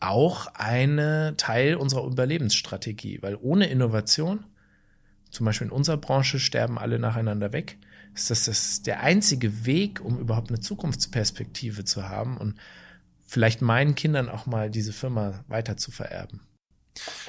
auch 0.00 0.46
eine 0.54 1.34
Teil 1.36 1.76
unserer 1.76 2.06
Überlebensstrategie, 2.06 3.22
weil 3.22 3.36
ohne 3.36 3.68
Innovation, 3.68 4.44
zum 5.30 5.46
Beispiel 5.46 5.66
in 5.66 5.72
unserer 5.72 5.98
Branche, 5.98 6.38
sterben 6.38 6.78
alle 6.78 6.98
nacheinander 6.98 7.52
weg. 7.52 7.78
Ist 8.14 8.30
das, 8.30 8.46
das 8.46 8.82
der 8.82 9.02
einzige 9.02 9.66
Weg, 9.66 10.00
um 10.00 10.18
überhaupt 10.18 10.50
eine 10.50 10.60
Zukunftsperspektive 10.60 11.84
zu 11.84 12.08
haben 12.08 12.38
und 12.38 12.56
vielleicht 13.30 13.62
meinen 13.62 13.94
Kindern 13.94 14.28
auch 14.28 14.46
mal 14.46 14.70
diese 14.70 14.92
Firma 14.92 15.44
weiter 15.46 15.76
zu 15.76 15.92
vererben. 15.92 16.40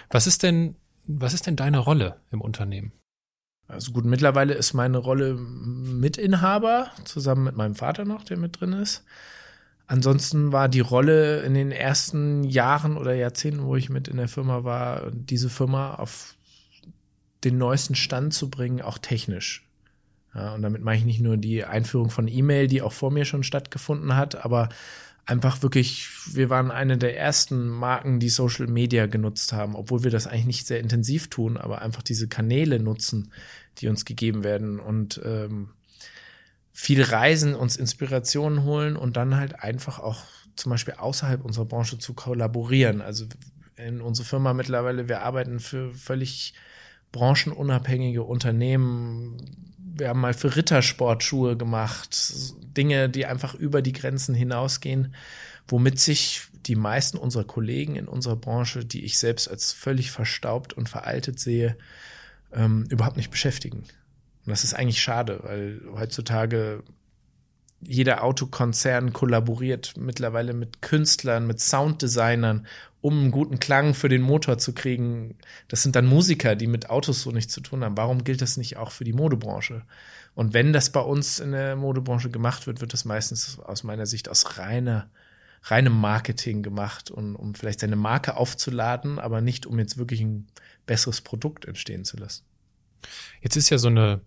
Was 0.10 0.26
ist 0.26 0.42
denn, 0.42 0.76
was 1.06 1.36
ist 1.36 1.46
denn 1.46 1.56
deine 1.56 1.78
Rolle 1.78 2.20
im 2.32 2.42
Unternehmen? 2.42 2.92
Also 3.72 3.94
gut, 3.94 4.04
mittlerweile 4.04 4.54
ist 4.54 4.74
meine 4.74 4.98
Rolle 4.98 5.36
Mitinhaber, 5.36 6.92
zusammen 7.06 7.46
mit 7.46 7.56
meinem 7.56 7.76
Vater 7.76 8.04
noch, 8.04 8.24
der 8.24 8.38
mit 8.38 8.60
drin 8.60 8.74
ist. 8.74 9.04
ansonsten 9.88 10.52
war 10.52 10.68
die 10.68 10.82
Rolle 10.82 11.42
in 11.42 11.54
den 11.54 11.72
ersten 11.72 12.44
Jahren 12.44 12.98
oder 12.98 13.14
Jahrzehnten, 13.14 13.64
wo 13.64 13.76
ich 13.76 13.90
mit 13.90 14.08
in 14.08 14.18
der 14.18 14.28
Firma 14.28 14.64
war, 14.64 15.12
diese 15.12 15.50
Firma 15.50 15.96
auf 15.96 16.36
den 17.44 17.58
neuesten 17.58 17.96
Stand 17.96 18.34
zu 18.34 18.50
bringen, 18.50 18.82
auch 18.82 18.98
technisch. 18.98 19.68
Ja, 20.36 20.54
und 20.54 20.62
damit 20.62 20.82
meine 20.82 21.00
ich 21.00 21.06
nicht 21.06 21.22
nur 21.22 21.38
die 21.38 21.64
Einführung 21.66 22.10
von 22.10 22.28
E-Mail, 22.28 22.68
die 22.68 22.82
auch 22.82 22.94
vor 22.94 23.12
mir 23.12 23.26
schon 23.26 23.44
stattgefunden 23.44 24.16
hat, 24.16 24.44
aber 24.46 24.70
einfach 25.26 25.62
wirklich, 25.62 26.10
wir 26.34 26.50
waren 26.50 26.72
eine 26.72 26.98
der 26.98 27.18
ersten 27.18 27.68
Marken, 27.68 28.20
die 28.20 28.30
Social 28.30 28.68
Media 28.68 29.08
genutzt 29.08 29.54
haben, 29.54 29.76
obwohl 29.76 30.04
wir 30.04 30.12
das 30.12 30.28
eigentlich 30.28 30.46
nicht 30.46 30.68
sehr 30.68 30.80
intensiv 30.80 31.30
tun, 31.30 31.58
aber 31.58 31.82
einfach 31.82 32.02
diese 32.02 32.28
Kanäle 32.28 32.80
nutzen, 32.80 33.32
die 33.78 33.88
uns 33.88 34.06
gegeben 34.06 34.44
werden 34.44 34.80
und 34.80 35.22
ähm, 35.24 35.70
viel 36.72 37.04
reisen, 37.04 37.56
uns 37.56 37.76
Inspirationen 37.76 38.64
holen 38.64 38.96
und 38.96 39.18
dann 39.18 39.36
halt 39.36 39.62
einfach 39.64 40.00
auch 40.00 40.24
zum 40.56 40.70
Beispiel 40.70 40.96
außerhalb 40.96 41.44
unserer 41.44 41.66
Branche 41.66 41.98
zu 41.98 42.14
kollaborieren. 42.14 43.02
Also 43.02 43.26
in 43.76 44.02
unserer 44.02 44.26
Firma 44.26 44.54
mittlerweile, 44.54 45.08
wir 45.08 45.22
arbeiten 45.22 45.60
für 45.60 45.92
völlig 45.92 46.54
branchenunabhängige 47.12 48.24
Unternehmen. 48.24 49.38
Wir 49.78 50.10
haben 50.10 50.22
mal 50.22 50.34
für 50.34 50.56
Rittersportschuhe 50.56 51.58
gemacht, 51.58 52.18
Dinge, 52.78 53.10
die 53.10 53.26
einfach 53.26 53.54
über 53.54 53.82
die 53.82 53.94
Grenzen 53.94 54.34
hinausgehen, 54.34 55.14
womit 55.68 56.00
sich 56.00 56.44
die 56.66 56.76
meisten 56.76 57.18
unserer 57.18 57.44
Kollegen 57.44 57.96
in 57.96 58.08
unserer 58.08 58.36
Branche, 58.36 58.86
die 58.86 59.04
ich 59.04 59.18
selbst 59.18 59.50
als 59.50 59.74
völlig 59.74 60.12
verstaubt 60.12 60.74
und 60.74 60.88
veraltet 60.90 61.40
sehe, 61.40 61.78
ähm, 62.54 62.86
überhaupt 62.90 63.18
nicht 63.18 63.32
beschäftigen. 63.32 63.80
Und 63.80 64.50
das 64.50 64.64
ist 64.64 64.74
eigentlich 64.74 65.02
schade, 65.02 65.40
weil 65.44 65.82
heutzutage 65.94 66.84
jeder 67.82 68.24
Autokonzern 68.24 69.12
kollaboriert 69.12 69.96
mittlerweile 69.98 70.54
mit 70.54 70.82
Künstlern, 70.82 71.48
mit 71.48 71.60
Sounddesignern, 71.60 72.68
um 73.02 73.20
einen 73.20 73.32
guten 73.32 73.60
Klang 73.60 73.96
für 73.96 74.10
den 74.10 74.22
Motor 74.22 74.60
zu 74.60 74.74
kriegen. 74.74 75.38
Das 75.68 75.82
sind 75.82 75.96
dann 75.96 76.06
Musiker, 76.06 76.56
die 76.56 76.68
mit 76.68 76.90
Autos 76.90 77.22
so 77.24 77.32
nichts 77.32 77.54
zu 77.54 77.62
tun 77.62 77.84
haben. 77.84 77.98
Warum 77.98 78.24
gilt 78.24 78.42
das 78.42 78.58
nicht 78.58 78.78
auch 78.78 78.92
für 78.92 79.04
die 79.04 79.14
Modebranche? 79.14 79.84
Und 80.36 80.54
wenn 80.54 80.72
das 80.72 80.92
bei 80.92 81.02
uns 81.02 81.40
in 81.40 81.52
der 81.52 81.76
Modebranche 81.76 82.30
gemacht 82.30 82.68
wird, 82.68 82.82
wird 82.82 82.94
das 82.94 83.06
meistens 83.06 83.60
aus 83.60 83.84
meiner 83.84 84.06
Sicht 84.06 84.30
aus 84.30 84.60
reiner, 84.60 85.10
reinem 85.64 85.94
Marketing 85.94 86.64
gemacht, 86.64 87.12
und, 87.12 87.36
um 87.36 87.54
vielleicht 87.56 87.82
seine 87.82 87.96
Marke 87.96 88.36
aufzuladen, 88.38 89.20
aber 89.20 89.42
nicht 89.42 89.66
um 89.66 89.78
jetzt 89.80 89.98
wirklich 89.98 90.22
ein 90.22 90.48
besseres 90.86 91.22
Produkt 91.22 91.66
entstehen 91.66 92.04
zu 92.04 92.18
lassen. 92.18 92.44
Jetzt 93.42 93.56
ist 93.56 93.70
ja 93.70 93.78
so 93.78 93.88
eine, 93.88 94.22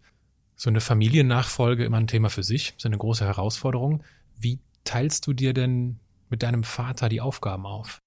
so 0.57 0.71
eine 0.71 0.81
Familiennachfolge 0.81 1.85
immer 1.85 1.99
ein 1.99 2.07
Thema 2.07 2.31
für 2.31 2.43
sich, 2.43 2.75
so 2.77 2.89
eine 2.89 2.99
große 2.99 3.25
Herausforderung. 3.25 4.03
Wie 4.39 4.61
teilst 4.85 5.27
du 5.27 5.33
dir 5.33 5.55
denn 5.55 5.99
mit 6.31 6.43
deinem 6.43 6.65
Vater 6.65 7.09
die 7.09 7.21
Aufgaben 7.21 7.67
auf? 7.67 8.01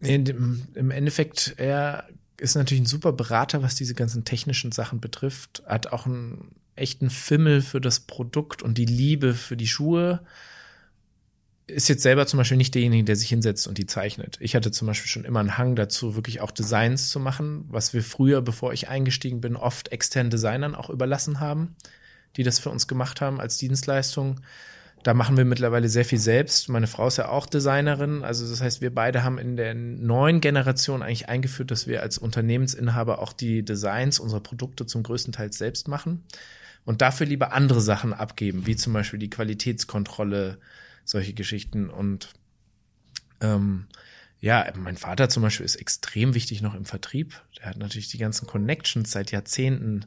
Im 0.00 0.90
Endeffekt, 0.90 1.54
er 1.56 2.08
ist 2.36 2.54
natürlich 2.54 2.82
ein 2.82 2.86
super 2.86 3.12
Berater, 3.12 3.62
was 3.62 3.74
diese 3.74 3.94
ganzen 3.94 4.24
technischen 4.24 4.70
Sachen 4.70 5.00
betrifft, 5.00 5.62
hat 5.66 5.88
auch 5.88 6.06
einen 6.06 6.54
echten 6.78 7.10
Fimmel 7.10 7.62
für 7.62 7.80
das 7.80 8.00
Produkt 8.00 8.62
und 8.62 8.78
die 8.78 8.84
Liebe 8.84 9.34
für 9.34 9.56
die 9.56 9.66
Schuhe. 9.66 10.20
Ist 11.66 11.88
jetzt 11.88 12.02
selber 12.02 12.26
zum 12.26 12.38
Beispiel 12.38 12.56
nicht 12.56 12.74
derjenige, 12.74 13.04
der 13.04 13.16
sich 13.16 13.28
hinsetzt 13.28 13.68
und 13.68 13.76
die 13.76 13.84
zeichnet. 13.84 14.38
Ich 14.40 14.56
hatte 14.56 14.70
zum 14.70 14.86
Beispiel 14.86 15.08
schon 15.08 15.24
immer 15.24 15.40
einen 15.40 15.58
Hang 15.58 15.76
dazu, 15.76 16.16
wirklich 16.16 16.40
auch 16.40 16.50
Designs 16.50 17.10
zu 17.10 17.20
machen, 17.20 17.66
was 17.68 17.92
wir 17.92 18.02
früher, 18.02 18.40
bevor 18.40 18.72
ich 18.72 18.88
eingestiegen 18.88 19.42
bin, 19.42 19.54
oft 19.54 19.92
externen 19.92 20.30
Designern 20.30 20.74
auch 20.74 20.88
überlassen 20.88 21.40
haben, 21.40 21.76
die 22.36 22.42
das 22.42 22.58
für 22.58 22.70
uns 22.70 22.88
gemacht 22.88 23.20
haben 23.20 23.38
als 23.38 23.58
Dienstleistung. 23.58 24.40
Da 25.02 25.14
machen 25.14 25.36
wir 25.36 25.44
mittlerweile 25.44 25.88
sehr 25.88 26.04
viel 26.04 26.18
selbst. 26.18 26.68
Meine 26.68 26.86
Frau 26.86 27.06
ist 27.06 27.18
ja 27.18 27.28
auch 27.28 27.46
Designerin. 27.46 28.24
Also 28.24 28.48
das 28.48 28.60
heißt, 28.60 28.80
wir 28.80 28.94
beide 28.94 29.22
haben 29.22 29.38
in 29.38 29.56
der 29.56 29.74
neuen 29.74 30.40
Generation 30.40 31.02
eigentlich 31.02 31.28
eingeführt, 31.28 31.70
dass 31.70 31.86
wir 31.86 32.02
als 32.02 32.18
Unternehmensinhaber 32.18 33.20
auch 33.20 33.32
die 33.32 33.64
Designs 33.64 34.18
unserer 34.18 34.40
Produkte 34.40 34.86
zum 34.86 35.02
größten 35.02 35.32
Teil 35.32 35.52
selbst 35.52 35.86
machen 35.86 36.24
und 36.88 37.02
dafür 37.02 37.26
lieber 37.26 37.52
andere 37.52 37.82
Sachen 37.82 38.14
abgeben, 38.14 38.66
wie 38.66 38.74
zum 38.74 38.94
Beispiel 38.94 39.18
die 39.18 39.28
Qualitätskontrolle, 39.28 40.58
solche 41.04 41.34
Geschichten. 41.34 41.90
Und 41.90 42.32
ähm, 43.42 43.88
ja, 44.40 44.66
mein 44.74 44.96
Vater 44.96 45.28
zum 45.28 45.42
Beispiel 45.42 45.66
ist 45.66 45.76
extrem 45.76 46.32
wichtig 46.32 46.62
noch 46.62 46.74
im 46.74 46.86
Vertrieb. 46.86 47.42
Der 47.58 47.66
hat 47.66 47.76
natürlich 47.76 48.08
die 48.08 48.16
ganzen 48.16 48.46
Connections 48.46 49.10
seit 49.10 49.32
Jahrzehnten, 49.32 50.06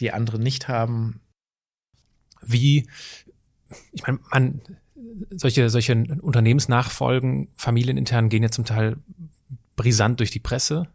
die 0.00 0.12
andere 0.12 0.38
nicht 0.38 0.68
haben. 0.68 1.22
Wie 2.42 2.86
ich 3.92 4.06
meine, 4.06 4.18
man, 4.30 4.60
solche, 5.30 5.70
solche 5.70 5.94
Unternehmensnachfolgen, 6.20 7.48
familienintern 7.54 8.28
gehen 8.28 8.42
ja 8.42 8.50
zum 8.50 8.66
Teil 8.66 8.98
brisant 9.76 10.20
durch 10.20 10.30
die 10.30 10.40
Presse. 10.40 10.88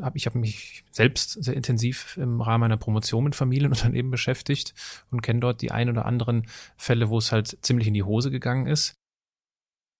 Hab, 0.00 0.16
ich 0.16 0.26
habe 0.26 0.38
mich 0.38 0.84
selbst 0.90 1.42
sehr 1.42 1.54
intensiv 1.54 2.16
im 2.16 2.40
Rahmen 2.40 2.64
einer 2.64 2.76
Promotion 2.76 3.24
mit 3.24 3.34
Familienunternehmen 3.34 4.10
beschäftigt 4.12 4.74
und 5.10 5.22
kenne 5.22 5.40
dort 5.40 5.62
die 5.62 5.70
ein 5.70 5.88
oder 5.88 6.06
anderen 6.06 6.46
Fälle, 6.76 7.08
wo 7.08 7.18
es 7.18 7.32
halt 7.32 7.58
ziemlich 7.62 7.88
in 7.88 7.94
die 7.94 8.02
Hose 8.02 8.30
gegangen 8.30 8.66
ist. 8.66 8.94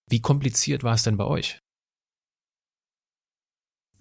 Wie 0.08 0.20
kompliziert 0.20 0.84
war 0.84 0.94
es 0.94 1.02
denn 1.02 1.16
bei 1.16 1.24
euch? 1.24 1.62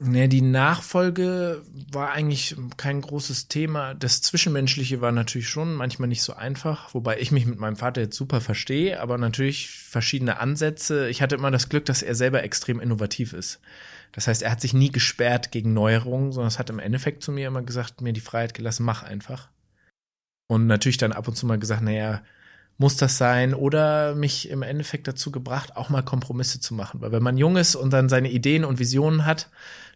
Ne, 0.04 0.28
die 0.28 0.42
Nachfolge 0.42 1.62
war 1.92 2.12
eigentlich 2.12 2.56
kein 2.76 3.02
großes 3.02 3.50
Thema. 3.50 3.94
Das 3.94 4.24
Zwischenmenschliche 4.24 5.00
war 5.00 5.12
natürlich 5.12 5.48
schon 5.48 5.76
manchmal 5.76 6.10
nicht 6.10 6.24
so 6.24 6.34
einfach, 6.34 6.96
wobei 6.96 7.20
ich 7.20 7.32
mich 7.32 7.46
mit 7.46 7.60
meinem 7.60 7.76
Vater 7.76 8.02
jetzt 8.02 8.18
super 8.18 8.42
verstehe, 8.42 9.00
aber 9.00 9.20
natürlich 9.20 9.70
verschiedene 9.70 10.40
Ansätze. 10.40 11.08
Ich 11.08 11.22
hatte 11.22 11.36
immer 11.36 11.52
das 11.52 11.70
Glück, 11.70 11.86
dass 11.86 12.02
er 12.02 12.16
selber 12.16 12.42
extrem 12.42 12.80
innovativ 12.80 13.34
ist. 13.34 13.60
Das 14.12 14.28
heißt, 14.28 14.42
er 14.42 14.52
hat 14.52 14.62
sich 14.62 14.74
nie 14.74 14.92
gesperrt 14.92 15.52
gegen 15.52 15.74
Neuerungen, 15.74 16.32
sondern 16.32 16.50
es 16.50 16.60
hat 16.60 16.70
im 16.70 16.80
Endeffekt 16.80 17.24
zu 17.24 17.32
mir 17.32 17.48
immer 17.48 17.62
gesagt, 17.62 18.02
mir 18.02 18.14
die 18.14 18.20
Freiheit 18.20 18.54
gelassen, 18.54 18.84
mach 18.84 19.04
einfach. 19.04 19.50
Und 20.48 20.68
natürlich 20.68 20.98
dann 20.98 21.14
ab 21.14 21.28
und 21.28 21.36
zu 21.36 21.46
mal 21.46 21.60
gesagt, 21.60 21.82
naja, 21.82 22.22
muss 22.78 22.98
das 22.98 23.18
sein 23.18 23.54
oder 23.54 24.16
mich 24.16 24.50
im 24.50 24.64
Endeffekt 24.64 25.08
dazu 25.08 25.32
gebracht, 25.32 25.78
auch 25.78 25.90
mal 25.90 26.02
Kompromisse 26.02 26.60
zu 26.60 26.74
machen. 26.74 27.00
Weil 27.00 27.12
wenn 27.12 27.24
man 27.24 27.38
jung 27.38 27.56
ist 27.56 27.76
und 27.76 27.94
dann 27.94 28.10
seine 28.10 28.32
Ideen 28.32 28.66
und 28.66 28.80
Visionen 28.80 29.26
hat, 29.26 29.50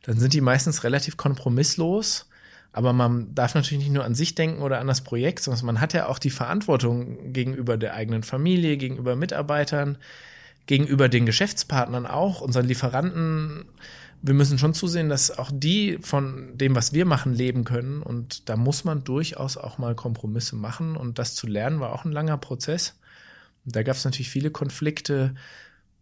dann 0.04 0.19
sind 0.19 0.34
die 0.34 0.41
meistens 0.41 0.84
relativ 0.84 1.17
kompromisslos. 1.17 2.30
Aber 2.71 2.93
man 2.93 3.34
darf 3.34 3.56
natürlich 3.56 3.84
nicht 3.84 3.93
nur 3.93 4.04
an 4.04 4.15
sich 4.15 4.36
denken 4.36 4.62
oder 4.62 4.80
an 4.80 4.88
das 4.88 5.01
Projekt, 5.01 5.39
sondern 5.39 5.65
man 5.65 5.82
hat 5.82 5.93
ja 5.93 6.08
auch 6.08 6.19
die 6.19 6.30
Verantwortung 6.30 7.34
gegenüber 7.34 7.78
der 7.78 7.95
eigenen 7.95 8.21
Familie, 8.21 8.78
gegenüber 8.78 9.15
Mitarbeitern, 9.15 9.97
gegenüber 10.67 11.10
den 11.10 11.25
Geschäftspartnern 11.25 12.06
auch, 12.06 12.41
unseren 12.41 12.65
Lieferanten 12.65 13.65
wir 14.21 14.34
müssen 14.34 14.58
schon 14.58 14.73
zusehen, 14.73 15.10
dass 15.10 15.38
auch 15.38 15.51
die 15.54 15.97
von 16.01 16.58
dem, 16.58 16.75
was 16.75 16.93
wir 16.93 17.06
machen, 17.06 17.34
leben 17.34 17.63
können. 17.63 18.01
Und 18.01 18.49
da 18.49 18.58
muss 18.58 18.84
man 18.84 19.04
durchaus 19.04 19.58
auch 19.58 19.78
mal 19.78 19.95
Kompromisse 19.95 20.56
machen. 20.56 20.97
Und 20.97 21.19
das 21.19 21.36
zu 21.36 21.47
lernen 21.47 21.80
war 21.80 21.93
auch 21.93 22.06
ein 22.06 22.12
langer 22.12 22.38
Prozess. 22.38 22.97
Da 23.65 23.84
gab 23.84 23.95
es 23.95 24.06
natürlich 24.06 24.30
viele 24.30 24.51
Konflikte. 24.51 25.36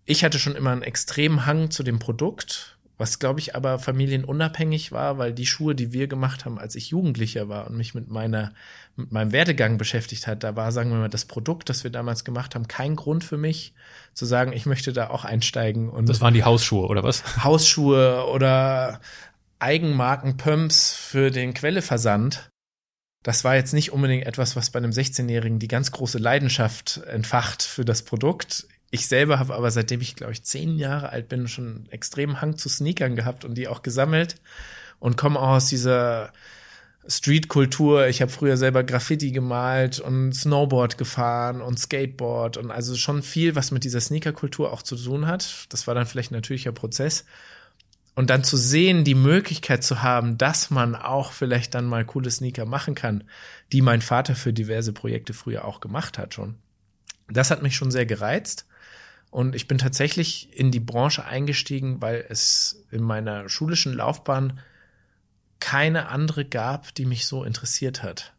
Ich 0.05 0.23
hatte 0.23 0.39
schon 0.39 0.55
immer 0.55 0.71
einen 0.71 0.81
extremen 0.81 1.45
Hang 1.45 1.71
zu 1.71 1.83
dem 1.83 1.99
Produkt 1.99 2.72
was, 3.03 3.19
glaube 3.19 3.41
ich, 3.41 3.53
aber 3.53 3.79
familienunabhängig 3.79 4.93
war, 4.93 5.17
weil 5.17 5.33
die 5.33 5.45
Schuhe, 5.45 5.75
die 5.75 5.91
wir 5.91 6.07
gemacht 6.07 6.45
haben, 6.45 6.57
als 6.57 6.73
ich 6.75 6.91
Jugendlicher 6.91 7.49
war 7.49 7.67
und 7.67 7.75
mich 7.75 7.93
mit 7.93 8.09
meiner, 8.09 8.53
mit 8.95 9.11
meinem 9.11 9.33
Werdegang 9.33 9.77
beschäftigt 9.77 10.25
hat, 10.25 10.41
da 10.41 10.55
war, 10.55 10.71
sagen 10.71 10.89
wir 10.89 10.99
mal, 10.99 11.09
das 11.09 11.25
Produkt, 11.25 11.67
das 11.67 11.83
wir 11.83 11.91
damals 11.91 12.23
gemacht 12.23 12.55
haben, 12.55 12.69
kein 12.69 12.95
Grund 12.95 13.25
für 13.25 13.35
mich 13.35 13.73
zu 14.13 14.25
sagen, 14.25 14.53
ich 14.53 14.65
möchte 14.65 14.93
da 14.93 15.09
auch 15.09 15.25
einsteigen. 15.25 15.89
Und 15.89 16.07
das 16.07 16.21
waren 16.21 16.33
die 16.33 16.45
Hausschuhe, 16.45 16.87
oder 16.87 17.03
was? 17.03 17.43
Hausschuhe 17.43 18.25
oder 18.27 19.01
Eigenmarken-Pumps 19.59 20.93
für 20.93 21.29
den 21.29 21.53
Quelleversand. 21.53 22.47
Das 23.21 23.43
war 23.43 23.55
jetzt 23.55 23.73
nicht 23.73 23.91
unbedingt 23.91 24.25
etwas, 24.25 24.55
was 24.55 24.69
bei 24.69 24.79
einem 24.79 24.91
16-Jährigen 24.91 25.59
die 25.59 25.67
ganz 25.67 25.91
große 25.91 26.19
Leidenschaft 26.19 27.01
entfacht 27.07 27.63
für 27.63 27.83
das 27.83 28.03
Produkt. 28.03 28.65
Ich 28.93 29.07
selber 29.07 29.39
habe 29.39 29.55
aber 29.55 29.71
seitdem 29.71 30.01
ich, 30.01 30.15
glaube 30.15 30.33
ich, 30.33 30.43
zehn 30.43 30.77
Jahre 30.77 31.09
alt 31.09 31.27
bin, 31.27 31.47
schon 31.47 31.65
einen 31.65 31.89
extremen 31.89 32.41
Hang 32.41 32.57
zu 32.57 32.69
Sneakern 32.69 33.15
gehabt 33.15 33.43
und 33.43 33.55
die 33.55 33.67
auch 33.67 33.81
gesammelt 33.81 34.35
und 34.99 35.17
komme 35.17 35.39
auch 35.39 35.55
aus 35.55 35.65
dieser 35.65 36.31
Streetkultur. 37.07 38.05
Ich 38.05 38.21
habe 38.21 38.31
früher 38.31 38.55
selber 38.55 38.83
Graffiti 38.83 39.31
gemalt 39.31 39.99
und 39.99 40.33
Snowboard 40.33 40.99
gefahren 40.99 41.59
und 41.59 41.79
Skateboard 41.79 42.57
und 42.57 42.69
also 42.69 42.93
schon 42.93 43.23
viel, 43.23 43.55
was 43.55 43.71
mit 43.71 43.83
dieser 43.83 43.99
Sneakerkultur 43.99 44.71
auch 44.71 44.83
zu 44.83 44.95
tun 44.95 45.25
hat. 45.25 45.65
Das 45.69 45.87
war 45.87 45.95
dann 45.95 46.05
vielleicht 46.05 46.29
ein 46.29 46.35
natürlicher 46.35 46.71
Prozess. 46.71 47.25
Und 48.13 48.29
dann 48.29 48.43
zu 48.43 48.57
sehen, 48.57 49.03
die 49.03 49.15
Möglichkeit 49.15 49.83
zu 49.83 50.03
haben, 50.03 50.37
dass 50.37 50.69
man 50.69 50.95
auch 50.95 51.31
vielleicht 51.31 51.73
dann 51.73 51.85
mal 51.85 52.05
coole 52.05 52.29
Sneaker 52.29 52.65
machen 52.65 52.93
kann, 52.93 53.23
die 53.71 53.81
mein 53.81 54.03
Vater 54.03 54.35
für 54.35 54.53
diverse 54.53 54.93
Projekte 54.93 55.33
früher 55.33 55.65
auch 55.65 55.81
gemacht 55.81 56.19
hat 56.19 56.35
schon. 56.35 56.57
Das 57.27 57.49
hat 57.49 57.63
mich 57.63 57.75
schon 57.75 57.89
sehr 57.89 58.05
gereizt. 58.05 58.67
Und 59.33 59.55
ich 59.55 59.67
bin 59.67 59.79
tatsächlich 59.79 60.55
in 60.55 60.69
die 60.69 60.79
Branche 60.79 61.25
eingestiegen, 61.25 61.99
weil 62.03 62.23
es 62.29 62.85
in 62.91 63.01
meiner 63.01 63.49
schulischen 63.49 63.91
Laufbahn 63.91 64.59
keine 65.59 66.09
andere 66.09 66.45
gab, 66.45 66.93
die 66.93 67.05
mich 67.05 67.25
so 67.25 67.43
interessiert 67.43 68.03
hat. 68.03 68.35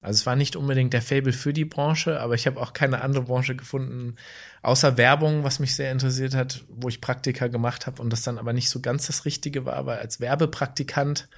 Also 0.00 0.18
es 0.18 0.26
war 0.26 0.34
nicht 0.34 0.56
unbedingt 0.56 0.92
der 0.94 1.00
Fable 1.00 1.32
für 1.32 1.52
die 1.52 1.64
Branche, 1.64 2.20
aber 2.20 2.34
ich 2.34 2.48
habe 2.48 2.60
auch 2.60 2.72
keine 2.72 3.02
andere 3.02 3.22
Branche 3.22 3.54
gefunden, 3.54 4.16
außer 4.62 4.96
Werbung, 4.96 5.44
was 5.44 5.60
mich 5.60 5.76
sehr 5.76 5.92
interessiert 5.92 6.34
hat, 6.34 6.64
wo 6.68 6.88
ich 6.88 7.00
Praktika 7.00 7.46
gemacht 7.46 7.86
habe 7.86 8.02
und 8.02 8.10
das 8.10 8.22
dann 8.22 8.38
aber 8.38 8.52
nicht 8.52 8.70
so 8.70 8.80
ganz 8.80 9.06
das 9.06 9.24
Richtige 9.24 9.64
war, 9.64 9.86
weil 9.86 10.00
als 10.00 10.18
Werbepraktikant 10.18 11.28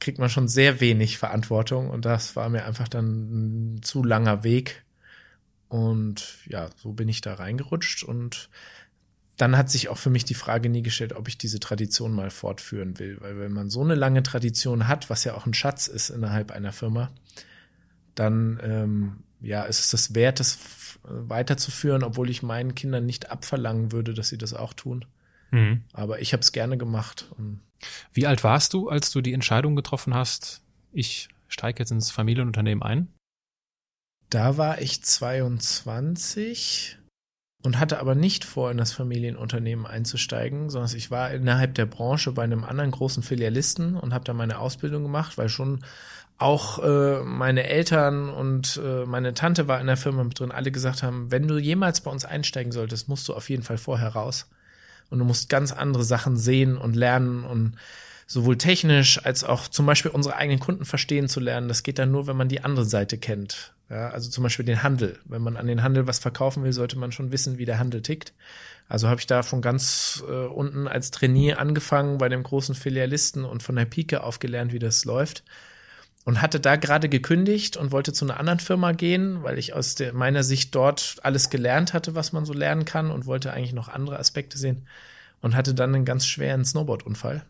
kriegt 0.00 0.18
man 0.18 0.28
schon 0.28 0.48
sehr 0.48 0.80
wenig 0.80 1.16
Verantwortung 1.16 1.88
und 1.88 2.04
das 2.04 2.36
war 2.36 2.50
mir 2.50 2.66
einfach 2.66 2.88
dann 2.88 3.76
ein 3.76 3.82
zu 3.82 4.04
langer 4.04 4.44
Weg. 4.44 4.84
Und 5.68 6.38
ja, 6.46 6.70
so 6.76 6.92
bin 6.92 7.08
ich 7.08 7.20
da 7.20 7.34
reingerutscht 7.34 8.02
und 8.02 8.48
dann 9.36 9.56
hat 9.56 9.70
sich 9.70 9.88
auch 9.88 9.98
für 9.98 10.10
mich 10.10 10.24
die 10.24 10.34
Frage 10.34 10.68
nie 10.68 10.82
gestellt, 10.82 11.12
ob 11.12 11.28
ich 11.28 11.38
diese 11.38 11.60
Tradition 11.60 12.12
mal 12.12 12.30
fortführen 12.30 12.98
will. 12.98 13.18
Weil 13.20 13.38
wenn 13.38 13.52
man 13.52 13.70
so 13.70 13.82
eine 13.82 13.94
lange 13.94 14.22
Tradition 14.22 14.88
hat, 14.88 15.10
was 15.10 15.24
ja 15.24 15.34
auch 15.34 15.46
ein 15.46 15.54
Schatz 15.54 15.86
ist 15.86 16.10
innerhalb 16.10 16.50
einer 16.50 16.72
Firma, 16.72 17.10
dann 18.16 18.58
ähm, 18.62 19.22
ja, 19.40 19.62
ist 19.62 19.78
es 19.78 19.90
das 19.90 20.14
wert, 20.14 20.40
das 20.40 20.58
weiterzuführen, 21.04 22.02
obwohl 22.02 22.30
ich 22.30 22.42
meinen 22.42 22.74
Kindern 22.74 23.06
nicht 23.06 23.30
abverlangen 23.30 23.92
würde, 23.92 24.14
dass 24.14 24.28
sie 24.28 24.38
das 24.38 24.54
auch 24.54 24.72
tun. 24.72 25.04
Mhm. 25.50 25.84
Aber 25.92 26.20
ich 26.20 26.32
habe 26.32 26.40
es 26.40 26.52
gerne 26.52 26.76
gemacht. 26.76 27.26
Wie 28.12 28.26
alt 28.26 28.42
warst 28.42 28.74
du, 28.74 28.88
als 28.88 29.10
du 29.10 29.20
die 29.20 29.32
Entscheidung 29.34 29.76
getroffen 29.76 30.14
hast, 30.14 30.62
ich 30.92 31.28
steige 31.46 31.78
jetzt 31.78 31.92
ins 31.92 32.10
Familienunternehmen 32.10 32.82
ein? 32.82 33.08
Da 34.30 34.58
war 34.58 34.80
ich 34.80 35.02
22 35.02 36.98
und 37.62 37.78
hatte 37.78 37.98
aber 37.98 38.14
nicht 38.14 38.44
vor, 38.44 38.70
in 38.70 38.76
das 38.76 38.92
Familienunternehmen 38.92 39.86
einzusteigen, 39.86 40.68
sondern 40.70 40.94
ich 40.96 41.10
war 41.10 41.30
innerhalb 41.30 41.74
der 41.74 41.86
Branche 41.86 42.32
bei 42.32 42.44
einem 42.44 42.64
anderen 42.64 42.90
großen 42.90 43.22
Filialisten 43.22 43.96
und 43.96 44.12
habe 44.12 44.24
da 44.24 44.34
meine 44.34 44.58
Ausbildung 44.58 45.02
gemacht, 45.02 45.38
weil 45.38 45.48
schon 45.48 45.82
auch 46.36 46.78
äh, 46.78 47.24
meine 47.24 47.64
Eltern 47.64 48.28
und 48.28 48.80
äh, 48.84 49.06
meine 49.06 49.34
Tante 49.34 49.66
war 49.66 49.80
in 49.80 49.88
der 49.88 49.96
Firma 49.96 50.22
mit 50.22 50.38
drin, 50.38 50.52
alle 50.52 50.70
gesagt 50.70 51.02
haben, 51.02 51.32
wenn 51.32 51.48
du 51.48 51.58
jemals 51.58 52.00
bei 52.00 52.10
uns 52.10 52.24
einsteigen 52.24 52.70
solltest, 52.70 53.08
musst 53.08 53.26
du 53.28 53.34
auf 53.34 53.50
jeden 53.50 53.64
Fall 53.64 53.78
vorher 53.78 54.10
raus. 54.10 54.48
Und 55.10 55.18
du 55.18 55.24
musst 55.24 55.48
ganz 55.48 55.72
andere 55.72 56.04
Sachen 56.04 56.36
sehen 56.36 56.76
und 56.76 56.94
lernen 56.94 57.42
und 57.42 57.76
sowohl 58.26 58.58
technisch 58.58 59.24
als 59.24 59.42
auch 59.42 59.68
zum 59.68 59.86
Beispiel 59.86 60.10
unsere 60.10 60.36
eigenen 60.36 60.60
Kunden 60.60 60.84
verstehen 60.84 61.28
zu 61.28 61.40
lernen. 61.40 61.66
Das 61.66 61.82
geht 61.82 61.98
dann 61.98 62.12
nur, 62.12 62.26
wenn 62.26 62.36
man 62.36 62.48
die 62.48 62.62
andere 62.62 62.84
Seite 62.84 63.16
kennt. 63.16 63.74
Ja, 63.90 64.10
also 64.10 64.28
zum 64.30 64.44
Beispiel 64.44 64.66
den 64.66 64.82
Handel. 64.82 65.18
Wenn 65.24 65.42
man 65.42 65.56
an 65.56 65.66
den 65.66 65.82
Handel 65.82 66.06
was 66.06 66.18
verkaufen 66.18 66.62
will, 66.62 66.72
sollte 66.72 66.98
man 66.98 67.10
schon 67.12 67.32
wissen, 67.32 67.58
wie 67.58 67.64
der 67.64 67.78
Handel 67.78 68.02
tickt. 68.02 68.34
Also 68.88 69.08
habe 69.08 69.20
ich 69.20 69.26
da 69.26 69.42
von 69.42 69.62
ganz 69.62 70.22
äh, 70.28 70.46
unten 70.46 70.88
als 70.88 71.10
Trainier 71.10 71.58
angefangen 71.58 72.18
bei 72.18 72.28
dem 72.28 72.42
großen 72.42 72.74
Filialisten 72.74 73.44
und 73.44 73.62
von 73.62 73.76
der 73.76 73.86
Pike 73.86 74.22
aufgelernt, 74.22 74.72
wie 74.72 74.78
das 74.78 75.04
läuft 75.04 75.42
und 76.28 76.42
hatte 76.42 76.60
da 76.60 76.76
gerade 76.76 77.08
gekündigt 77.08 77.78
und 77.78 77.90
wollte 77.90 78.12
zu 78.12 78.26
einer 78.26 78.38
anderen 78.38 78.60
Firma 78.60 78.92
gehen, 78.92 79.42
weil 79.42 79.58
ich 79.58 79.72
aus 79.72 79.94
der, 79.94 80.12
meiner 80.12 80.42
Sicht 80.42 80.74
dort 80.74 81.16
alles 81.22 81.48
gelernt 81.48 81.94
hatte, 81.94 82.14
was 82.14 82.32
man 82.32 82.44
so 82.44 82.52
lernen 82.52 82.84
kann 82.84 83.10
und 83.10 83.24
wollte 83.24 83.54
eigentlich 83.54 83.72
noch 83.72 83.88
andere 83.88 84.18
Aspekte 84.18 84.58
sehen 84.58 84.86
und 85.40 85.56
hatte 85.56 85.72
dann 85.72 85.94
einen 85.94 86.04
ganz 86.04 86.26
schweren 86.26 86.66
Snowboardunfall, 86.66 87.46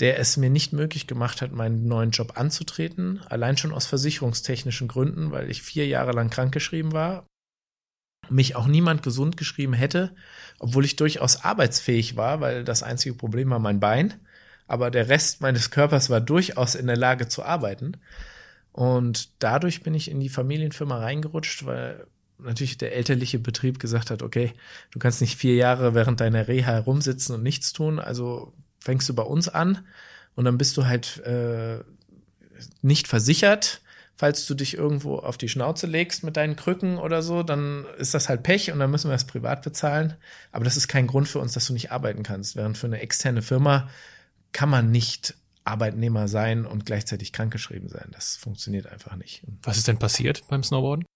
der 0.00 0.18
es 0.18 0.36
mir 0.36 0.50
nicht 0.50 0.72
möglich 0.72 1.06
gemacht 1.06 1.42
hat, 1.42 1.52
meinen 1.52 1.86
neuen 1.86 2.10
Job 2.10 2.32
anzutreten, 2.36 3.20
allein 3.28 3.56
schon 3.56 3.72
aus 3.72 3.86
versicherungstechnischen 3.86 4.88
Gründen, 4.88 5.30
weil 5.30 5.50
ich 5.50 5.62
vier 5.62 5.86
Jahre 5.86 6.12
lang 6.12 6.30
krankgeschrieben 6.30 6.92
war, 6.92 7.26
mich 8.30 8.56
auch 8.56 8.66
niemand 8.66 9.02
gesund 9.02 9.36
geschrieben 9.36 9.74
hätte, 9.74 10.14
obwohl 10.58 10.84
ich 10.84 10.96
durchaus 10.96 11.44
arbeitsfähig 11.44 12.16
war, 12.16 12.40
weil 12.40 12.64
das 12.64 12.82
einzige 12.82 13.14
Problem 13.14 13.50
war 13.50 13.58
mein 13.58 13.80
Bein. 13.80 14.14
Aber 14.66 14.90
der 14.90 15.08
Rest 15.08 15.40
meines 15.40 15.70
Körpers 15.70 16.10
war 16.10 16.20
durchaus 16.20 16.76
in 16.76 16.86
der 16.86 16.96
Lage 16.96 17.28
zu 17.28 17.42
arbeiten. 17.42 17.96
Und 18.72 19.30
dadurch 19.42 19.82
bin 19.82 19.94
ich 19.94 20.10
in 20.10 20.20
die 20.20 20.28
Familienfirma 20.28 20.98
reingerutscht, 20.98 21.66
weil 21.66 22.06
natürlich 22.38 22.78
der 22.78 22.94
elterliche 22.94 23.40
Betrieb 23.40 23.80
gesagt 23.80 24.10
hat, 24.10 24.22
okay, 24.22 24.52
du 24.92 24.98
kannst 24.98 25.20
nicht 25.20 25.36
vier 25.36 25.56
Jahre 25.56 25.94
während 25.94 26.20
deiner 26.20 26.46
Reha 26.48 26.72
herumsitzen 26.72 27.34
und 27.34 27.42
nichts 27.42 27.72
tun, 27.72 27.98
also 27.98 28.52
fängst 28.80 29.08
du 29.08 29.14
bei 29.14 29.22
uns 29.22 29.48
an 29.48 29.86
und 30.34 30.44
dann 30.44 30.58
bist 30.58 30.76
du 30.76 30.86
halt 30.86 31.18
äh, 31.24 31.78
nicht 32.82 33.08
versichert. 33.08 33.80
Falls 34.16 34.44
du 34.44 34.54
dich 34.54 34.76
irgendwo 34.76 35.16
auf 35.16 35.38
die 35.38 35.48
Schnauze 35.48 35.86
legst 35.86 36.24
mit 36.24 36.36
deinen 36.36 36.54
Krücken 36.54 36.98
oder 36.98 37.22
so, 37.22 37.42
dann 37.42 37.86
ist 37.96 38.12
das 38.12 38.28
halt 38.28 38.42
Pech 38.42 38.70
und 38.70 38.78
dann 38.78 38.90
müssen 38.90 39.08
wir 39.08 39.14
das 39.14 39.26
privat 39.26 39.62
bezahlen. 39.62 40.14
Aber 40.52 40.64
das 40.64 40.76
ist 40.76 40.88
kein 40.88 41.06
Grund 41.06 41.26
für 41.26 41.38
uns, 41.38 41.54
dass 41.54 41.66
du 41.66 41.72
nicht 41.72 41.90
arbeiten 41.90 42.22
kannst. 42.22 42.54
Während 42.54 42.76
für 42.76 42.86
eine 42.86 43.00
externe 43.00 43.40
Firma 43.40 43.88
kann 44.52 44.68
man 44.68 44.90
nicht 44.90 45.36
Arbeitnehmer 45.64 46.28
sein 46.28 46.66
und 46.66 46.84
gleichzeitig 46.84 47.32
krankgeschrieben 47.32 47.88
sein. 47.88 48.08
Das 48.12 48.36
funktioniert 48.36 48.86
einfach 48.86 49.16
nicht. 49.16 49.42
Was 49.62 49.78
ist 49.78 49.88
denn 49.88 49.98
passiert 49.98 50.42
beim 50.48 50.62
Snowboarden? 50.62 51.06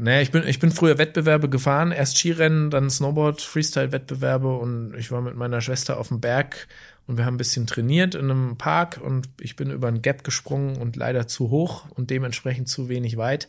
Naja, 0.00 0.20
ich 0.20 0.30
bin, 0.30 0.46
ich 0.46 0.60
bin 0.60 0.70
früher 0.70 0.96
Wettbewerbe 0.96 1.48
gefahren, 1.48 1.90
erst 1.90 2.18
Skirennen, 2.18 2.70
dann 2.70 2.88
Snowboard, 2.88 3.40
Freestyle-Wettbewerbe. 3.40 4.56
Und 4.56 4.94
ich 4.96 5.10
war 5.10 5.20
mit 5.20 5.34
meiner 5.34 5.60
Schwester 5.60 5.98
auf 5.98 6.08
dem 6.08 6.20
Berg 6.20 6.68
und 7.08 7.18
wir 7.18 7.26
haben 7.26 7.34
ein 7.34 7.38
bisschen 7.38 7.66
trainiert 7.66 8.14
in 8.14 8.30
einem 8.30 8.56
Park. 8.56 9.00
Und 9.02 9.28
ich 9.40 9.56
bin 9.56 9.72
über 9.72 9.88
ein 9.88 10.00
Gap 10.00 10.22
gesprungen 10.22 10.76
und 10.76 10.94
leider 10.94 11.26
zu 11.26 11.50
hoch 11.50 11.86
und 11.90 12.10
dementsprechend 12.10 12.68
zu 12.68 12.88
wenig 12.88 13.16
weit. 13.16 13.48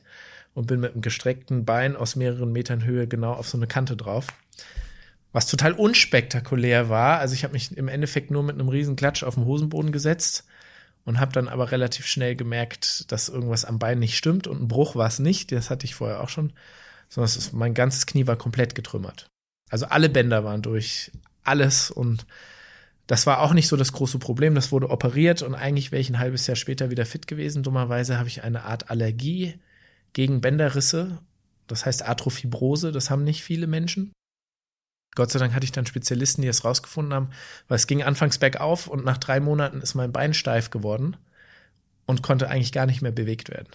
Und 0.55 0.65
bin 0.65 0.79
mit 0.79 0.93
einem 0.93 1.03
gestreckten 1.03 1.65
Bein 1.65 1.95
aus 1.95 2.15
mehreren 2.15 2.51
Metern 2.51 2.83
Höhe 2.83 3.05
genau 3.05 3.33
auf 3.33 3.47
so 3.47 3.55
eine 3.55 3.67
Kante 3.67 3.95
drauf. 3.95 4.25
Was 5.31 5.45
total 5.45 5.73
unspektakulär 5.73 6.89
war. 6.89 7.19
Also 7.19 7.35
ich 7.35 7.43
habe 7.43 7.53
mich 7.53 7.77
im 7.77 7.87
Endeffekt 7.87 8.31
nur 8.31 8.41
mit 8.41 8.55
einem 8.55 8.69
riesen 8.69 8.95
Klatsch 8.95 9.21
auf 9.21 9.35
den 9.35 9.45
Hosenboden 9.45 9.91
gesetzt 9.91 10.48
und 11.09 11.19
habe 11.19 11.31
dann 11.31 11.47
aber 11.47 11.71
relativ 11.71 12.05
schnell 12.05 12.35
gemerkt, 12.35 13.11
dass 13.11 13.29
irgendwas 13.29 13.65
am 13.65 13.79
Bein 13.79 13.97
nicht 13.97 14.15
stimmt 14.15 14.45
und 14.45 14.61
ein 14.61 14.67
Bruch 14.67 14.95
war 14.95 15.07
es 15.07 15.17
nicht. 15.17 15.51
Das 15.51 15.71
hatte 15.71 15.85
ich 15.85 15.95
vorher 15.95 16.21
auch 16.21 16.29
schon, 16.29 16.53
sondern 17.09 17.35
ist, 17.35 17.51
mein 17.51 17.73
ganzes 17.73 18.05
Knie 18.05 18.27
war 18.27 18.35
komplett 18.35 18.75
getrümmert. 18.75 19.27
Also 19.71 19.87
alle 19.87 20.07
Bänder 20.07 20.43
waren 20.43 20.61
durch, 20.61 21.11
alles 21.43 21.89
und 21.89 22.27
das 23.07 23.25
war 23.25 23.41
auch 23.41 23.53
nicht 23.53 23.67
so 23.67 23.75
das 23.75 23.91
große 23.91 24.19
Problem. 24.19 24.53
Das 24.53 24.71
wurde 24.71 24.91
operiert 24.91 25.41
und 25.41 25.55
eigentlich 25.55 25.91
wäre 25.91 25.99
ich 25.99 26.11
ein 26.11 26.19
halbes 26.19 26.45
Jahr 26.45 26.55
später 26.55 26.91
wieder 26.91 27.07
fit 27.07 27.25
gewesen. 27.25 27.63
Dummerweise 27.63 28.19
habe 28.19 28.27
ich 28.27 28.43
eine 28.43 28.65
Art 28.65 28.91
Allergie 28.91 29.55
gegen 30.13 30.41
Bänderrisse. 30.41 31.17
Das 31.65 31.87
heißt 31.87 32.05
Arthrofibrose. 32.05 32.91
Das 32.91 33.09
haben 33.09 33.23
nicht 33.23 33.43
viele 33.43 33.65
Menschen. 33.65 34.11
Gott 35.15 35.31
sei 35.31 35.39
Dank 35.39 35.53
hatte 35.53 35.65
ich 35.65 35.71
dann 35.71 35.85
Spezialisten, 35.85 36.41
die 36.41 36.47
es 36.47 36.63
rausgefunden 36.63 37.13
haben, 37.13 37.29
weil 37.67 37.77
es 37.77 37.87
ging 37.87 38.03
anfangs 38.03 38.37
bergauf 38.37 38.87
und 38.87 39.05
nach 39.05 39.17
drei 39.17 39.39
Monaten 39.39 39.81
ist 39.81 39.95
mein 39.95 40.11
Bein 40.11 40.33
steif 40.33 40.69
geworden 40.69 41.17
und 42.05 42.23
konnte 42.23 42.49
eigentlich 42.49 42.71
gar 42.71 42.85
nicht 42.85 43.01
mehr 43.01 43.11
bewegt 43.11 43.49
werden. 43.49 43.69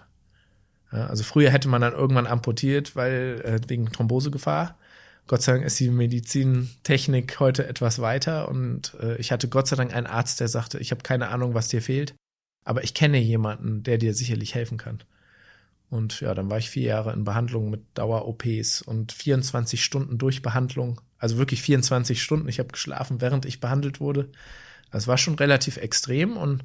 Ja, 0.93 1.07
also 1.09 1.25
früher 1.25 1.51
hätte 1.51 1.69
man 1.69 1.81
dann 1.81 1.93
irgendwann 1.93 2.27
amputiert, 2.27 2.95
weil 2.95 3.43
äh, 3.45 3.69
wegen 3.69 3.91
Thrombosegefahr. 3.91 4.79
Gott 5.27 5.43
sei 5.43 5.53
Dank 5.53 5.65
ist 5.65 5.81
die 5.81 5.91
Medizintechnik 5.91 7.41
heute 7.41 7.67
etwas 7.67 7.99
weiter 7.99 8.49
und 8.49 8.95
äh, 9.01 9.17
ich 9.17 9.33
hatte 9.33 9.49
Gott 9.49 9.67
sei 9.67 9.77
Dank 9.77 9.95
einen 9.95 10.07
Arzt, 10.07 10.41
der 10.41 10.49
sagte, 10.49 10.79
ich 10.79 10.91
habe 10.91 11.03
keine 11.03 11.29
Ahnung, 11.29 11.55
was 11.55 11.69
dir 11.69 11.81
fehlt, 11.83 12.15
aber 12.65 12.85
ich 12.85 12.95
kenne 12.95 13.19
jemanden, 13.19 13.83
der 13.83 13.99
dir 13.99 14.15
sicherlich 14.15 14.55
helfen 14.55 14.79
kann. 14.79 15.03
Und 15.95 16.21
ja, 16.21 16.35
dann 16.35 16.51
war 16.51 16.59
ich 16.59 16.69
vier 16.69 16.85
Jahre 16.85 17.13
in 17.13 17.25
Behandlung 17.25 17.71
mit 17.71 17.83
Dauer-OPs 17.95 18.83
und 18.83 19.13
24 19.13 19.83
Stunden 19.83 20.19
durch 20.19 20.43
Behandlung 20.43 21.01
also 21.25 21.39
wirklich 21.39 21.63
24 21.63 22.23
Stunden. 22.23 22.51
Ich 22.51 22.59
habe 22.59 22.69
geschlafen, 22.69 23.23
während 23.23 23.47
ich 23.47 23.59
behandelt 23.59 23.99
wurde. 23.99 24.29
Das 24.91 25.07
war 25.07 25.17
schon 25.17 25.37
relativ 25.37 25.79
extrem 25.79 26.37
und 26.37 26.63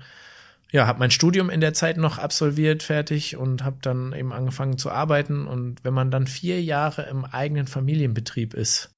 ja, 0.70 0.86
habe 0.86 1.00
mein 1.00 1.12
Studium 1.12 1.50
in 1.50 1.62
der 1.62 1.74
Zeit 1.74 1.96
noch 1.96 2.18
absolviert, 2.18 2.84
fertig 2.84 3.38
und 3.38 3.64
habe 3.64 3.78
dann 3.82 4.12
eben 4.12 4.34
angefangen 4.34 4.78
zu 4.78 4.92
arbeiten. 4.92 5.48
Und 5.48 5.86
wenn 5.86 5.94
man 5.94 6.12
dann 6.12 6.28
vier 6.28 6.62
Jahre 6.62 7.04
im 7.04 7.24
eigenen 7.24 7.68
Familienbetrieb 7.68 8.54
ist, 8.54 8.92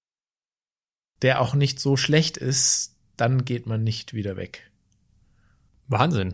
der 1.22 1.39
auch 1.39 1.54
nicht 1.54 1.80
so 1.80 1.96
schlecht 1.96 2.38
ist, 2.38 2.96
dann 3.15 3.46
geht 3.46 3.67
man 3.67 3.84
nicht 3.84 4.15
wieder 4.15 4.38
weg. 4.38 4.72
Wahnsinn. 5.88 6.34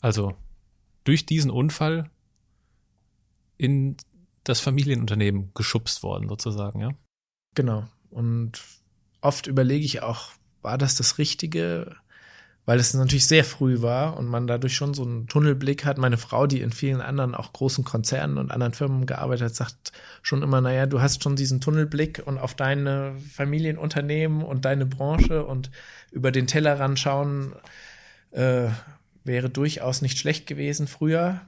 Also 0.00 0.36
durch 1.02 1.26
diesen 1.26 1.50
Unfall 1.50 2.08
in 3.62 3.96
das 4.42 4.58
Familienunternehmen 4.58 5.52
geschubst 5.54 6.02
worden, 6.02 6.28
sozusagen, 6.28 6.80
ja? 6.80 6.90
Genau. 7.54 7.84
Und 8.10 8.60
oft 9.20 9.46
überlege 9.46 9.84
ich 9.84 10.02
auch, 10.02 10.30
war 10.62 10.78
das 10.78 10.96
das 10.96 11.18
Richtige? 11.18 11.94
Weil 12.64 12.78
es 12.78 12.94
natürlich 12.94 13.26
sehr 13.26 13.44
früh 13.44 13.82
war 13.82 14.16
und 14.16 14.26
man 14.26 14.46
dadurch 14.46 14.74
schon 14.74 14.94
so 14.94 15.02
einen 15.02 15.26
Tunnelblick 15.26 15.84
hat. 15.84 15.98
Meine 15.98 16.16
Frau, 16.16 16.46
die 16.46 16.60
in 16.60 16.70
vielen 16.70 17.00
anderen, 17.00 17.34
auch 17.34 17.52
großen 17.52 17.84
Konzernen 17.84 18.38
und 18.38 18.52
anderen 18.52 18.72
Firmen 18.72 19.06
gearbeitet 19.06 19.46
hat, 19.46 19.54
sagt 19.54 19.92
schon 20.22 20.42
immer, 20.42 20.60
naja, 20.60 20.86
du 20.86 21.00
hast 21.00 21.22
schon 21.22 21.34
diesen 21.34 21.60
Tunnelblick 21.60 22.22
und 22.24 22.38
auf 22.38 22.54
deine 22.54 23.16
Familienunternehmen 23.32 24.42
und 24.42 24.64
deine 24.64 24.86
Branche 24.86 25.44
und 25.44 25.70
über 26.12 26.30
den 26.30 26.46
Tellerrand 26.46 27.00
schauen, 27.00 27.52
äh, 28.30 28.68
wäre 29.24 29.50
durchaus 29.50 30.02
nicht 30.02 30.18
schlecht 30.18 30.46
gewesen 30.46 30.86
früher 30.86 31.40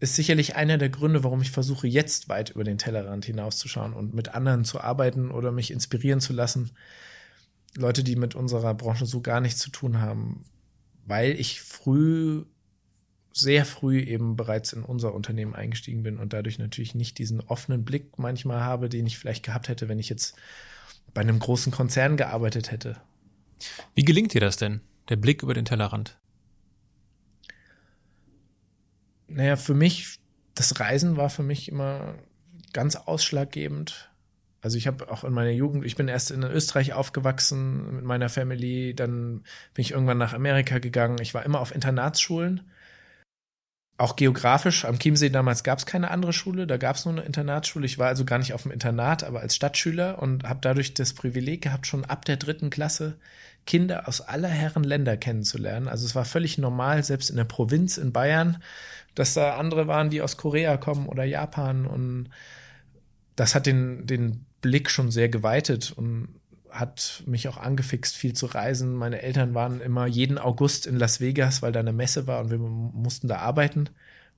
ist 0.00 0.16
sicherlich 0.16 0.56
einer 0.56 0.78
der 0.78 0.88
Gründe, 0.88 1.22
warum 1.22 1.42
ich 1.42 1.50
versuche, 1.50 1.86
jetzt 1.86 2.28
weit 2.28 2.50
über 2.50 2.64
den 2.64 2.78
Tellerrand 2.78 3.26
hinauszuschauen 3.26 3.92
und 3.92 4.14
mit 4.14 4.34
anderen 4.34 4.64
zu 4.64 4.80
arbeiten 4.80 5.30
oder 5.30 5.52
mich 5.52 5.70
inspirieren 5.70 6.20
zu 6.20 6.32
lassen. 6.32 6.70
Leute, 7.76 8.02
die 8.02 8.16
mit 8.16 8.34
unserer 8.34 8.74
Branche 8.74 9.06
so 9.06 9.20
gar 9.20 9.40
nichts 9.40 9.60
zu 9.60 9.70
tun 9.70 10.00
haben, 10.00 10.44
weil 11.06 11.38
ich 11.38 11.60
früh 11.60 12.44
sehr 13.32 13.64
früh 13.64 14.00
eben 14.00 14.36
bereits 14.36 14.72
in 14.72 14.82
unser 14.82 15.14
Unternehmen 15.14 15.54
eingestiegen 15.54 16.02
bin 16.02 16.18
und 16.18 16.32
dadurch 16.32 16.58
natürlich 16.58 16.94
nicht 16.94 17.18
diesen 17.18 17.40
offenen 17.40 17.84
Blick 17.84 18.18
manchmal 18.18 18.60
habe, 18.60 18.88
den 18.88 19.06
ich 19.06 19.18
vielleicht 19.18 19.44
gehabt 19.44 19.68
hätte, 19.68 19.88
wenn 19.88 19.98
ich 19.98 20.08
jetzt 20.08 20.34
bei 21.14 21.20
einem 21.20 21.38
großen 21.38 21.70
Konzern 21.70 22.16
gearbeitet 22.16 22.70
hätte. 22.70 22.96
Wie 23.94 24.04
gelingt 24.04 24.34
dir 24.34 24.40
das 24.40 24.56
denn, 24.56 24.80
der 25.08 25.16
Blick 25.16 25.42
über 25.42 25.54
den 25.54 25.64
Tellerrand? 25.64 26.18
Naja, 29.30 29.56
für 29.56 29.74
mich, 29.74 30.18
das 30.54 30.80
Reisen 30.80 31.16
war 31.16 31.30
für 31.30 31.44
mich 31.44 31.68
immer 31.68 32.14
ganz 32.72 32.96
ausschlaggebend. 32.96 34.10
Also 34.60 34.76
ich 34.76 34.86
habe 34.86 35.10
auch 35.10 35.24
in 35.24 35.32
meiner 35.32 35.50
Jugend, 35.50 35.86
ich 35.86 35.96
bin 35.96 36.08
erst 36.08 36.30
in 36.30 36.42
Österreich 36.42 36.92
aufgewachsen 36.92 37.96
mit 37.96 38.04
meiner 38.04 38.28
Family, 38.28 38.94
dann 38.94 39.44
bin 39.72 39.82
ich 39.82 39.92
irgendwann 39.92 40.18
nach 40.18 40.34
Amerika 40.34 40.78
gegangen. 40.78 41.18
Ich 41.22 41.32
war 41.32 41.44
immer 41.44 41.60
auf 41.60 41.74
Internatsschulen. 41.74 42.68
Auch 43.96 44.16
geografisch, 44.16 44.84
am 44.84 44.98
Chiemsee 44.98 45.30
damals 45.30 45.62
gab 45.62 45.78
es 45.78 45.86
keine 45.86 46.10
andere 46.10 46.32
Schule, 46.32 46.66
da 46.66 46.76
gab 46.76 46.96
es 46.96 47.04
nur 47.04 47.14
eine 47.14 47.22
Internatsschule. 47.22 47.86
Ich 47.86 47.98
war 47.98 48.08
also 48.08 48.24
gar 48.24 48.38
nicht 48.38 48.52
auf 48.52 48.62
dem 48.62 48.72
Internat, 48.72 49.24
aber 49.24 49.40
als 49.40 49.54
Stadtschüler 49.54 50.20
und 50.20 50.44
habe 50.44 50.60
dadurch 50.62 50.94
das 50.94 51.14
Privileg 51.14 51.62
gehabt, 51.62 51.86
schon 51.86 52.04
ab 52.04 52.24
der 52.24 52.36
dritten 52.36 52.70
Klasse 52.70 53.18
Kinder 53.70 54.08
aus 54.08 54.20
aller 54.20 54.48
Herren 54.48 54.82
Länder 54.82 55.16
kennenzulernen. 55.16 55.86
Also 55.86 56.04
es 56.04 56.16
war 56.16 56.24
völlig 56.24 56.58
normal, 56.58 57.04
selbst 57.04 57.30
in 57.30 57.36
der 57.36 57.44
Provinz 57.44 57.98
in 57.98 58.10
Bayern, 58.10 58.60
dass 59.14 59.34
da 59.34 59.58
andere 59.58 59.86
waren, 59.86 60.10
die 60.10 60.22
aus 60.22 60.36
Korea 60.36 60.76
kommen 60.76 61.06
oder 61.06 61.22
Japan 61.22 61.86
und 61.86 62.30
das 63.36 63.54
hat 63.54 63.66
den, 63.66 64.08
den 64.08 64.44
Blick 64.60 64.90
schon 64.90 65.12
sehr 65.12 65.28
geweitet 65.28 65.92
und 65.96 66.30
hat 66.68 67.22
mich 67.26 67.46
auch 67.46 67.58
angefixt, 67.58 68.16
viel 68.16 68.32
zu 68.32 68.46
reisen. 68.46 68.96
Meine 68.96 69.22
Eltern 69.22 69.54
waren 69.54 69.80
immer 69.80 70.06
jeden 70.06 70.38
August 70.38 70.88
in 70.88 70.96
Las 70.96 71.20
Vegas, 71.20 71.62
weil 71.62 71.70
da 71.70 71.78
eine 71.78 71.92
Messe 71.92 72.26
war 72.26 72.40
und 72.40 72.50
wir 72.50 72.58
mussten 72.58 73.28
da 73.28 73.36
arbeiten. 73.36 73.88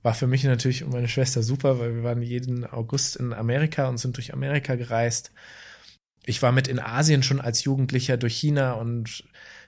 War 0.03 0.13
für 0.13 0.27
mich 0.27 0.43
natürlich 0.43 0.83
und 0.83 0.91
meine 0.91 1.07
Schwester 1.07 1.41
super, 1.41 1.79
weil 1.79 1.95
wir 1.95 2.03
waren 2.03 2.21
jeden 2.21 2.67
August 2.67 3.15
in 3.15 3.33
Amerika 3.33 3.87
und 3.87 3.97
sind 3.97 4.15
durch 4.15 4.31
Amerika 4.31 4.75
gereist. 4.75 5.31
Ich 6.25 6.41
war 6.41 6.51
mit 6.51 6.67
in 6.67 6.79
Asien 6.79 7.23
schon 7.23 7.41
als 7.41 7.63
Jugendlicher 7.63 8.17
durch 8.17 8.35
China 8.35 8.73
und 8.73 9.23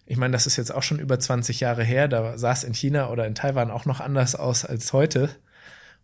ich 0.05 0.17
meine, 0.17 0.33
das 0.33 0.45
ist 0.45 0.57
jetzt 0.57 0.73
auch 0.73 0.83
schon 0.83 0.99
über 0.99 1.19
20 1.19 1.59
Jahre 1.59 1.83
her. 1.83 2.07
Da 2.07 2.37
sah 2.37 2.51
es 2.51 2.63
in 2.63 2.73
China 2.73 3.09
oder 3.09 3.25
in 3.25 3.35
Taiwan 3.35 3.71
auch 3.71 3.85
noch 3.85 3.99
anders 3.99 4.35
aus 4.35 4.63
als 4.63 4.93
heute. 4.93 5.29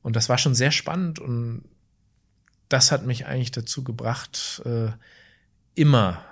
Und 0.01 0.15
das 0.15 0.27
war 0.27 0.37
schon 0.37 0.55
sehr 0.55 0.71
spannend 0.71 1.19
und 1.19 1.63
das 2.67 2.91
hat 2.91 3.05
mich 3.05 3.25
eigentlich 3.27 3.51
dazu 3.51 3.83
gebracht, 3.83 4.61
äh, 4.65 4.91
immer 5.75 6.23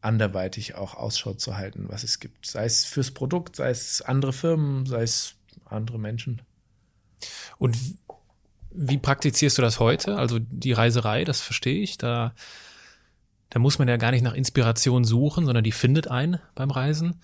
anderweitig 0.00 0.74
auch 0.74 0.94
Ausschau 0.94 1.34
zu 1.34 1.56
halten, 1.56 1.86
was 1.88 2.02
es 2.02 2.20
gibt. 2.20 2.46
Sei 2.46 2.64
es 2.64 2.84
fürs 2.84 3.10
Produkt, 3.12 3.56
sei 3.56 3.70
es 3.70 4.02
andere 4.02 4.32
Firmen, 4.32 4.86
sei 4.86 5.02
es 5.02 5.34
andere 5.64 5.98
Menschen. 5.98 6.42
Und 7.58 7.76
wie 8.70 8.98
praktizierst 8.98 9.56
du 9.56 9.62
das 9.62 9.78
heute? 9.78 10.16
Also 10.16 10.38
die 10.40 10.72
Reiserei, 10.72 11.24
das 11.24 11.40
verstehe 11.40 11.80
ich. 11.80 11.96
Da, 11.96 12.34
da 13.54 13.60
muss 13.60 13.78
man 13.78 13.86
ja 13.86 13.96
gar 13.98 14.10
nicht 14.10 14.24
nach 14.24 14.34
Inspiration 14.34 15.04
suchen, 15.04 15.46
sondern 15.46 15.62
die 15.62 15.70
findet 15.70 16.08
ein 16.08 16.40
beim 16.56 16.72
Reisen. 16.72 17.20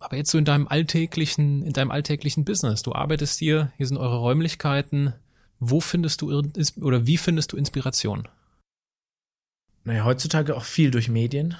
Aber 0.00 0.16
jetzt 0.16 0.32
so 0.32 0.36
in 0.36 0.44
deinem 0.44 0.66
alltäglichen, 0.66 1.62
in 1.62 1.72
deinem 1.72 1.92
alltäglichen 1.92 2.44
Business. 2.44 2.82
Du 2.82 2.92
arbeitest 2.92 3.38
hier, 3.38 3.70
hier 3.76 3.86
sind 3.86 3.98
eure 3.98 4.16
Räumlichkeiten. 4.16 5.14
Wo 5.60 5.78
findest 5.78 6.22
du 6.22 6.42
oder 6.80 7.06
wie 7.06 7.18
findest 7.18 7.52
du 7.52 7.56
Inspiration? 7.56 8.26
Naja, 9.84 10.04
heutzutage 10.04 10.56
auch 10.56 10.64
viel 10.64 10.90
durch 10.90 11.08
Medien, 11.08 11.54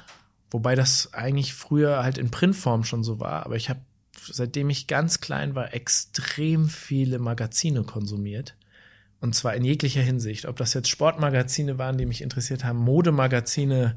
wobei 0.50 0.74
das 0.74 1.14
eigentlich 1.14 1.54
früher 1.54 2.02
halt 2.02 2.18
in 2.18 2.32
Printform 2.32 2.82
schon 2.82 3.04
so 3.04 3.20
war, 3.20 3.46
aber 3.46 3.54
ich 3.54 3.70
habe 3.70 3.80
seitdem 4.20 4.70
ich 4.70 4.88
ganz 4.88 5.20
klein 5.20 5.54
war 5.54 5.72
extrem 5.72 6.68
viele 6.68 7.20
Magazine 7.20 7.84
konsumiert 7.84 8.56
und 9.22 9.36
zwar 9.36 9.54
in 9.54 9.64
jeglicher 9.64 10.02
Hinsicht, 10.02 10.46
ob 10.46 10.56
das 10.56 10.74
jetzt 10.74 10.88
Sportmagazine 10.88 11.78
waren, 11.78 11.96
die 11.96 12.06
mich 12.06 12.22
interessiert 12.22 12.64
haben, 12.64 12.78
Modemagazine, 12.78 13.96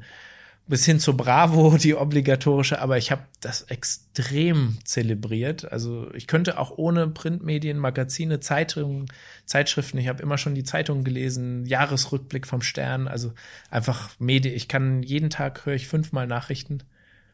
bis 0.68 0.84
hin 0.84 1.00
zur 1.00 1.16
Bravo, 1.16 1.76
die 1.82 1.96
obligatorische, 1.96 2.80
aber 2.80 2.96
ich 2.96 3.10
habe 3.10 3.22
das 3.40 3.62
extrem 3.62 4.78
zelebriert. 4.84 5.70
Also 5.70 6.12
ich 6.14 6.28
könnte 6.28 6.58
auch 6.58 6.78
ohne 6.78 7.08
Printmedien, 7.08 7.76
Magazine, 7.76 8.38
Zeitungen, 8.38 9.06
Zeitschriften, 9.46 9.98
ich 9.98 10.06
habe 10.06 10.22
immer 10.22 10.38
schon 10.38 10.54
die 10.54 10.64
Zeitungen 10.64 11.02
gelesen, 11.02 11.66
Jahresrückblick 11.66 12.46
vom 12.46 12.62
Stern, 12.62 13.08
also 13.08 13.32
einfach 13.68 14.10
Medien. 14.20 14.54
Ich 14.54 14.68
kann 14.68 15.02
jeden 15.02 15.30
Tag 15.30 15.66
höre 15.66 15.74
ich 15.74 15.88
fünfmal 15.88 16.28
Nachrichten. 16.28 16.84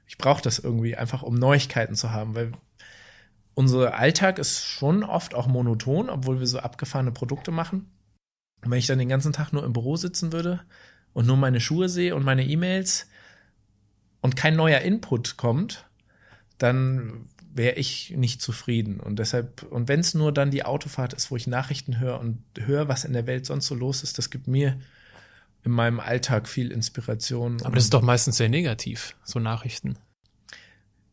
Ich 0.06 0.16
brauche 0.16 0.42
das 0.42 0.58
irgendwie 0.58 0.96
einfach, 0.96 1.22
um 1.22 1.34
Neuigkeiten 1.34 1.94
zu 1.94 2.10
haben, 2.10 2.34
weil 2.34 2.52
unser 3.54 3.98
Alltag 3.98 4.38
ist 4.38 4.64
schon 4.64 5.04
oft 5.04 5.34
auch 5.34 5.46
monoton, 5.46 6.08
obwohl 6.10 6.40
wir 6.40 6.46
so 6.46 6.58
abgefahrene 6.58 7.12
Produkte 7.12 7.50
machen. 7.50 7.90
Und 8.62 8.70
wenn 8.70 8.78
ich 8.78 8.86
dann 8.86 8.98
den 8.98 9.08
ganzen 9.08 9.32
Tag 9.32 9.52
nur 9.52 9.64
im 9.64 9.72
Büro 9.72 9.96
sitzen 9.96 10.32
würde 10.32 10.60
und 11.12 11.26
nur 11.26 11.36
meine 11.36 11.60
Schuhe 11.60 11.88
sehe 11.88 12.14
und 12.14 12.24
meine 12.24 12.46
E-Mails, 12.46 13.08
und 14.22 14.36
kein 14.36 14.56
neuer 14.56 14.80
Input 14.80 15.36
kommt, 15.36 15.84
dann 16.56 17.28
wäre 17.52 17.74
ich 17.74 18.14
nicht 18.16 18.40
zufrieden. 18.40 18.98
Und 18.98 19.18
deshalb, 19.18 19.64
und 19.64 19.88
wenn 19.88 20.00
es 20.00 20.14
nur 20.14 20.32
dann 20.32 20.50
die 20.50 20.64
Autofahrt 20.64 21.12
ist, 21.12 21.30
wo 21.30 21.36
ich 21.36 21.46
Nachrichten 21.46 21.98
höre 21.98 22.18
und 22.18 22.42
höre, 22.58 22.88
was 22.88 23.04
in 23.04 23.12
der 23.12 23.26
Welt 23.26 23.44
sonst 23.44 23.66
so 23.66 23.74
los 23.74 24.02
ist, 24.02 24.16
das 24.16 24.30
gibt 24.30 24.46
mir 24.46 24.80
in 25.64 25.72
meinem 25.72 26.00
Alltag 26.00 26.48
viel 26.48 26.72
Inspiration. 26.72 27.60
Aber 27.62 27.74
das 27.74 27.84
ist 27.84 27.94
doch 27.94 28.02
meistens 28.02 28.38
sehr 28.38 28.48
negativ, 28.48 29.16
so 29.22 29.38
Nachrichten. 29.38 29.98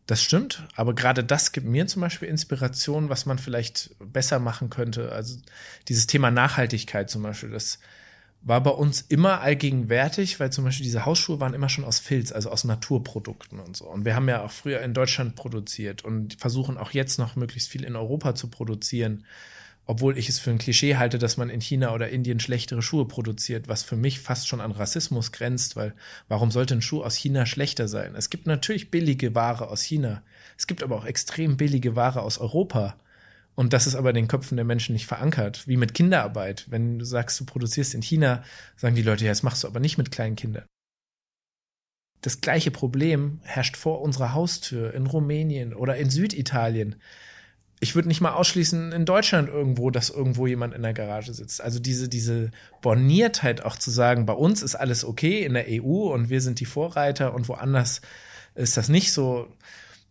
Das 0.10 0.24
stimmt, 0.24 0.64
aber 0.76 0.96
gerade 0.96 1.24
das 1.24 1.52
gibt 1.52 1.68
mir 1.68 1.86
zum 1.86 2.02
Beispiel 2.02 2.30
Inspiration, 2.30 3.10
was 3.10 3.28
man 3.28 3.38
vielleicht 3.38 3.92
besser 4.00 4.40
machen 4.40 4.72
könnte. 4.72 5.12
Also 5.12 5.38
dieses 5.88 6.08
Thema 6.08 6.32
Nachhaltigkeit 6.32 7.12
zum 7.12 7.22
Beispiel, 7.22 7.52
das 7.52 7.78
war 8.42 8.64
bei 8.64 8.72
uns 8.72 9.02
immer 9.02 9.42
allgegenwärtig, 9.42 10.40
weil 10.40 10.52
zum 10.52 10.64
Beispiel 10.64 10.84
diese 10.84 11.06
Hausschuhe 11.06 11.40
waren 11.40 11.54
immer 11.54 11.70
schon 11.70 11.86
aus 11.86 12.00
Filz, 12.00 12.32
also 12.32 12.50
aus 12.50 12.64
Naturprodukten 12.64 13.60
und 13.60 13.78
so. 13.78 13.86
Und 13.86 14.04
wir 14.04 14.16
haben 14.16 14.28
ja 14.28 14.42
auch 14.42 14.50
früher 14.50 14.82
in 14.82 14.96
Deutschland 14.96 15.36
produziert 15.36 16.04
und 16.04 16.40
versuchen 16.40 16.80
auch 16.80 16.90
jetzt 16.90 17.20
noch 17.20 17.36
möglichst 17.36 17.70
viel 17.70 17.84
in 17.84 17.96
Europa 17.96 18.34
zu 18.34 18.48
produzieren. 18.48 19.26
Obwohl 19.90 20.20
ich 20.20 20.30
es 20.30 20.38
für 20.38 20.52
ein 20.52 20.60
Klischee 20.60 20.98
halte, 20.98 21.18
dass 21.18 21.38
man 21.38 21.50
in 21.50 21.62
China 21.62 21.96
oder 21.96 22.10
Indien 22.10 22.40
schlechtere 22.40 22.84
Schuhe 22.84 23.08
produziert, 23.08 23.68
was 23.68 23.82
für 23.82 23.96
mich 23.96 24.20
fast 24.20 24.48
schon 24.48 24.62
an 24.62 24.70
Rassismus 24.70 25.32
grenzt, 25.32 25.76
weil 25.76 25.96
warum 26.28 26.52
sollte 26.52 26.76
ein 26.76 26.84
Schuh 26.84 27.02
aus 27.02 27.16
China 27.16 27.48
schlechter 27.48 27.88
sein? 27.88 28.14
Es 28.14 28.30
gibt 28.30 28.46
natürlich 28.46 28.92
billige 28.92 29.34
Ware 29.34 29.68
aus 29.68 29.82
China. 29.82 30.22
Es 30.60 30.68
gibt 30.68 30.84
aber 30.84 30.96
auch 30.96 31.06
extrem 31.06 31.58
billige 31.58 31.96
Ware 31.96 32.22
aus 32.22 32.38
Europa. 32.38 33.00
Und 33.56 33.74
das 33.74 33.88
ist 33.88 33.96
aber 33.96 34.10
in 34.10 34.16
den 34.16 34.28
Köpfen 34.28 34.58
der 34.58 34.64
Menschen 34.64 34.94
nicht 34.94 35.08
verankert, 35.08 35.68
wie 35.68 35.76
mit 35.76 35.96
Kinderarbeit. 35.96 36.68
Wenn 36.70 37.00
du 37.00 37.06
sagst, 37.06 37.40
du 37.40 37.46
produzierst 37.46 37.96
in 37.96 38.04
China, 38.04 38.44
sagen 38.78 38.94
die 38.94 39.02
Leute, 39.02 39.26
ja, 39.26 39.32
das 39.32 39.42
machst 39.42 39.64
du 39.64 39.68
aber 39.68 39.80
nicht 39.80 39.98
mit 39.98 40.12
kleinen 40.12 40.36
Kindern. 40.36 40.68
Das 42.22 42.42
gleiche 42.42 42.70
Problem 42.70 43.40
herrscht 43.42 43.76
vor 43.76 44.02
unserer 44.02 44.34
Haustür 44.34 44.94
in 44.94 45.08
Rumänien 45.08 45.74
oder 45.74 45.98
in 45.98 46.12
Süditalien. 46.12 46.98
Ich 47.82 47.96
würde 47.96 48.10
nicht 48.10 48.20
mal 48.20 48.34
ausschließen 48.34 48.92
in 48.92 49.06
Deutschland 49.06 49.48
irgendwo, 49.48 49.90
dass 49.90 50.10
irgendwo 50.10 50.48
jemand 50.48 50.74
in 50.74 50.82
der 50.82 50.94
Garage 50.94 51.34
sitzt. 51.34 51.62
Also 51.62 51.80
diese, 51.80 52.10
diese 52.10 52.52
Borniertheit 52.82 53.64
auch 53.64 53.78
zu 53.78 53.90
sagen, 53.90 54.26
bei 54.26 54.34
uns 54.34 54.62
ist 54.62 54.76
alles 54.76 55.06
okay 55.06 55.46
in 55.46 55.54
der 55.54 55.66
EU 55.70 56.14
und 56.14 56.30
wir 56.30 56.42
sind 56.42 56.60
die 56.60 56.66
Vorreiter 56.66 57.34
und 57.34 57.48
woanders 57.48 58.02
ist 58.56 58.76
das 58.76 58.90
nicht 58.90 59.14
so. 59.14 59.48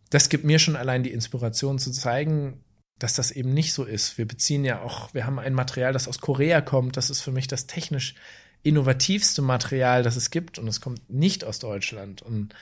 Das 0.08 0.30
gibt 0.30 0.44
mir 0.44 0.58
schon 0.58 0.76
allein 0.76 1.02
die 1.02 1.12
Inspiration 1.12 1.78
zu 1.78 1.92
zeigen, 1.92 2.64
dass 2.98 3.14
das 3.14 3.30
eben 3.30 3.52
nicht 3.52 3.74
so 3.74 3.84
ist. 3.84 4.16
Wir 4.16 4.26
beziehen 4.26 4.64
ja 4.64 4.80
auch, 4.80 5.12
wir 5.14 5.26
haben 5.26 5.38
ein 5.38 5.54
Material, 5.54 5.92
das 5.92 6.08
aus 6.08 6.20
Korea 6.20 6.60
kommt. 6.60 6.96
Das 6.96 7.10
ist 7.10 7.20
für 7.20 7.32
mich 7.32 7.46
das 7.46 7.66
technisch 7.66 8.14
innovativste 8.62 9.42
Material, 9.42 10.02
das 10.02 10.16
es 10.16 10.30
gibt 10.30 10.58
und 10.58 10.66
es 10.66 10.80
kommt 10.80 11.08
nicht 11.08 11.44
aus 11.44 11.58
Deutschland. 11.58 12.22
Und 12.22 12.54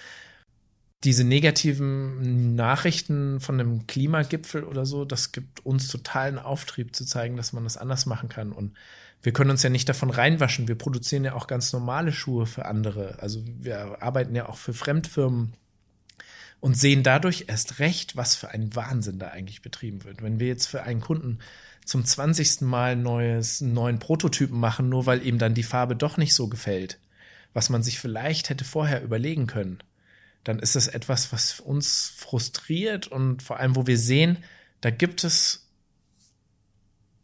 diese 1.04 1.24
negativen 1.24 2.54
Nachrichten 2.54 3.40
von 3.40 3.60
einem 3.60 3.86
Klimagipfel 3.86 4.64
oder 4.64 4.86
so, 4.86 5.04
das 5.04 5.32
gibt 5.32 5.64
uns 5.64 5.88
totalen 5.88 6.38
Auftrieb 6.38 6.96
zu 6.96 7.04
zeigen, 7.04 7.36
dass 7.36 7.52
man 7.52 7.64
das 7.64 7.76
anders 7.76 8.06
machen 8.06 8.28
kann. 8.28 8.52
Und 8.52 8.76
wir 9.22 9.32
können 9.32 9.50
uns 9.50 9.62
ja 9.62 9.70
nicht 9.70 9.88
davon 9.88 10.10
reinwaschen. 10.10 10.68
Wir 10.68 10.76
produzieren 10.76 11.24
ja 11.24 11.34
auch 11.34 11.46
ganz 11.46 11.72
normale 11.72 12.12
Schuhe 12.12 12.46
für 12.46 12.64
andere. 12.64 13.18
Also 13.20 13.44
wir 13.58 14.02
arbeiten 14.02 14.34
ja 14.34 14.48
auch 14.48 14.56
für 14.56 14.72
Fremdfirmen 14.72 15.54
und 16.60 16.76
sehen 16.76 17.02
dadurch 17.02 17.44
erst 17.48 17.78
recht, 17.78 18.16
was 18.16 18.34
für 18.34 18.48
ein 18.50 18.74
Wahnsinn 18.74 19.18
da 19.18 19.28
eigentlich 19.28 19.62
betrieben 19.62 20.04
wird. 20.04 20.22
Wenn 20.22 20.40
wir 20.40 20.48
jetzt 20.48 20.66
für 20.66 20.82
einen 20.82 21.00
Kunden 21.00 21.38
zum 21.84 22.04
20. 22.04 22.62
Mal 22.62 22.96
neues, 22.96 23.62
einen 23.62 23.74
neuen 23.74 23.98
Prototypen 23.98 24.58
machen, 24.58 24.88
nur 24.88 25.06
weil 25.06 25.24
ihm 25.24 25.38
dann 25.38 25.54
die 25.54 25.62
Farbe 25.62 25.94
doch 25.94 26.16
nicht 26.16 26.34
so 26.34 26.48
gefällt, 26.48 26.98
was 27.52 27.70
man 27.70 27.82
sich 27.82 28.00
vielleicht 28.00 28.48
hätte 28.48 28.64
vorher 28.64 29.02
überlegen 29.02 29.46
können, 29.46 29.78
dann 30.46 30.60
ist 30.60 30.76
das 30.76 30.86
etwas, 30.86 31.32
was 31.32 31.58
uns 31.58 32.12
frustriert 32.16 33.08
und 33.08 33.42
vor 33.42 33.58
allem, 33.58 33.74
wo 33.74 33.88
wir 33.88 33.98
sehen, 33.98 34.38
da 34.80 34.90
gibt 34.90 35.24
es 35.24 35.66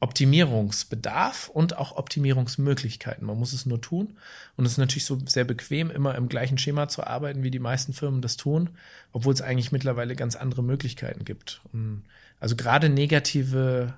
Optimierungsbedarf 0.01 1.49
und 1.49 1.79
auch 1.79 1.97
Optimierungsmöglichkeiten. 1.97 3.25
Man 3.25 3.39
muss 3.39 3.53
es 3.53 3.65
nur 3.65 3.81
tun. 3.81 4.19
Und 4.57 4.67
es 4.67 4.73
ist 4.73 4.79
natürlich 4.79 5.05
so 5.05 5.21
sehr 5.27 5.45
bequem, 5.45 5.93
immer 5.93 6.17
im 6.17 6.29
gleichen 6.29 6.59
Schema 6.59 6.89
zu 6.89 7.07
arbeiten, 7.07 7.45
wie 7.45 7.53
die 7.53 7.61
meisten 7.61 7.93
Firmen 7.93 8.23
das 8.23 8.37
tun, 8.37 8.71
obwohl 9.13 9.33
es 9.33 9.41
eigentlich 9.41 9.71
mittlerweile 9.71 10.17
ganz 10.17 10.35
andere 10.35 10.65
Möglichkeiten 10.65 11.25
gibt. 11.25 11.61
Und 11.73 12.03
also 12.41 12.57
gerade 12.57 12.89
negative 12.89 13.95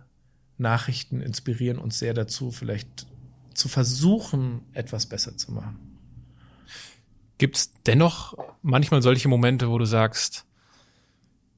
Nachrichten 0.59 1.23
inspirieren 1.23 1.79
uns 1.79 1.99
sehr 1.99 2.13
dazu, 2.13 2.51
vielleicht 2.51 3.07
zu 3.55 3.69
versuchen, 3.69 4.61
etwas 4.75 5.07
besser 5.07 5.39
zu 5.39 5.53
machen. 5.53 5.94
Gibt 7.39 7.57
es 7.57 7.73
dennoch 7.87 8.37
manchmal 8.63 9.03
solche 9.03 9.29
Momente, 9.29 9.69
wo 9.71 9.79
du 9.79 9.85
sagst, 9.85 10.45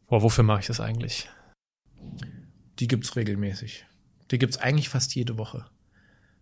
boah, 0.08 0.22
wofür 0.22 0.44
mache 0.44 0.60
ich 0.60 0.66
das 0.66 0.80
eigentlich? 0.80 1.28
Die 2.78 2.88
gibt 2.88 3.04
es 3.04 3.16
regelmäßig. 3.16 3.84
Die 4.30 4.38
gibt 4.38 4.54
es 4.54 4.60
eigentlich 4.60 4.88
fast 4.88 5.14
jede 5.14 5.38
Woche. 5.38 5.66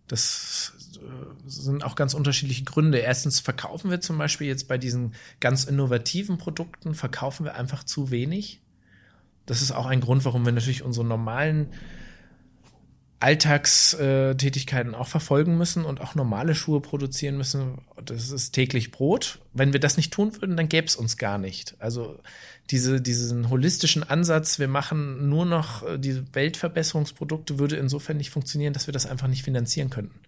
Das 0.07 0.97
äh, 0.97 1.49
sind 1.49 1.83
auch 1.83 1.95
ganz 1.95 2.13
unterschiedliche 2.13 2.63
Gründe. 2.63 2.99
Erstens 2.99 3.39
verkaufen 3.39 3.89
wir 3.89 4.01
zum 4.01 4.17
Beispiel 4.17 4.47
jetzt 4.47 4.67
bei 4.67 4.77
diesen 4.77 5.15
ganz 5.39 5.63
innovativen 5.63 6.37
Produkten, 6.37 6.93
verkaufen 6.93 7.45
wir 7.45 7.55
einfach 7.55 7.83
zu 7.83 8.11
wenig. 8.11 8.61
Das 9.45 9.61
ist 9.61 9.71
auch 9.71 9.85
ein 9.85 10.01
Grund, 10.01 10.25
warum 10.25 10.45
wir 10.45 10.51
natürlich 10.51 10.83
unsere 10.83 11.05
normalen 11.05 11.73
Alltagstätigkeiten 13.19 14.93
auch 14.93 15.07
verfolgen 15.07 15.57
müssen 15.57 15.85
und 15.85 16.01
auch 16.01 16.15
normale 16.15 16.53
Schuhe 16.53 16.81
produzieren 16.81 17.37
müssen. 17.37 17.79
Das 18.03 18.29
ist 18.29 18.51
täglich 18.51 18.91
Brot. 18.91 19.39
Wenn 19.53 19.73
wir 19.73 19.79
das 19.79 19.97
nicht 19.97 20.13
tun 20.13 20.33
würden, 20.41 20.57
dann 20.57 20.67
gäbe 20.69 20.87
es 20.87 20.95
uns 20.95 21.17
gar 21.17 21.37
nicht. 21.37 21.75
Also 21.79 22.19
diese, 22.71 23.01
diesen 23.01 23.49
holistischen 23.49 24.03
Ansatz, 24.03 24.59
wir 24.59 24.67
machen 24.67 25.29
nur 25.29 25.45
noch 25.45 25.83
äh, 25.87 25.97
diese 25.97 26.25
Weltverbesserungsprodukte, 26.33 27.57
würde 27.57 27.77
insofern 27.77 28.17
nicht 28.17 28.31
funktionieren, 28.31 28.73
dass 28.73 28.87
wir 28.87 28.93
das 28.93 29.05
einfach 29.05 29.27
nicht 29.27 29.43
finanzieren 29.43 29.89
könnten. 29.89 30.19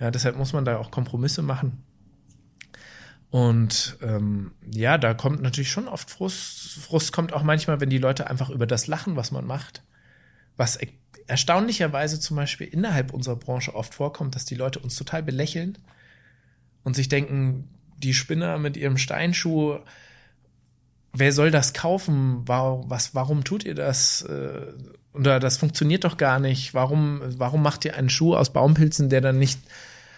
Ja, 0.00 0.10
deshalb 0.10 0.36
muss 0.36 0.52
man 0.52 0.64
da 0.64 0.78
auch 0.78 0.90
Kompromisse 0.90 1.42
machen. 1.42 1.84
Und 3.30 3.98
ähm, 4.02 4.52
ja, 4.72 4.98
da 4.98 5.14
kommt 5.14 5.42
natürlich 5.42 5.70
schon 5.70 5.88
oft 5.88 6.10
Frust. 6.10 6.78
Frust 6.80 7.12
kommt 7.12 7.32
auch 7.32 7.42
manchmal, 7.42 7.80
wenn 7.80 7.90
die 7.90 7.98
Leute 7.98 8.28
einfach 8.30 8.50
über 8.50 8.66
das 8.66 8.86
lachen, 8.86 9.16
was 9.16 9.30
man 9.30 9.46
macht. 9.46 9.82
Was 10.56 10.78
erstaunlicherweise 11.26 12.20
zum 12.20 12.36
Beispiel 12.36 12.66
innerhalb 12.66 13.12
unserer 13.12 13.36
Branche 13.36 13.74
oft 13.74 13.94
vorkommt, 13.94 14.34
dass 14.34 14.44
die 14.44 14.54
Leute 14.54 14.78
uns 14.78 14.96
total 14.96 15.22
belächeln 15.22 15.78
und 16.84 16.94
sich 16.94 17.08
denken, 17.08 17.68
die 17.98 18.14
Spinner 18.14 18.58
mit 18.58 18.76
ihrem 18.76 18.98
Steinschuh, 18.98 19.78
wer 21.12 21.32
soll 21.32 21.50
das 21.50 21.72
kaufen? 21.72 22.42
Warum, 22.46 22.88
was, 22.88 23.14
warum 23.14 23.44
tut 23.44 23.64
ihr 23.64 23.74
das? 23.74 24.22
Äh, 24.22 24.66
oder 25.14 25.40
das 25.40 25.56
funktioniert 25.56 26.04
doch 26.04 26.16
gar 26.16 26.38
nicht. 26.38 26.74
Warum, 26.74 27.20
warum 27.38 27.62
macht 27.62 27.84
ihr 27.84 27.96
einen 27.96 28.10
Schuh 28.10 28.36
aus 28.36 28.52
Baumpilzen, 28.52 29.08
der 29.08 29.20
dann 29.20 29.38
nicht 29.38 29.60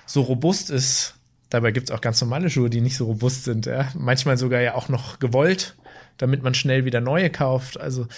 so 0.07 0.23
robust 0.23 0.71
ist? 0.71 1.15
Dabei 1.51 1.71
gibt 1.71 1.89
es 1.89 1.95
auch 1.95 2.01
ganz 2.01 2.21
normale 2.21 2.51
Schuhe, 2.51 2.69
die 2.69 2.81
nicht 2.81 2.97
so 2.97 3.07
robust 3.07 3.45
sind. 3.45 3.67
Ja? 3.67 3.89
Manchmal 3.97 4.37
sogar 4.37 4.61
ja 4.61 4.75
auch 4.75 4.89
noch 4.89 5.19
gewollt, 5.19 5.77
damit 6.19 6.43
man 6.43 6.55
schnell 6.55 6.85
wieder 6.85 7.01
neue 7.01 7.31
kauft. 7.31 7.81
Also 7.81 8.09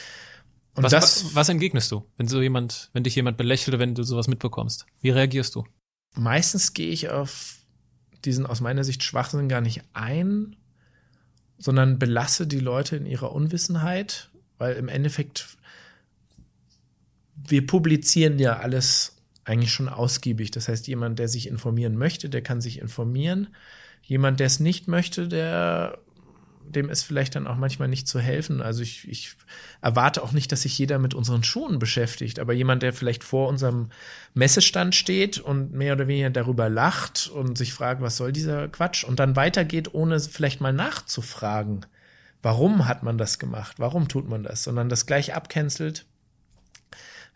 und 0.75 0.85
was, 0.85 0.93
das, 0.93 1.35
was 1.35 1.49
entgegnest 1.49 1.91
du, 1.91 2.05
wenn 2.17 2.29
so 2.29 2.41
jemand, 2.41 2.91
wenn 2.93 3.03
dich 3.03 3.17
jemand 3.17 3.37
belächelt 3.37 3.69
oder 3.69 3.79
wenn 3.79 3.95
du 3.95 4.03
sowas 4.03 4.29
mitbekommst? 4.29 4.87
Wie 5.01 5.11
reagierst 5.11 5.55
du? 5.55 5.65
Meistens 6.15 6.73
gehe 6.75 6.91
ich 6.91 7.09
auf 7.11 7.57
diesen 8.25 8.47
aus 8.47 8.61
meiner 8.61 8.85
Sicht 8.85 9.03
Schwachsinn 9.03 9.49
gar 9.49 9.61
nicht 9.61 9.83
ein, 9.93 10.57
sondern 11.59 11.99
belasse 11.99 12.47
die 12.47 12.61
Leute 12.61 12.97
in 12.97 13.07
ihrer 13.07 13.33
Unwissenheit, 13.33 14.31
weil 14.59 14.77
im 14.77 14.89
Endeffekt 14.89 15.57
wir 17.49 17.67
publizieren 17.67 18.39
ja 18.39 18.59
alles 18.59 19.17
eigentlich 19.45 19.73
schon 19.73 19.89
ausgiebig. 19.89 20.51
Das 20.51 20.69
heißt, 20.69 20.87
jemand, 20.87 21.19
der 21.19 21.29
sich 21.29 21.49
informieren 21.49 21.97
möchte, 21.97 22.29
der 22.29 22.43
kann 22.43 22.61
sich 22.61 22.79
informieren. 22.79 23.49
Jemand, 24.03 24.41
der 24.41 24.47
es 24.47 24.61
nicht 24.61 24.89
möchte, 24.89 25.29
der 25.29 25.99
dem 26.71 26.89
ist 26.89 27.03
vielleicht 27.03 27.35
dann 27.35 27.47
auch 27.47 27.57
manchmal 27.57 27.89
nicht 27.89 28.09
zu 28.09 28.21
helfen. 28.21 28.63
Also 28.63 28.83
ich, 28.83 29.09
ich 29.09 29.37
erwarte 29.81 30.23
auch 30.23 30.33
nicht, 30.33 30.53
dass 30.53 30.63
sich 30.63 30.79
jeder 30.79 30.99
mit 30.99 31.15
unseren 31.15 31.43
Schuhen 31.43 31.79
beschäftigt, 31.79 32.39
aber 32.39 32.53
jemand, 32.53 32.83
der 32.83 32.93
vielleicht 32.93 33.25
vor 33.25 33.49
unserem 33.49 33.91
Messestand 34.35 34.95
steht 34.95 35.39
und 35.39 35.73
mehr 35.73 35.95
oder 35.95 36.09
weniger 36.09 36.31
darüber 36.31 36.69
lacht 36.69 37.29
und 37.29 37.59
sich 37.59 37.73
fragt, 37.73 38.01
was 38.01 38.17
soll 38.17 38.33
dieser 38.33 38.69
Quatsch 38.69 39.05
und 39.05 39.19
dann 39.19 39.37
weitergeht, 39.37 39.95
ohne 39.95 40.19
vielleicht 40.21 40.61
mal 40.61 40.73
nachzufragen, 40.73 41.87
warum 42.43 42.87
hat 42.87 43.03
man 43.03 43.19
das 43.19 43.39
gemacht, 43.39 43.79
warum 43.79 44.09
tut 44.09 44.29
man 44.29 44.43
das, 44.43 44.63
sondern 44.63 44.89
das 44.89 45.07
gleich 45.07 45.35
abcancelt. 45.35 46.07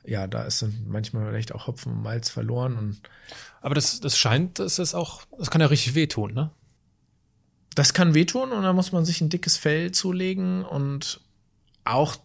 Ja, 0.07 0.27
da 0.27 0.43
ist 0.43 0.65
manchmal 0.87 1.27
vielleicht 1.29 1.55
auch 1.55 1.67
Hopfen 1.67 1.93
und 1.93 2.03
Malz 2.03 2.29
verloren 2.29 2.77
und 2.77 3.01
aber 3.63 3.75
das, 3.75 4.01
das 4.01 4.19
scheint, 4.19 4.59
das 4.59 4.79
ist 4.79 4.95
auch, 4.95 5.23
das 5.39 5.51
kann 5.51 5.63
ja 5.63 5.69
richtig 5.69 5.95
wehtun, 5.95 6.35
ne? 6.35 6.51
Das 7.75 7.95
kann 7.95 8.15
wehtun 8.15 8.53
und 8.53 8.63
da 8.63 8.73
muss 8.73 8.93
man 8.93 9.05
sich 9.05 9.21
ein 9.21 9.31
dickes 9.31 9.57
Fell 9.57 9.93
zulegen 9.93 10.65
und 10.65 11.21
auch, 11.85 12.17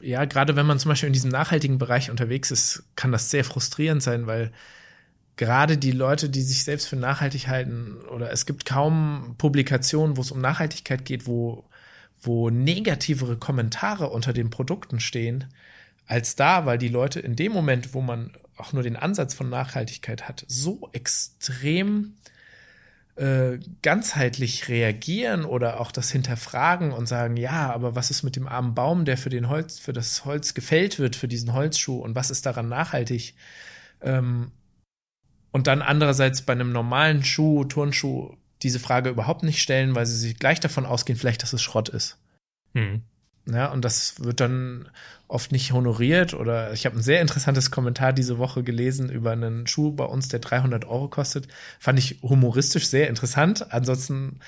ja, 0.00 0.24
gerade 0.24 0.56
wenn 0.56 0.66
man 0.66 0.78
zum 0.78 0.90
Beispiel 0.90 1.08
in 1.08 1.12
diesem 1.12 1.30
nachhaltigen 1.30 1.78
Bereich 1.78 2.10
unterwegs 2.10 2.50
ist, 2.50 2.84
kann 2.96 3.12
das 3.12 3.30
sehr 3.30 3.44
frustrierend 3.44 4.02
sein, 4.02 4.26
weil 4.26 4.52
gerade 5.36 5.78
die 5.78 5.92
Leute, 5.92 6.28
die 6.28 6.42
sich 6.42 6.64
selbst 6.64 6.88
für 6.88 6.96
nachhaltig 6.96 7.46
halten, 7.46 7.98
oder 8.10 8.30
es 8.32 8.46
gibt 8.46 8.64
kaum 8.64 9.34
Publikationen, 9.38 10.16
wo 10.16 10.22
es 10.22 10.32
um 10.32 10.40
Nachhaltigkeit 10.40 11.04
geht, 11.04 11.26
wo, 11.26 11.64
wo 12.22 12.50
negativere 12.50 13.36
Kommentare 13.36 14.10
unter 14.10 14.32
den 14.32 14.50
Produkten 14.50 15.00
stehen, 15.00 15.44
als 16.06 16.36
da, 16.36 16.66
weil 16.66 16.78
die 16.78 16.88
Leute 16.88 17.20
in 17.20 17.36
dem 17.36 17.52
Moment, 17.52 17.94
wo 17.94 18.00
man 18.00 18.32
auch 18.56 18.72
nur 18.72 18.82
den 18.82 18.96
Ansatz 18.96 19.34
von 19.34 19.50
Nachhaltigkeit 19.50 20.28
hat, 20.28 20.44
so 20.48 20.88
extrem 20.92 22.14
äh, 23.16 23.58
ganzheitlich 23.82 24.68
reagieren 24.68 25.44
oder 25.44 25.80
auch 25.80 25.90
das 25.90 26.10
hinterfragen 26.10 26.92
und 26.92 27.06
sagen, 27.06 27.36
ja, 27.36 27.72
aber 27.72 27.94
was 27.94 28.10
ist 28.10 28.22
mit 28.22 28.36
dem 28.36 28.46
armen 28.46 28.74
Baum, 28.74 29.04
der 29.04 29.16
für 29.16 29.30
den 29.30 29.48
Holz, 29.48 29.78
für 29.78 29.92
das 29.92 30.24
Holz 30.24 30.54
gefällt 30.54 30.98
wird, 30.98 31.16
für 31.16 31.28
diesen 31.28 31.52
Holzschuh 31.54 31.98
und 31.98 32.14
was 32.14 32.30
ist 32.30 32.44
daran 32.46 32.68
nachhaltig? 32.68 33.34
Ähm, 34.02 34.52
und 35.50 35.66
dann 35.66 35.80
andererseits 35.80 36.42
bei 36.42 36.52
einem 36.52 36.72
normalen 36.72 37.24
Schuh, 37.24 37.64
Turnschuh, 37.64 38.36
diese 38.62 38.78
Frage 38.78 39.10
überhaupt 39.10 39.42
nicht 39.42 39.62
stellen, 39.62 39.94
weil 39.94 40.04
sie 40.04 40.16
sich 40.16 40.38
gleich 40.38 40.60
davon 40.60 40.84
ausgehen, 40.84 41.18
vielleicht, 41.18 41.42
dass 41.42 41.54
es 41.54 41.62
Schrott 41.62 41.88
ist. 41.88 42.18
Mhm. 42.74 43.02
Ja, 43.48 43.70
und 43.70 43.84
das 43.84 44.22
wird 44.24 44.40
dann 44.40 44.88
oft 45.28 45.52
nicht 45.52 45.72
honoriert. 45.72 46.34
Oder 46.34 46.72
ich 46.72 46.84
habe 46.86 46.96
ein 46.96 47.02
sehr 47.02 47.20
interessantes 47.20 47.70
Kommentar 47.70 48.12
diese 48.12 48.38
Woche 48.38 48.62
gelesen 48.62 49.08
über 49.08 49.32
einen 49.32 49.66
Schuh 49.66 49.92
bei 49.92 50.04
uns, 50.04 50.28
der 50.28 50.40
300 50.40 50.84
Euro 50.84 51.08
kostet. 51.08 51.48
Fand 51.78 51.98
ich 51.98 52.20
humoristisch 52.22 52.88
sehr 52.88 53.08
interessant. 53.08 53.72
Ansonsten 53.72 54.40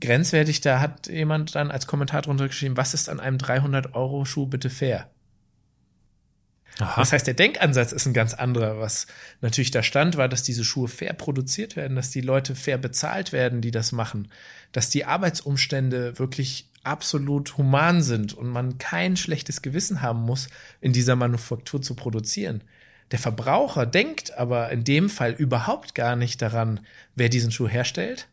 grenzwertig, 0.00 0.60
da 0.60 0.80
hat 0.80 1.08
jemand 1.08 1.54
dann 1.54 1.70
als 1.70 1.86
Kommentar 1.86 2.22
drunter 2.22 2.46
geschrieben, 2.48 2.76
was 2.76 2.94
ist 2.94 3.08
an 3.08 3.20
einem 3.20 3.38
300 3.38 3.94
Euro 3.94 4.24
Schuh 4.24 4.46
bitte 4.46 4.70
fair? 4.70 5.10
Aha. 6.80 7.00
Das 7.00 7.12
heißt, 7.12 7.26
der 7.26 7.34
Denkansatz 7.34 7.92
ist 7.92 8.06
ein 8.06 8.14
ganz 8.14 8.34
anderer. 8.34 8.78
Was 8.78 9.08
natürlich 9.40 9.72
da 9.72 9.82
stand, 9.82 10.16
war, 10.16 10.28
dass 10.28 10.44
diese 10.44 10.64
Schuhe 10.64 10.88
fair 10.88 11.12
produziert 11.12 11.76
werden, 11.76 11.96
dass 11.96 12.10
die 12.10 12.20
Leute 12.20 12.54
fair 12.54 12.78
bezahlt 12.78 13.32
werden, 13.32 13.60
die 13.60 13.72
das 13.72 13.90
machen, 13.92 14.28
dass 14.72 14.88
die 14.88 15.04
Arbeitsumstände 15.04 16.18
wirklich 16.18 16.67
absolut 16.84 17.56
human 17.56 18.02
sind 18.02 18.34
und 18.34 18.48
man 18.48 18.78
kein 18.78 19.16
schlechtes 19.16 19.62
Gewissen 19.62 20.02
haben 20.02 20.20
muss, 20.20 20.48
in 20.80 20.92
dieser 20.92 21.16
Manufaktur 21.16 21.82
zu 21.82 21.94
produzieren. 21.94 22.62
Der 23.10 23.18
Verbraucher 23.18 23.86
denkt 23.86 24.36
aber 24.36 24.70
in 24.70 24.84
dem 24.84 25.08
Fall 25.08 25.32
überhaupt 25.32 25.94
gar 25.94 26.16
nicht 26.16 26.42
daran, 26.42 26.80
wer 27.14 27.28
diesen 27.28 27.50
Schuh 27.50 27.68
herstellt, 27.68 28.28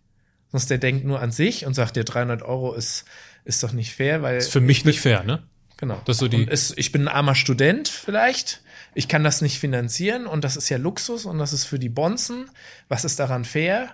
sonst 0.51 0.69
der 0.69 0.77
denkt 0.77 1.05
nur 1.05 1.21
an 1.21 1.31
sich 1.31 1.65
und 1.65 1.73
sagt, 1.73 1.95
der 1.95 2.03
300 2.03 2.41
Euro 2.43 2.73
ist, 2.73 3.05
ist 3.45 3.63
doch 3.63 3.71
nicht 3.71 3.93
fair, 3.93 4.21
weil. 4.21 4.37
Ist 4.37 4.51
für 4.51 4.61
mich 4.61 4.85
nicht 4.85 4.99
fair, 4.99 5.23
ne? 5.23 5.43
Genau. 5.77 6.01
Das 6.05 6.17
so 6.17 6.27
die 6.27 6.43
ist, 6.43 6.77
ich 6.77 6.91
bin 6.91 7.03
ein 7.03 7.13
armer 7.13 7.35
Student 7.35 7.89
vielleicht. 7.89 8.61
Ich 8.93 9.09
kann 9.09 9.25
das 9.25 9.41
nicht 9.41 9.59
finanzieren 9.59 10.25
und 10.25 10.43
das 10.45 10.55
ist 10.55 10.69
ja 10.69 10.77
Luxus 10.77 11.25
und 11.25 11.37
das 11.37 11.51
ist 11.51 11.65
für 11.65 11.79
die 11.79 11.89
Bonzen. 11.89 12.49
Was 12.87 13.03
ist 13.03 13.19
daran 13.19 13.43
fair? 13.43 13.93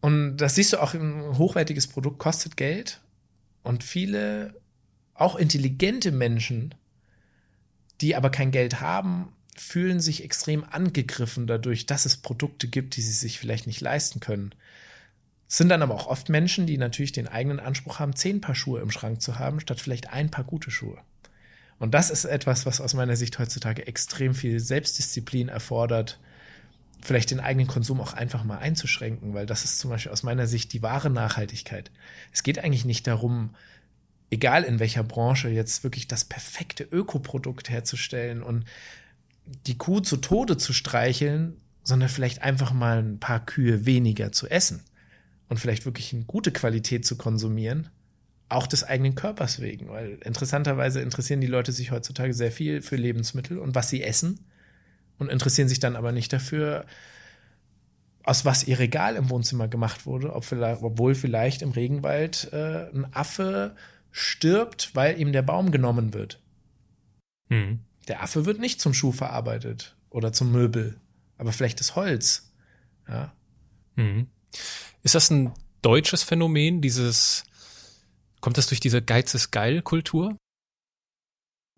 Und 0.00 0.38
das 0.38 0.54
siehst 0.54 0.72
du 0.72 0.82
auch, 0.82 0.94
ein 0.94 1.36
hochwertiges 1.38 1.86
Produkt 1.86 2.18
kostet 2.18 2.56
Geld 2.56 3.00
und 3.64 3.82
viele, 3.82 4.54
auch 5.14 5.34
intelligente 5.34 6.12
Menschen, 6.12 6.74
die 8.00 8.14
aber 8.14 8.30
kein 8.30 8.52
Geld 8.52 8.80
haben, 8.80 9.32
fühlen 9.56 10.00
sich 10.00 10.22
extrem 10.22 10.64
angegriffen 10.64 11.46
dadurch, 11.46 11.86
dass 11.86 12.06
es 12.06 12.16
Produkte 12.16 12.68
gibt, 12.68 12.96
die 12.96 13.02
sie 13.02 13.12
sich 13.12 13.38
vielleicht 13.38 13.66
nicht 13.66 13.80
leisten 13.80 14.20
können. 14.20 14.54
Es 15.48 15.58
sind 15.58 15.68
dann 15.68 15.82
aber 15.82 15.94
auch 15.94 16.06
oft 16.06 16.28
Menschen, 16.28 16.66
die 16.66 16.78
natürlich 16.78 17.12
den 17.12 17.28
eigenen 17.28 17.60
Anspruch 17.60 17.98
haben, 17.98 18.16
zehn 18.16 18.40
Paar 18.40 18.54
Schuhe 18.54 18.80
im 18.80 18.90
Schrank 18.90 19.22
zu 19.22 19.38
haben, 19.38 19.60
statt 19.60 19.80
vielleicht 19.80 20.12
ein 20.12 20.30
paar 20.30 20.44
gute 20.44 20.70
Schuhe. 20.70 20.98
Und 21.78 21.94
das 21.94 22.10
ist 22.10 22.24
etwas, 22.24 22.66
was 22.66 22.80
aus 22.80 22.94
meiner 22.94 23.16
Sicht 23.16 23.38
heutzutage 23.38 23.86
extrem 23.86 24.34
viel 24.34 24.60
Selbstdisziplin 24.60 25.48
erfordert, 25.48 26.18
vielleicht 27.04 27.30
den 27.30 27.40
eigenen 27.40 27.66
Konsum 27.66 28.00
auch 28.00 28.14
einfach 28.14 28.44
mal 28.44 28.58
einzuschränken, 28.58 29.34
weil 29.34 29.46
das 29.46 29.64
ist 29.64 29.78
zum 29.78 29.90
Beispiel 29.90 30.10
aus 30.10 30.22
meiner 30.22 30.46
Sicht 30.46 30.72
die 30.72 30.82
wahre 30.82 31.10
Nachhaltigkeit. 31.10 31.90
Es 32.32 32.42
geht 32.42 32.58
eigentlich 32.58 32.86
nicht 32.86 33.06
darum, 33.06 33.54
egal 34.30 34.64
in 34.64 34.80
welcher 34.80 35.04
Branche, 35.04 35.50
jetzt 35.50 35.84
wirklich 35.84 36.08
das 36.08 36.24
perfekte 36.24 36.82
Ökoprodukt 36.82 37.68
herzustellen 37.68 38.42
und 38.42 38.64
die 39.66 39.76
Kuh 39.76 40.00
zu 40.00 40.16
Tode 40.16 40.56
zu 40.56 40.72
streicheln, 40.72 41.60
sondern 41.82 42.08
vielleicht 42.08 42.42
einfach 42.42 42.72
mal 42.72 43.02
ein 43.02 43.20
paar 43.20 43.44
Kühe 43.44 43.84
weniger 43.84 44.32
zu 44.32 44.48
essen 44.48 44.82
und 45.50 45.58
vielleicht 45.58 45.84
wirklich 45.84 46.14
eine 46.14 46.24
gute 46.24 46.52
Qualität 46.52 47.04
zu 47.04 47.16
konsumieren, 47.16 47.90
auch 48.48 48.66
des 48.66 48.82
eigenen 48.82 49.14
Körpers 49.14 49.60
wegen, 49.60 49.88
weil 49.88 50.18
interessanterweise 50.24 51.02
interessieren 51.02 51.42
die 51.42 51.46
Leute 51.46 51.72
sich 51.72 51.90
heutzutage 51.90 52.32
sehr 52.32 52.50
viel 52.50 52.80
für 52.80 52.96
Lebensmittel 52.96 53.58
und 53.58 53.74
was 53.74 53.90
sie 53.90 54.02
essen 54.02 54.40
und 55.18 55.30
interessieren 55.30 55.68
sich 55.68 55.80
dann 55.80 55.96
aber 55.96 56.12
nicht 56.12 56.32
dafür, 56.32 56.86
aus 58.22 58.44
was 58.44 58.64
ihr 58.64 58.78
Regal 58.78 59.16
im 59.16 59.28
Wohnzimmer 59.30 59.68
gemacht 59.68 60.06
wurde, 60.06 60.34
obwohl 60.34 61.14
vielleicht 61.14 61.62
im 61.62 61.72
Regenwald 61.72 62.52
äh, 62.52 62.88
ein 62.90 63.06
Affe 63.12 63.76
stirbt, 64.10 64.94
weil 64.94 65.20
ihm 65.20 65.32
der 65.32 65.42
Baum 65.42 65.70
genommen 65.70 66.14
wird. 66.14 66.40
Mhm. 67.48 67.80
Der 68.08 68.22
Affe 68.22 68.46
wird 68.46 68.60
nicht 68.60 68.80
zum 68.80 68.94
Schuh 68.94 69.12
verarbeitet 69.12 69.96
oder 70.08 70.32
zum 70.32 70.52
Möbel, 70.52 70.98
aber 71.36 71.52
vielleicht 71.52 71.80
das 71.80 71.96
Holz. 71.96 72.52
Ja. 73.08 73.32
Mhm. 73.96 74.28
Ist 75.02 75.14
das 75.14 75.30
ein 75.30 75.52
deutsches 75.82 76.22
Phänomen, 76.22 76.80
dieses, 76.80 77.44
kommt 78.40 78.56
das 78.56 78.68
durch 78.68 78.80
diese 78.80 79.02
Geiz 79.02 79.34
ist 79.34 79.50
geil 79.50 79.82
Kultur? 79.82 80.36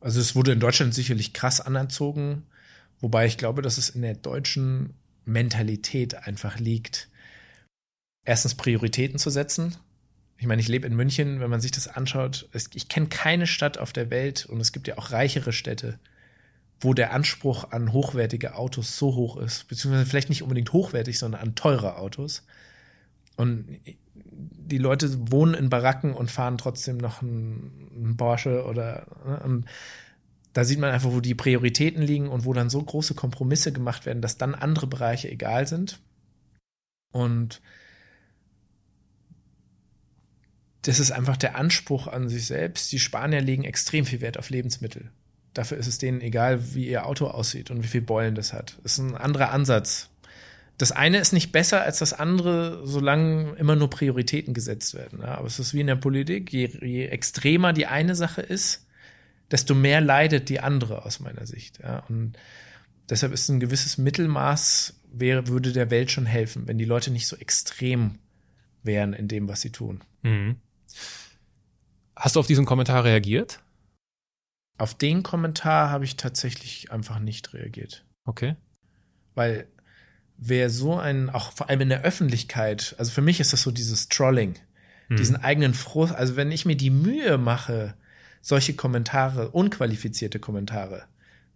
Also 0.00 0.20
es 0.20 0.36
wurde 0.36 0.52
in 0.52 0.60
Deutschland 0.60 0.94
sicherlich 0.94 1.32
krass 1.32 1.60
anerzogen, 1.60 2.46
wobei 3.00 3.26
ich 3.26 3.38
glaube, 3.38 3.62
dass 3.62 3.78
es 3.78 3.90
in 3.90 4.02
der 4.02 4.14
deutschen 4.14 4.94
Mentalität 5.24 6.14
einfach 6.26 6.58
liegt, 6.58 7.08
erstens 8.24 8.54
Prioritäten 8.54 9.18
zu 9.18 9.30
setzen. 9.30 9.76
Ich 10.38 10.46
meine, 10.46 10.60
ich 10.60 10.68
lebe 10.68 10.86
in 10.86 10.94
München, 10.94 11.40
wenn 11.40 11.50
man 11.50 11.60
sich 11.60 11.72
das 11.72 11.88
anschaut, 11.88 12.48
ich 12.52 12.88
kenne 12.88 13.08
keine 13.08 13.46
Stadt 13.46 13.78
auf 13.78 13.92
der 13.92 14.10
Welt 14.10 14.46
und 14.46 14.60
es 14.60 14.72
gibt 14.72 14.86
ja 14.86 14.98
auch 14.98 15.10
reichere 15.10 15.52
Städte, 15.52 15.98
wo 16.80 16.92
der 16.92 17.12
Anspruch 17.12 17.70
an 17.70 17.92
hochwertige 17.92 18.54
Autos 18.54 18.98
so 18.98 19.14
hoch 19.14 19.38
ist, 19.38 19.66
beziehungsweise 19.68 20.06
vielleicht 20.06 20.28
nicht 20.28 20.42
unbedingt 20.42 20.72
hochwertig, 20.72 21.18
sondern 21.18 21.40
an 21.40 21.54
teure 21.54 21.96
Autos. 21.96 22.44
Und 23.36 23.80
die 24.14 24.78
Leute 24.78 25.30
wohnen 25.30 25.54
in 25.54 25.70
Baracken 25.70 26.12
und 26.12 26.30
fahren 26.30 26.58
trotzdem 26.58 26.98
noch 26.98 27.22
einen 27.22 28.14
Porsche 28.16 28.64
oder 28.64 29.06
ne, 29.24 29.64
da 30.56 30.64
sieht 30.64 30.78
man 30.78 30.90
einfach, 30.90 31.12
wo 31.12 31.20
die 31.20 31.34
Prioritäten 31.34 32.00
liegen 32.00 32.28
und 32.28 32.46
wo 32.46 32.54
dann 32.54 32.70
so 32.70 32.82
große 32.82 33.14
Kompromisse 33.14 33.72
gemacht 33.72 34.06
werden, 34.06 34.22
dass 34.22 34.38
dann 34.38 34.54
andere 34.54 34.86
Bereiche 34.86 35.30
egal 35.30 35.66
sind. 35.66 36.00
Und 37.12 37.60
das 40.80 40.98
ist 40.98 41.10
einfach 41.10 41.36
der 41.36 41.56
Anspruch 41.56 42.06
an 42.06 42.30
sich 42.30 42.46
selbst. 42.46 42.90
Die 42.90 42.98
Spanier 42.98 43.42
legen 43.42 43.64
extrem 43.64 44.06
viel 44.06 44.22
Wert 44.22 44.38
auf 44.38 44.48
Lebensmittel. 44.48 45.10
Dafür 45.52 45.76
ist 45.76 45.88
es 45.88 45.98
denen 45.98 46.22
egal, 46.22 46.74
wie 46.74 46.88
ihr 46.88 47.04
Auto 47.04 47.26
aussieht 47.26 47.70
und 47.70 47.82
wie 47.82 47.88
viel 47.88 48.00
Beulen 48.00 48.34
das 48.34 48.54
hat. 48.54 48.78
Das 48.82 48.92
ist 48.92 48.98
ein 48.98 49.14
anderer 49.14 49.50
Ansatz. 49.50 50.08
Das 50.78 50.90
eine 50.90 51.18
ist 51.18 51.34
nicht 51.34 51.52
besser 51.52 51.82
als 51.82 51.98
das 51.98 52.14
andere, 52.14 52.80
solange 52.86 53.56
immer 53.56 53.76
nur 53.76 53.90
Prioritäten 53.90 54.54
gesetzt 54.54 54.94
werden. 54.94 55.20
Ja, 55.20 55.36
aber 55.36 55.48
es 55.48 55.58
ist 55.58 55.74
wie 55.74 55.80
in 55.80 55.86
der 55.86 55.96
Politik. 55.96 56.50
Je, 56.50 56.70
je 56.80 57.08
extremer 57.08 57.74
die 57.74 57.86
eine 57.86 58.14
Sache 58.14 58.40
ist, 58.40 58.85
desto 59.50 59.74
mehr 59.74 60.00
leidet 60.00 60.48
die 60.48 60.60
andere 60.60 61.04
aus 61.04 61.20
meiner 61.20 61.46
Sicht. 61.46 61.78
Ja. 61.80 62.00
Und 62.08 62.34
deshalb 63.08 63.32
ist 63.32 63.48
ein 63.48 63.60
gewisses 63.60 63.98
Mittelmaß 63.98 65.00
wäre, 65.12 65.46
würde 65.48 65.72
der 65.72 65.90
Welt 65.90 66.10
schon 66.10 66.26
helfen, 66.26 66.66
wenn 66.66 66.78
die 66.78 66.84
Leute 66.84 67.10
nicht 67.10 67.26
so 67.26 67.36
extrem 67.36 68.18
wären 68.82 69.12
in 69.12 69.28
dem, 69.28 69.48
was 69.48 69.60
sie 69.60 69.70
tun. 69.70 70.02
Mhm. 70.22 70.56
Hast 72.14 72.36
du 72.36 72.40
auf 72.40 72.46
diesen 72.46 72.66
Kommentar 72.66 73.04
reagiert? 73.04 73.60
Auf 74.78 74.94
den 74.94 75.22
Kommentar 75.22 75.90
habe 75.90 76.04
ich 76.04 76.16
tatsächlich 76.16 76.90
einfach 76.92 77.18
nicht 77.18 77.54
reagiert. 77.54 78.04
Okay. 78.24 78.56
Weil 79.34 79.66
wer 80.36 80.70
so 80.70 80.96
ein, 80.98 81.30
auch 81.30 81.52
vor 81.52 81.68
allem 81.68 81.82
in 81.82 81.88
der 81.88 82.02
Öffentlichkeit, 82.02 82.94
also 82.98 83.10
für 83.10 83.22
mich 83.22 83.40
ist 83.40 83.52
das 83.52 83.62
so 83.62 83.70
dieses 83.70 84.08
Trolling, 84.08 84.56
mhm. 85.08 85.16
diesen 85.16 85.36
eigenen 85.36 85.74
Frust, 85.74 86.14
also 86.14 86.36
wenn 86.36 86.52
ich 86.52 86.66
mir 86.66 86.76
die 86.76 86.90
Mühe 86.90 87.38
mache, 87.38 87.94
solche 88.46 88.74
Kommentare, 88.74 89.48
unqualifizierte 89.48 90.38
Kommentare 90.38 91.02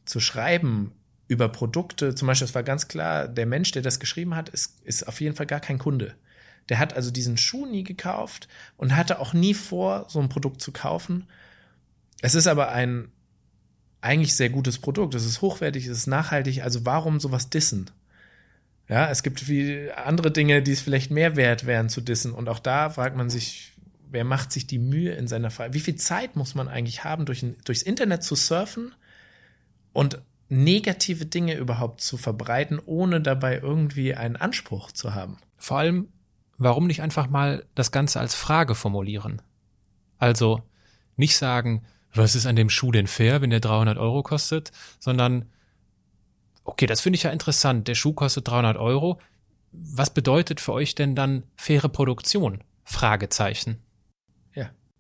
zu 0.07 0.19
schreiben 0.19 0.91
über 1.29 1.49
Produkte, 1.49 2.17
zum 2.17 2.27
Beispiel, 2.27 2.49
es 2.49 2.55
war 2.57 2.65
ganz 2.65 2.89
klar, 2.89 3.29
der 3.29 3.47
Mensch, 3.47 3.71
der 3.71 3.83
das 3.83 4.01
geschrieben 4.01 4.35
hat, 4.35 4.49
ist, 4.49 4.81
ist 4.83 5.07
auf 5.07 5.21
jeden 5.21 5.37
Fall 5.37 5.47
gar 5.47 5.61
kein 5.61 5.79
Kunde. 5.79 6.17
Der 6.69 6.81
hat 6.81 6.95
also 6.95 7.13
diesen 7.13 7.37
Schuh 7.37 7.65
nie 7.65 7.85
gekauft 7.85 8.49
und 8.77 8.97
hatte 8.97 9.21
auch 9.21 9.33
nie 9.35 9.55
vor, 9.55 10.07
so 10.09 10.19
ein 10.19 10.29
Produkt 10.29 10.61
zu 10.61 10.73
kaufen. 10.73 11.29
Es 12.23 12.35
ist 12.35 12.49
aber 12.49 12.73
ein 12.73 13.13
eigentlich 14.01 14.35
sehr 14.35 14.51
gutes 14.51 14.81
Produkt. 14.81 15.15
Es 15.15 15.25
ist 15.25 15.43
hochwertig, 15.43 15.87
es 15.87 15.97
ist 15.97 16.07
nachhaltig. 16.09 16.65
Also 16.65 16.85
warum 16.87 17.21
sowas 17.21 17.51
dissen? 17.51 17.89
Ja, 18.89 19.09
es 19.11 19.23
gibt 19.23 19.49
wie 19.49 19.93
andere 19.93 20.33
Dinge, 20.33 20.61
die 20.61 20.73
es 20.73 20.81
vielleicht 20.81 21.13
mehr 21.13 21.37
wert 21.37 21.67
wären 21.67 21.89
zu 21.89 22.01
dissen. 22.01 22.33
Und 22.33 22.49
auch 22.49 22.59
da 22.59 22.91
fragt 22.91 23.17
man 23.17 23.31
sich, 23.31 23.75
wer 24.11 24.25
macht 24.25 24.53
sich 24.53 24.67
die 24.67 24.79
Mühe 24.79 25.13
in 25.13 25.29
seiner 25.29 25.51
Freiheit? 25.51 25.75
Wie 25.75 25.81
viel 25.81 25.97
Zeit 25.97 26.37
muss 26.37 26.55
man 26.55 26.69
eigentlich 26.69 27.05
haben, 27.05 27.25
durch 27.25 27.43
ein, 27.43 27.57
durchs 27.65 27.83
Internet 27.83 28.23
zu 28.23 28.35
surfen 28.35 28.95
und 29.93 30.21
negative 30.49 31.27
Dinge 31.27 31.55
überhaupt 31.55 32.01
zu 32.01 32.17
verbreiten, 32.17 32.81
ohne 32.85 33.21
dabei 33.21 33.59
irgendwie 33.59 34.15
einen 34.15 34.37
Anspruch 34.37 34.93
zu 34.93 35.15
haben? 35.15 35.39
Vor 35.57 35.79
allem, 35.79 36.09
warum 36.59 36.87
nicht 36.87 37.03
einfach 37.03 37.29
mal 37.31 37.65
das 37.75 37.93
Ganze 37.93 38.21
als 38.21 38.35
Frage 38.35 38.75
formulieren? 38.75 39.41
Also 40.19 40.63
nicht 41.17 41.37
sagen, 41.37 41.83
was 42.13 42.35
ist 42.35 42.47
an 42.47 42.57
dem 42.57 42.71
Schuh 42.71 42.91
denn 42.91 43.07
fair, 43.07 43.41
wenn 43.41 43.51
der 43.51 43.61
300 43.61 43.97
Euro 43.97 44.23
kostet, 44.23 44.73
sondern, 44.99 45.47
okay, 46.65 46.87
das 46.87 47.01
finde 47.01 47.17
ich 47.17 47.23
ja 47.23 47.31
interessant, 47.31 47.87
der 47.87 47.95
Schuh 47.95 48.13
kostet 48.13 48.49
300 48.49 48.77
Euro. 48.77 49.21
Was 49.73 50.13
bedeutet 50.13 50.61
für 50.61 50.73
euch 50.73 50.97
denn 50.97 51.15
dann 51.15 51.45
faire 51.57 51.89
Produktion? 51.89 52.65
Fragezeichen. 52.83 53.79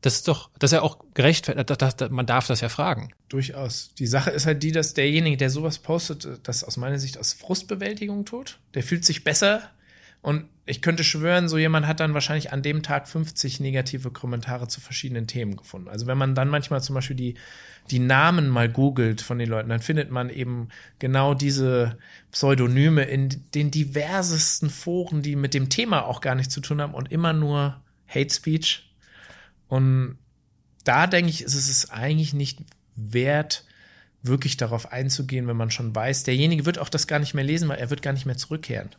Das 0.01 0.14
ist 0.14 0.28
doch, 0.28 0.51
das 0.59 0.70
ist 0.70 0.76
ja 0.76 0.82
auch 0.82 0.98
gerechtfertigt, 1.14 1.68
das, 1.68 1.96
das, 1.96 2.11
man 2.11 2.26
darf 2.26 2.46
das 2.46 2.61
ja 2.61 2.68
fragen. 2.68 3.12
Durchaus. 3.28 3.94
Die 3.98 4.07
Sache 4.07 4.30
ist 4.30 4.46
halt 4.46 4.62
die, 4.62 4.72
dass 4.72 4.94
derjenige, 4.94 5.36
der 5.36 5.51
sowas 5.51 5.78
postet, 5.78 6.40
das 6.44 6.64
aus 6.64 6.76
meiner 6.76 6.98
Sicht 6.98 7.18
aus 7.18 7.34
Frustbewältigung 7.34 8.24
tut. 8.24 8.59
Der 8.74 8.82
fühlt 8.82 9.05
sich 9.05 9.24
besser. 9.24 9.62
Und 10.22 10.46
ich 10.66 10.82
könnte 10.82 11.03
schwören, 11.03 11.48
so 11.48 11.59
jemand 11.59 11.86
hat 11.86 12.01
dann 12.01 12.14
wahrscheinlich 12.14 12.53
an 12.53 12.62
dem 12.62 12.82
Tag 12.82 13.09
50 13.09 13.61
negative 13.61 14.11
Kommentare 14.11 14.68
zu 14.68 14.80
verschiedenen 14.80 15.26
Themen 15.26 15.57
gefunden. 15.57 15.88
Also 15.88 16.07
wenn 16.07 16.18
man 16.18 16.34
dann 16.34 16.48
manchmal 16.48 16.82
zum 16.82 16.94
Beispiel 16.94 17.16
die, 17.16 17.34
die 17.90 17.98
Namen 17.98 18.48
mal 18.48 18.68
googelt 18.68 19.22
von 19.22 19.38
den 19.38 19.48
Leuten, 19.48 19.70
dann 19.70 19.80
findet 19.80 20.11
man 20.11 20.30
eben 20.30 20.68
genau 20.98 21.34
diese 21.34 21.98
Pseudonyme 22.32 23.05
in 23.05 23.42
den 23.55 23.70
diversesten 23.70 24.70
Foren, 24.70 25.22
die 25.22 25.36
mit 25.36 25.55
dem 25.55 25.70
Thema 25.70 26.05
auch 26.05 26.20
gar 26.20 26.34
nichts 26.34 26.55
zu 26.55 26.61
tun 26.61 26.80
haben 26.80 26.94
und 26.94 27.11
immer 27.11 27.32
nur 27.32 27.80
Hate 28.07 28.32
Speech 28.32 28.89
und 29.70 30.18
da 30.84 31.06
denke 31.06 31.30
ich, 31.30 31.42
ist 31.42 31.54
es 31.54 31.90
eigentlich 31.90 32.34
nicht 32.34 32.58
wert, 32.96 33.64
wirklich 34.22 34.56
darauf 34.56 34.92
einzugehen, 34.92 35.46
wenn 35.46 35.56
man 35.56 35.70
schon 35.70 35.94
weiß, 35.94 36.24
derjenige 36.24 36.66
wird 36.66 36.78
auch 36.78 36.90
das 36.90 37.06
gar 37.06 37.20
nicht 37.20 37.32
mehr 37.32 37.44
lesen, 37.44 37.68
weil 37.68 37.78
er 37.78 37.88
wird 37.88 38.02
gar 38.02 38.12
nicht 38.12 38.26
mehr 38.26 38.36
zurückkehren. 38.36 38.90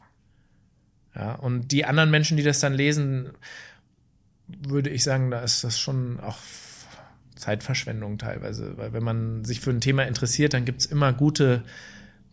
Ja, 1.13 1.33
und 1.33 1.71
die 1.71 1.85
anderen 1.85 2.09
Menschen, 2.09 2.37
die 2.37 2.43
das 2.43 2.59
dann 2.59 2.73
lesen, 2.73 3.29
würde 4.47 4.89
ich 4.89 5.03
sagen, 5.03 5.29
da 5.29 5.41
ist 5.41 5.63
das 5.63 5.79
schon 5.79 6.19
auch 6.19 6.37
Zeitverschwendung 7.35 8.17
teilweise, 8.17 8.77
weil 8.77 8.93
wenn 8.93 9.03
man 9.03 9.43
sich 9.43 9.59
für 9.59 9.71
ein 9.71 9.81
Thema 9.81 10.03
interessiert, 10.03 10.53
dann 10.53 10.65
gibt 10.65 10.81
es 10.81 10.85
immer 10.85 11.11
gute, 11.11 11.63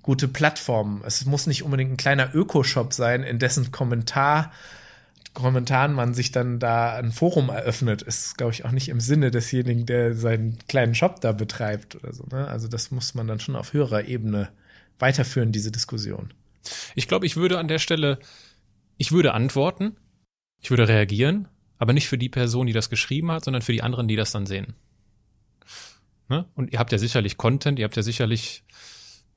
gute 0.02 0.28
Plattformen. 0.28 1.02
Es 1.04 1.24
muss 1.26 1.46
nicht 1.46 1.64
unbedingt 1.64 1.92
ein 1.92 1.96
kleiner 1.96 2.34
Ökoshop 2.34 2.92
sein, 2.92 3.24
in 3.24 3.38
dessen 3.38 3.72
Kommentar 3.72 4.52
Kommentaren 5.38 5.92
man 5.94 6.14
sich 6.14 6.32
dann 6.32 6.58
da 6.58 6.96
ein 6.96 7.12
Forum 7.12 7.48
eröffnet, 7.48 8.02
ist, 8.02 8.36
glaube 8.36 8.52
ich, 8.52 8.64
auch 8.64 8.72
nicht 8.72 8.88
im 8.88 8.98
Sinne 8.98 9.30
desjenigen, 9.30 9.86
der 9.86 10.14
seinen 10.14 10.58
kleinen 10.66 10.96
Shop 10.96 11.20
da 11.20 11.30
betreibt 11.30 11.94
oder 11.94 12.12
so. 12.12 12.24
Ne? 12.32 12.48
Also 12.48 12.66
das 12.66 12.90
muss 12.90 13.14
man 13.14 13.28
dann 13.28 13.38
schon 13.38 13.54
auf 13.54 13.72
höherer 13.72 14.04
Ebene 14.04 14.48
weiterführen, 14.98 15.52
diese 15.52 15.70
Diskussion. 15.70 16.34
Ich 16.96 17.06
glaube, 17.06 17.24
ich 17.24 17.36
würde 17.36 17.58
an 17.58 17.68
der 17.68 17.78
Stelle, 17.78 18.18
ich 18.96 19.12
würde 19.12 19.32
antworten, 19.32 19.96
ich 20.60 20.70
würde 20.70 20.88
reagieren, 20.88 21.46
aber 21.78 21.92
nicht 21.92 22.08
für 22.08 22.18
die 22.18 22.28
Person, 22.28 22.66
die 22.66 22.72
das 22.72 22.90
geschrieben 22.90 23.30
hat, 23.30 23.44
sondern 23.44 23.62
für 23.62 23.72
die 23.72 23.82
anderen, 23.82 24.08
die 24.08 24.16
das 24.16 24.32
dann 24.32 24.46
sehen. 24.46 24.74
Ne? 26.28 26.46
Und 26.56 26.72
ihr 26.72 26.80
habt 26.80 26.90
ja 26.90 26.98
sicherlich 26.98 27.36
Content, 27.36 27.78
ihr 27.78 27.84
habt 27.84 27.96
ja 27.96 28.02
sicherlich 28.02 28.64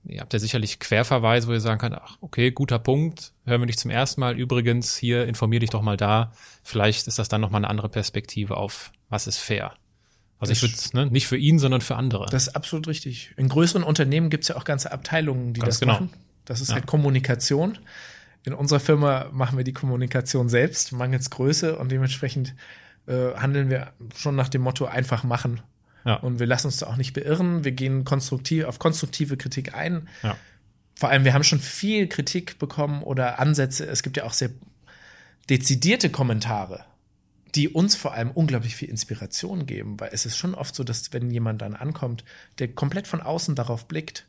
ihr 0.05 0.21
habt 0.21 0.33
ja 0.33 0.39
sicherlich 0.39 0.79
Querverweise, 0.79 1.47
wo 1.47 1.51
ihr 1.51 1.61
sagen 1.61 1.79
könnt, 1.79 1.95
ach, 1.95 2.17
okay, 2.21 2.51
guter 2.51 2.79
Punkt, 2.79 3.33
hören 3.45 3.61
wir 3.61 3.65
nicht 3.65 3.79
zum 3.79 3.91
ersten 3.91 4.21
Mal. 4.21 4.37
Übrigens, 4.37 4.95
hier 4.97 5.27
informier 5.27 5.59
dich 5.59 5.69
doch 5.69 5.81
mal 5.81 5.97
da. 5.97 6.31
Vielleicht 6.63 7.07
ist 7.07 7.19
das 7.19 7.29
dann 7.29 7.41
nochmal 7.41 7.59
eine 7.59 7.69
andere 7.69 7.89
Perspektive 7.89 8.57
auf, 8.57 8.91
was 9.09 9.27
ist 9.27 9.37
fair. 9.37 9.73
Also 10.39 10.51
das 10.51 10.63
ich 10.63 10.93
würde 10.93 11.05
ne, 11.05 11.11
nicht 11.11 11.27
für 11.27 11.37
ihn, 11.37 11.59
sondern 11.59 11.81
für 11.81 11.95
andere. 11.95 12.25
Das 12.31 12.47
ist 12.47 12.55
absolut 12.55 12.87
richtig. 12.87 13.31
In 13.37 13.47
größeren 13.47 13.83
Unternehmen 13.83 14.29
gibt 14.31 14.43
es 14.43 14.47
ja 14.47 14.55
auch 14.55 14.63
ganze 14.63 14.91
Abteilungen, 14.91 15.53
die 15.53 15.59
Ganz 15.59 15.75
das 15.75 15.79
genau. 15.79 15.93
machen. 15.93 16.09
Das 16.45 16.61
ist 16.61 16.69
ja. 16.69 16.75
halt 16.75 16.87
Kommunikation. 16.87 17.77
In 18.43 18.53
unserer 18.53 18.79
Firma 18.79 19.27
machen 19.31 19.57
wir 19.57 19.63
die 19.63 19.73
Kommunikation 19.73 20.49
selbst, 20.49 20.93
mangels 20.93 21.29
Größe 21.29 21.77
und 21.77 21.91
dementsprechend 21.91 22.55
äh, 23.05 23.35
handeln 23.35 23.69
wir 23.69 23.93
schon 24.15 24.35
nach 24.35 24.49
dem 24.49 24.63
Motto 24.63 24.85
einfach 24.85 25.23
machen 25.23 25.61
Ja. 26.05 26.15
Und 26.15 26.39
wir 26.39 26.47
lassen 26.47 26.67
uns 26.67 26.77
da 26.77 26.87
auch 26.87 26.97
nicht 26.97 27.13
beirren. 27.13 27.63
Wir 27.63 27.71
gehen 27.71 28.03
konstruktiv 28.03 28.65
auf 28.65 28.79
konstruktive 28.79 29.37
Kritik 29.37 29.73
ein. 29.73 30.07
Ja. 30.23 30.37
Vor 30.95 31.09
allem, 31.09 31.23
wir 31.23 31.33
haben 31.33 31.43
schon 31.43 31.59
viel 31.59 32.07
Kritik 32.07 32.59
bekommen 32.59 33.01
oder 33.03 33.39
Ansätze. 33.39 33.85
Es 33.85 34.03
gibt 34.03 34.17
ja 34.17 34.23
auch 34.23 34.33
sehr 34.33 34.51
dezidierte 35.49 36.09
Kommentare, 36.09 36.85
die 37.55 37.69
uns 37.69 37.95
vor 37.95 38.13
allem 38.13 38.31
unglaublich 38.31 38.75
viel 38.75 38.89
Inspiration 38.89 39.65
geben, 39.65 39.99
weil 39.99 40.09
es 40.13 40.25
ist 40.25 40.37
schon 40.37 40.55
oft 40.55 40.75
so, 40.75 40.83
dass 40.83 41.11
wenn 41.13 41.31
jemand 41.31 41.61
dann 41.61 41.75
ankommt, 41.75 42.23
der 42.59 42.69
komplett 42.69 43.07
von 43.07 43.21
außen 43.21 43.55
darauf 43.55 43.87
blickt, 43.87 44.27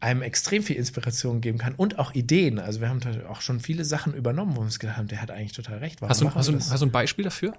einem 0.00 0.22
extrem 0.22 0.62
viel 0.62 0.76
Inspiration 0.76 1.40
geben 1.40 1.58
kann 1.58 1.74
und 1.74 1.98
auch 1.98 2.12
Ideen. 2.14 2.58
Also 2.58 2.80
wir 2.80 2.88
haben 2.88 3.00
auch 3.28 3.40
schon 3.40 3.60
viele 3.60 3.84
Sachen 3.84 4.14
übernommen, 4.14 4.56
wo 4.56 4.60
wir 4.60 4.64
uns 4.64 4.80
gedacht 4.80 4.96
haben, 4.96 5.08
der 5.08 5.22
hat 5.22 5.30
eigentlich 5.30 5.52
total 5.52 5.78
recht. 5.78 6.00
Warum 6.00 6.10
hast, 6.10 6.20
du, 6.20 6.34
hast, 6.34 6.48
du, 6.48 6.54
hast 6.54 6.80
du 6.80 6.86
ein 6.86 6.92
Beispiel 6.92 7.24
dafür? 7.24 7.54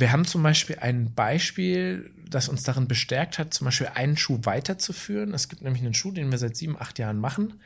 Wir 0.00 0.12
haben 0.12 0.24
zum 0.24 0.42
Beispiel 0.42 0.78
ein 0.80 1.12
Beispiel, 1.14 2.10
das 2.26 2.48
uns 2.48 2.62
darin 2.62 2.88
bestärkt 2.88 3.38
hat, 3.38 3.52
zum 3.52 3.66
Beispiel 3.66 3.90
einen 3.94 4.16
Schuh 4.16 4.38
weiterzuführen. 4.44 5.34
Es 5.34 5.50
gibt 5.50 5.60
nämlich 5.60 5.82
einen 5.82 5.94
Schuh, 5.94 6.10
den 6.10 6.30
wir 6.30 6.38
seit 6.38 6.56
sieben, 6.56 6.80
acht 6.80 6.98
Jahren 6.98 7.18
machen. 7.18 7.60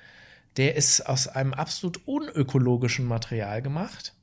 Der 0.56 0.74
ist 0.74 1.02
aus 1.02 1.28
einem 1.28 1.54
absolut 1.54 2.00
unökologischen 2.06 3.06
Material 3.06 3.62
gemacht, 3.62 4.14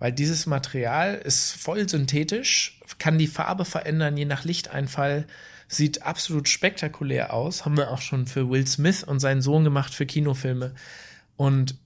weil 0.00 0.12
dieses 0.12 0.46
Material 0.46 1.14
ist 1.14 1.52
voll 1.52 1.88
synthetisch, 1.88 2.80
kann 2.98 3.18
die 3.18 3.28
Farbe 3.28 3.64
verändern 3.64 4.16
je 4.16 4.24
nach 4.24 4.44
Lichteinfall, 4.44 5.26
sieht 5.68 6.02
absolut 6.02 6.48
spektakulär 6.48 7.32
aus. 7.32 7.64
Haben 7.64 7.76
wir 7.76 7.90
auch 7.90 8.00
schon 8.00 8.26
für 8.26 8.50
Will 8.50 8.66
Smith 8.66 9.04
und 9.04 9.20
seinen 9.20 9.42
Sohn 9.42 9.62
gemacht 9.62 9.94
für 9.94 10.06
Kinofilme. 10.06 10.74
Und 11.36 11.76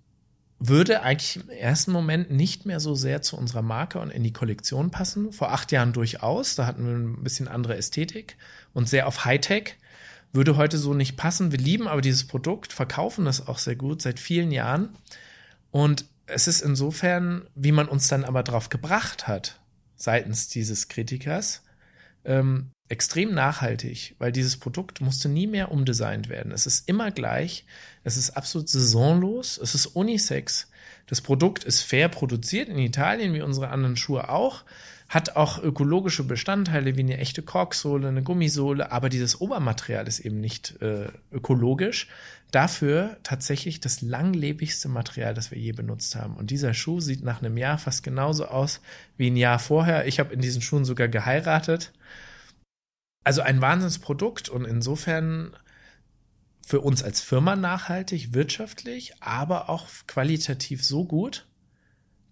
würde 0.58 1.02
eigentlich 1.02 1.36
im 1.36 1.50
ersten 1.50 1.92
Moment 1.92 2.30
nicht 2.30 2.66
mehr 2.66 2.80
so 2.80 2.94
sehr 2.94 3.22
zu 3.22 3.36
unserer 3.36 3.62
Marke 3.62 4.00
und 4.00 4.10
in 4.10 4.24
die 4.24 4.32
Kollektion 4.32 4.90
passen. 4.90 5.32
Vor 5.32 5.52
acht 5.52 5.70
Jahren 5.70 5.92
durchaus, 5.92 6.56
da 6.56 6.66
hatten 6.66 6.84
wir 6.84 6.94
ein 6.94 7.22
bisschen 7.22 7.46
andere 7.48 7.76
Ästhetik 7.76 8.36
und 8.74 8.88
sehr 8.88 9.06
auf 9.06 9.24
Hightech. 9.24 9.76
Würde 10.32 10.56
heute 10.56 10.76
so 10.76 10.94
nicht 10.94 11.16
passen. 11.16 11.52
Wir 11.52 11.58
lieben 11.58 11.88
aber 11.88 12.00
dieses 12.00 12.26
Produkt, 12.26 12.72
verkaufen 12.72 13.24
das 13.24 13.46
auch 13.46 13.58
sehr 13.58 13.76
gut 13.76 14.02
seit 14.02 14.18
vielen 14.18 14.50
Jahren. 14.50 14.90
Und 15.70 16.06
es 16.26 16.48
ist 16.48 16.60
insofern, 16.60 17.46
wie 17.54 17.72
man 17.72 17.88
uns 17.88 18.08
dann 18.08 18.24
aber 18.24 18.42
drauf 18.42 18.68
gebracht 18.68 19.28
hat, 19.28 19.60
seitens 19.96 20.48
dieses 20.48 20.88
Kritikers, 20.88 21.62
ähm, 22.24 22.72
extrem 22.88 23.34
nachhaltig, 23.34 24.14
weil 24.18 24.32
dieses 24.32 24.56
Produkt 24.56 25.00
musste 25.00 25.28
nie 25.28 25.46
mehr 25.46 25.70
umdesignt 25.70 26.28
werden. 26.28 26.52
Es 26.52 26.66
ist 26.66 26.88
immer 26.88 27.10
gleich, 27.10 27.64
es 28.04 28.16
ist 28.16 28.30
absolut 28.30 28.68
saisonlos, 28.68 29.58
es 29.58 29.74
ist 29.74 29.86
Unisex. 29.86 30.68
Das 31.06 31.20
Produkt 31.20 31.64
ist 31.64 31.82
fair 31.82 32.08
produziert 32.08 32.68
in 32.68 32.78
Italien, 32.78 33.34
wie 33.34 33.42
unsere 33.42 33.68
anderen 33.68 33.96
Schuhe 33.96 34.28
auch, 34.28 34.64
hat 35.08 35.36
auch 35.36 35.62
ökologische 35.62 36.24
Bestandteile 36.24 36.96
wie 36.96 37.00
eine 37.00 37.18
echte 37.18 37.42
Korksohle, 37.42 38.08
eine 38.08 38.22
Gummisohle, 38.22 38.92
aber 38.92 39.08
dieses 39.08 39.40
Obermaterial 39.40 40.06
ist 40.06 40.20
eben 40.20 40.40
nicht 40.40 40.80
äh, 40.82 41.08
ökologisch. 41.32 42.08
Dafür 42.50 43.16
tatsächlich 43.22 43.80
das 43.80 44.00
langlebigste 44.00 44.88
Material, 44.88 45.34
das 45.34 45.50
wir 45.50 45.58
je 45.58 45.72
benutzt 45.72 46.16
haben. 46.16 46.36
Und 46.36 46.50
dieser 46.50 46.72
Schuh 46.72 47.00
sieht 47.00 47.22
nach 47.22 47.42
einem 47.42 47.58
Jahr 47.58 47.76
fast 47.76 48.02
genauso 48.02 48.46
aus 48.46 48.80
wie 49.18 49.30
ein 49.30 49.36
Jahr 49.36 49.58
vorher. 49.58 50.06
Ich 50.06 50.18
habe 50.18 50.32
in 50.32 50.40
diesen 50.40 50.62
Schuhen 50.62 50.86
sogar 50.86 51.08
geheiratet 51.08 51.92
also 53.28 53.42
ein 53.42 53.60
Wahnsinnsprodukt 53.60 54.48
und 54.48 54.64
insofern 54.64 55.54
für 56.66 56.80
uns 56.80 57.02
als 57.02 57.20
Firma 57.20 57.56
nachhaltig, 57.56 58.32
wirtschaftlich, 58.32 59.12
aber 59.20 59.68
auch 59.68 59.86
qualitativ 60.06 60.82
so 60.82 61.04
gut, 61.04 61.46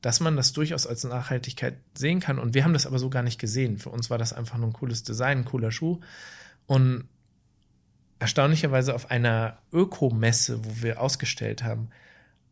dass 0.01 0.21
man 0.21 0.37
das 0.37 0.55
durchaus 0.55 0.87
als 0.87 1.05
Nachhaltigkeit 1.05 1.77
sehen 1.95 2.21
kann. 2.21 2.39
Und 2.39 2.55
wir 2.55 2.65
haben 2.65 2.73
das 2.73 2.87
aber 2.87 2.99
so 2.99 3.11
gar 3.11 3.23
nicht 3.23 3.39
gesehen. 3.39 3.77
Für 3.77 3.91
uns 3.91 4.09
war 4.09 4.17
das 4.17 4.33
einfach 4.33 4.57
nur 4.57 4.71
ein 4.71 4.73
cooles 4.73 5.03
Design, 5.03 5.41
ein 5.41 5.45
cooler 5.45 5.71
Schuh. 5.71 6.01
Und 6.65 7.07
erstaunlicherweise 8.19 8.95
auf 8.95 9.11
einer 9.11 9.59
Ökomesse, 9.75 10.65
wo 10.65 10.83
wir 10.83 11.03
ausgestellt 11.03 11.63
haben, 11.63 11.91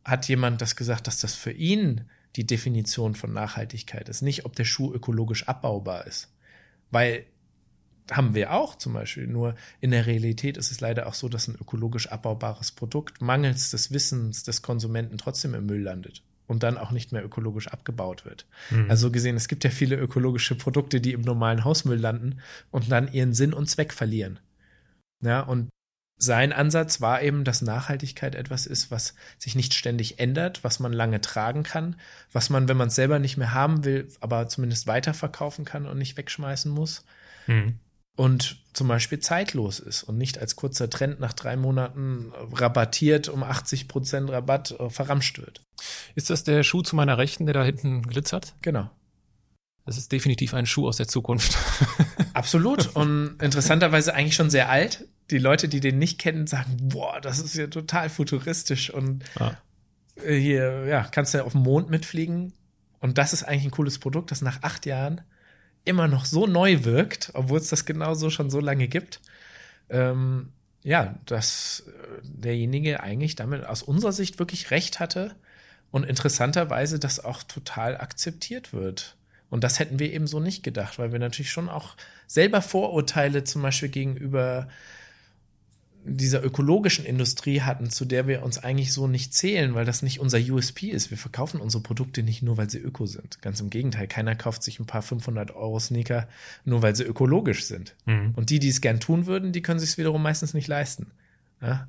hat 0.05 0.28
jemand 0.28 0.61
das 0.61 0.76
gesagt, 0.76 1.07
dass 1.07 1.18
das 1.18 1.34
für 1.34 1.53
ihn 1.53 2.11
die 2.36 2.47
Definition 2.47 3.14
von 3.14 3.32
Nachhaltigkeit 3.32 4.11
ist. 4.11 4.20
Nicht, 4.20 4.45
ob 4.45 4.55
der 4.55 4.66
Schuh 4.66 4.92
ökologisch 4.92 5.49
abbaubar 5.49 6.07
ist. 6.07 6.30
Weil 6.90 7.24
haben 8.11 8.34
wir 8.34 8.52
auch 8.52 8.76
zum 8.76 8.92
Beispiel. 8.92 9.26
Nur 9.26 9.55
in 9.80 9.90
der 9.90 10.07
Realität 10.07 10.57
ist 10.57 10.70
es 10.70 10.80
leider 10.80 11.07
auch 11.07 11.14
so, 11.14 11.28
dass 11.28 11.48
ein 11.48 11.57
ökologisch 11.61 12.09
abbaubares 12.09 12.72
Produkt 12.72 13.22
mangels 13.22 13.70
des 13.70 13.92
Wissens 13.92 14.42
des 14.42 14.62
Konsumenten 14.62 15.18
trotzdem 15.18 15.55
im 15.55 15.66
Müll 15.66 15.82
landet 15.82 16.22
und 16.46 16.62
dann 16.62 16.76
auch 16.76 16.90
nicht 16.90 17.12
mehr 17.12 17.24
ökologisch 17.24 17.68
abgebaut 17.68 18.24
wird. 18.24 18.46
Mhm. 18.70 18.90
Also 18.90 19.11
gesehen, 19.11 19.36
es 19.36 19.48
gibt 19.48 19.64
ja 19.64 19.70
viele 19.70 19.96
ökologische 19.96 20.55
Produkte, 20.55 21.00
die 21.00 21.12
im 21.12 21.22
normalen 21.22 21.64
Hausmüll 21.64 21.98
landen 21.98 22.40
und 22.70 22.92
dann 22.92 23.11
ihren 23.12 23.32
Sinn 23.32 23.55
und 23.55 23.70
Zweck 23.70 23.92
verlieren. 23.92 24.38
Ja, 25.22 25.40
und 25.40 25.70
sein 26.16 26.52
Ansatz 26.52 27.00
war 27.00 27.22
eben, 27.22 27.44
dass 27.44 27.62
Nachhaltigkeit 27.62 28.34
etwas 28.34 28.66
ist, 28.66 28.90
was 28.90 29.14
sich 29.38 29.57
nicht 29.57 29.74
ständig 29.74 30.20
ändert, 30.20 30.62
was 30.62 30.78
man 30.78 30.92
lange 30.92 31.20
tragen 31.20 31.64
kann, 31.64 31.96
was 32.30 32.50
man, 32.50 32.68
wenn 32.68 32.76
man 32.76 32.88
es 32.88 32.94
selber 32.94 33.18
nicht 33.18 33.36
mehr 33.36 33.52
haben 33.52 33.84
will, 33.84 34.09
aber 34.20 34.46
zumindest 34.48 34.86
weiterverkaufen 34.86 35.64
kann 35.64 35.86
und 35.86 35.98
nicht 35.98 36.16
wegschmeißen 36.16 36.70
muss. 36.70 37.05
Mhm 37.46 37.78
und 38.17 38.59
zum 38.73 38.89
Beispiel 38.89 39.21
zeitlos 39.21 39.79
ist 39.81 40.03
und 40.03 40.19
nicht 40.19 40.39
als 40.39 40.57
kurzer 40.57 40.91
Trend 40.91 41.21
nach 41.21 41.33
drei 41.33 41.57
Monaten 41.57 42.33
rabattiert 42.53 43.29
um 43.29 43.43
80 43.43 43.89
Prozent 43.89 44.31
Rabatt 44.31 44.73
äh, 44.73 44.91
verramscht 44.91 45.39
wird. 45.39 45.62
Ist 46.15 46.31
das 46.31 46.45
der 46.45 46.62
Schuh 46.62 46.83
zu 46.83 46.97
meiner 46.97 47.19
Rechten, 47.19 47.47
der 47.47 47.55
da 47.55 47.65
hinten 47.65 48.03
glitzert? 48.03 48.55
Genau. 48.62 48.91
Das 49.87 49.99
ist 49.99 50.12
definitiv 50.12 50.55
ein 50.55 50.67
Schuh 50.67 50.89
aus 50.89 50.97
der 50.97 51.09
Zukunft. 51.09 51.57
Absolut. 52.33 52.95
Und 52.97 53.37
interessanterweise 53.41 54.15
eigentlich 54.15 54.35
schon 54.35 54.51
sehr 54.51 54.71
alt. 54.71 55.07
Die 55.31 55.39
Leute, 55.39 55.69
die 55.69 55.81
den 55.81 55.99
nicht 55.99 56.19
kennen, 56.19 56.47
sagen, 56.47 56.77
boah, 56.81 57.21
das 57.21 57.39
ist 57.39 57.55
ja 57.55 57.67
total 57.67 58.09
futuristisch 58.09 58.91
und 58.91 59.25
ah. 59.39 59.53
hier, 60.17 60.87
ja, 60.87 61.05
kannst 61.05 61.35
du 61.35 61.39
ja 61.39 61.45
auf 61.45 61.53
dem 61.53 61.62
Mond 61.62 61.91
mitfliegen. 61.91 62.55
Und 63.01 63.19
das 63.19 63.33
ist 63.35 63.43
eigentlich 63.43 63.65
ein 63.65 63.71
cooles 63.71 63.99
Produkt, 63.99 64.31
das 64.31 64.41
nach 64.41 64.62
acht 64.62 64.87
Jahren 64.87 65.21
immer 65.85 66.09
noch 66.09 66.24
so 66.24 66.47
neu 66.47 66.85
wirkt, 66.85 67.30
obwohl 67.35 67.59
es 67.59 67.68
das 67.68 67.85
genauso 67.85 68.30
schon 68.30 68.51
so 68.51 68.61
lange 68.61 68.89
gibt. 68.89 69.20
Ähm, 69.91 70.53
ja, 70.82 71.18
dass 71.26 71.85
äh, 71.87 72.20
derjenige 72.22 73.01
eigentlich 73.03 73.37
damit 73.37 73.64
aus 73.64 73.82
unserer 73.82 74.12
Sicht 74.12 74.39
wirklich 74.39 74.70
recht 74.70 75.01
hatte 75.01 75.35
und 75.91 76.05
interessanterweise 76.05 76.99
das 76.99 77.24
auch 77.24 77.43
total 77.43 77.97
akzeptiert 77.97 78.72
wird. 78.72 79.16
Und 79.51 79.62
das 79.62 79.78
hätten 79.78 79.99
wir 79.99 80.12
eben 80.12 80.26
so 80.26 80.41
nicht 80.41 80.62
gedacht, 80.62 80.99
weil 80.99 81.12
wir 81.12 81.18
natürlich 81.18 81.53
schon 81.53 81.68
auch 81.68 81.97
selber 82.26 82.61
Vorurteile 82.61 83.45
zum 83.45 83.62
Beispiel 83.62 83.89
gegenüber 83.89 84.68
dieser 86.07 86.44
ökologischen 86.44 87.07
Industrie 87.07 87.62
hatten, 87.62 87.88
zu 87.88 88.05
der 88.05 88.26
wir 88.28 88.42
uns 88.42 88.59
eigentlich 88.59 88.92
so 88.92 89.07
nicht 89.07 89.32
zählen, 89.32 89.74
weil 89.74 89.86
das 89.86 90.02
nicht 90.02 90.20
unser 90.20 90.38
USP 90.38 90.88
ist. 90.88 91.11
Wir 91.11 91.16
verkaufen 91.16 91.61
unsere 91.61 91.82
Produkte 91.82 92.22
nicht 92.22 92.42
nur, 92.42 92.59
weil 92.59 92.68
sie 92.68 92.78
öko 92.78 93.07
sind. 93.07 93.40
Ganz 93.40 93.61
im 93.61 93.70
Gegenteil, 93.70 94.07
keiner 94.07 94.36
kauft 94.36 94.62
sich 94.62 94.78
ein 94.78 94.86
paar 94.86 95.02
500 95.02 95.52
Euro 95.52 95.80
Sneaker 95.80 96.28
nur, 96.64 96.82
weil 96.82 96.94
sie 96.94 97.05
ökologisch 97.05 97.64
sind. 97.64 97.94
Mhm. 98.05 98.32
Und 98.36 98.50
die, 98.50 98.59
die 98.59 98.68
es 98.68 98.82
gern 98.82 99.00
tun 99.00 99.26
würden, 99.26 99.52
die 99.52 99.62
können 99.62 99.80
sich 99.80 99.90
es 99.90 99.98
wiederum 99.98 100.22
meistens 100.22 100.52
nicht 100.52 100.68
leisten. 100.68 101.07
Ja? 101.62 101.88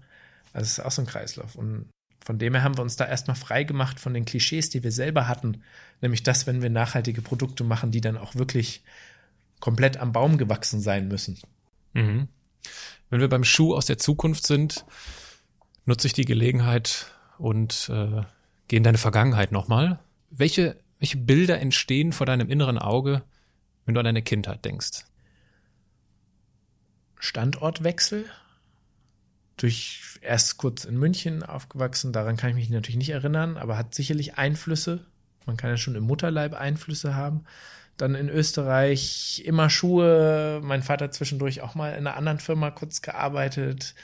Also 0.53 0.65
es 0.65 0.77
ist 0.77 0.85
auch 0.85 0.91
so 0.91 1.01
ein 1.01 1.07
Kreislauf. 1.07 1.55
Und 1.55 1.89
von 2.23 2.39
dem 2.39 2.53
her 2.53 2.63
haben 2.63 2.77
wir 2.77 2.83
uns 2.83 2.95
da 2.95 3.05
erstmal 3.05 3.35
frei 3.35 3.65
gemacht 3.65 3.99
von 3.99 4.13
den 4.13 4.23
Klischees, 4.23 4.69
die 4.69 4.81
wir 4.81 4.91
selber 4.91 5.27
hatten. 5.27 5.61
Nämlich 6.01 6.23
das, 6.23 6.47
wenn 6.47 6.61
wir 6.61 6.69
nachhaltige 6.69 7.21
Produkte 7.21 7.65
machen, 7.65 7.91
die 7.91 8.01
dann 8.01 8.17
auch 8.17 8.35
wirklich 8.35 8.81
komplett 9.59 9.97
am 9.97 10.13
Baum 10.13 10.37
gewachsen 10.37 10.79
sein 10.79 11.09
müssen. 11.09 11.37
Mhm. 11.93 12.29
Wenn 13.09 13.19
wir 13.19 13.29
beim 13.29 13.43
Schuh 13.43 13.75
aus 13.75 13.85
der 13.85 13.97
Zukunft 13.97 14.45
sind, 14.47 14.85
nutze 15.85 16.07
ich 16.07 16.13
die 16.13 16.25
Gelegenheit 16.25 17.07
und 17.37 17.89
äh, 17.89 18.23
gehe 18.67 18.77
in 18.77 18.83
deine 18.83 18.97
Vergangenheit 18.97 19.51
nochmal. 19.51 19.99
Welche, 20.29 20.77
welche 20.99 21.17
Bilder 21.17 21.59
entstehen 21.59 22.13
vor 22.13 22.25
deinem 22.25 22.49
inneren 22.49 22.77
Auge, 22.77 23.23
wenn 23.85 23.93
du 23.93 23.99
an 23.99 24.05
deine 24.05 24.23
Kindheit 24.23 24.65
denkst? 24.65 25.05
Standortwechsel. 27.19 28.25
Durch 29.57 30.19
erst 30.21 30.57
kurz 30.57 30.83
in 30.83 30.97
München 30.97 31.41
aufgewachsen, 31.41 32.11
daran 32.11 32.35
kann 32.35 32.49
ich 32.49 32.55
mich 32.55 32.69
natürlich 32.69 32.97
nicht 32.97 33.11
erinnern, 33.11 33.55
aber 33.55 33.77
hat 33.77 33.95
sicherlich 33.95 34.37
Einflüsse. 34.37 35.05
Man 35.45 35.55
kann 35.55 35.69
ja 35.69 35.77
schon 35.77 35.95
im 35.95 36.03
Mutterleib 36.03 36.53
Einflüsse 36.53 37.15
haben. 37.15 37.45
Dann 37.97 38.15
in 38.15 38.29
Österreich 38.29 39.43
immer 39.45 39.69
Schuhe. 39.69 40.59
Mein 40.63 40.83
Vater 40.83 41.11
zwischendurch 41.11 41.61
auch 41.61 41.75
mal 41.75 41.91
in 41.91 42.07
einer 42.07 42.17
anderen 42.17 42.39
Firma 42.39 42.71
kurz 42.71 43.01
gearbeitet. 43.01 43.95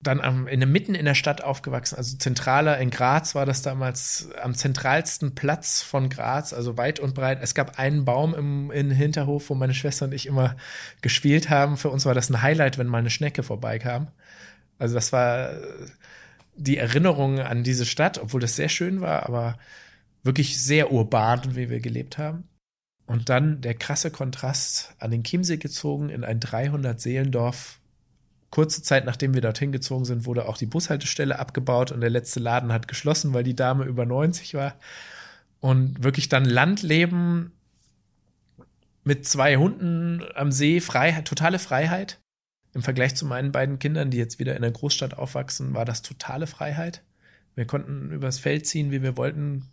Dann 0.00 0.20
am, 0.20 0.46
in 0.46 0.60
der, 0.60 0.68
mitten 0.68 0.94
in 0.94 1.04
der 1.04 1.14
Stadt 1.14 1.42
aufgewachsen, 1.42 1.96
also 1.96 2.16
zentraler 2.16 2.78
in 2.78 2.90
Graz 2.90 3.34
war 3.34 3.46
das 3.46 3.62
damals 3.62 4.28
am 4.40 4.54
zentralsten 4.54 5.34
Platz 5.34 5.82
von 5.82 6.10
Graz, 6.10 6.52
also 6.52 6.76
weit 6.76 7.00
und 7.00 7.14
breit. 7.14 7.38
Es 7.42 7.54
gab 7.54 7.78
einen 7.78 8.04
Baum 8.04 8.34
im, 8.34 8.70
im 8.70 8.90
Hinterhof, 8.90 9.50
wo 9.50 9.54
meine 9.54 9.74
Schwester 9.74 10.04
und 10.04 10.12
ich 10.12 10.26
immer 10.26 10.56
gespielt 11.00 11.50
haben. 11.50 11.76
Für 11.76 11.88
uns 11.88 12.04
war 12.04 12.14
das 12.14 12.30
ein 12.30 12.42
Highlight, 12.42 12.78
wenn 12.78 12.86
mal 12.86 12.98
eine 12.98 13.10
Schnecke 13.10 13.42
vorbeikam. 13.42 14.08
Also 14.78 14.94
das 14.94 15.12
war 15.12 15.50
die 16.56 16.76
Erinnerung 16.76 17.40
an 17.40 17.62
diese 17.62 17.86
Stadt, 17.86 18.18
obwohl 18.18 18.40
das 18.40 18.56
sehr 18.56 18.68
schön 18.68 19.00
war, 19.00 19.24
aber 19.24 19.58
wirklich 20.26 20.60
sehr 20.60 20.92
urban, 20.92 21.56
wie 21.56 21.70
wir 21.70 21.80
gelebt 21.80 22.18
haben. 22.18 22.44
Und 23.06 23.28
dann 23.28 23.60
der 23.60 23.74
krasse 23.74 24.10
Kontrast 24.10 24.94
an 24.98 25.12
den 25.12 25.22
Chiemsee 25.22 25.58
gezogen 25.58 26.08
in 26.08 26.24
ein 26.24 26.40
300-Seelendorf. 26.40 27.78
Kurze 28.50 28.82
Zeit 28.82 29.04
nachdem 29.04 29.34
wir 29.34 29.40
dorthin 29.40 29.72
gezogen 29.72 30.04
sind, 30.04 30.26
wurde 30.26 30.48
auch 30.48 30.58
die 30.58 30.66
Bushaltestelle 30.66 31.38
abgebaut 31.38 31.92
und 31.92 32.00
der 32.00 32.10
letzte 32.10 32.40
Laden 32.40 32.72
hat 32.72 32.88
geschlossen, 32.88 33.32
weil 33.32 33.44
die 33.44 33.56
Dame 33.56 33.84
über 33.84 34.04
90 34.04 34.54
war. 34.54 34.74
Und 35.60 36.02
wirklich 36.02 36.28
dann 36.28 36.44
Landleben 36.44 37.52
mit 39.04 39.24
zwei 39.26 39.56
Hunden 39.56 40.22
am 40.34 40.50
See, 40.50 40.80
Freiheit, 40.80 41.26
totale 41.26 41.60
Freiheit. 41.60 42.18
Im 42.74 42.82
Vergleich 42.82 43.14
zu 43.14 43.24
meinen 43.24 43.52
beiden 43.52 43.78
Kindern, 43.78 44.10
die 44.10 44.18
jetzt 44.18 44.38
wieder 44.38 44.56
in 44.56 44.62
der 44.62 44.72
Großstadt 44.72 45.16
aufwachsen, 45.16 45.74
war 45.74 45.84
das 45.84 46.02
totale 46.02 46.46
Freiheit. 46.46 47.02
Wir 47.54 47.66
konnten 47.66 48.10
übers 48.10 48.38
Feld 48.38 48.66
ziehen, 48.66 48.90
wie 48.90 49.02
wir 49.02 49.16
wollten, 49.16 49.68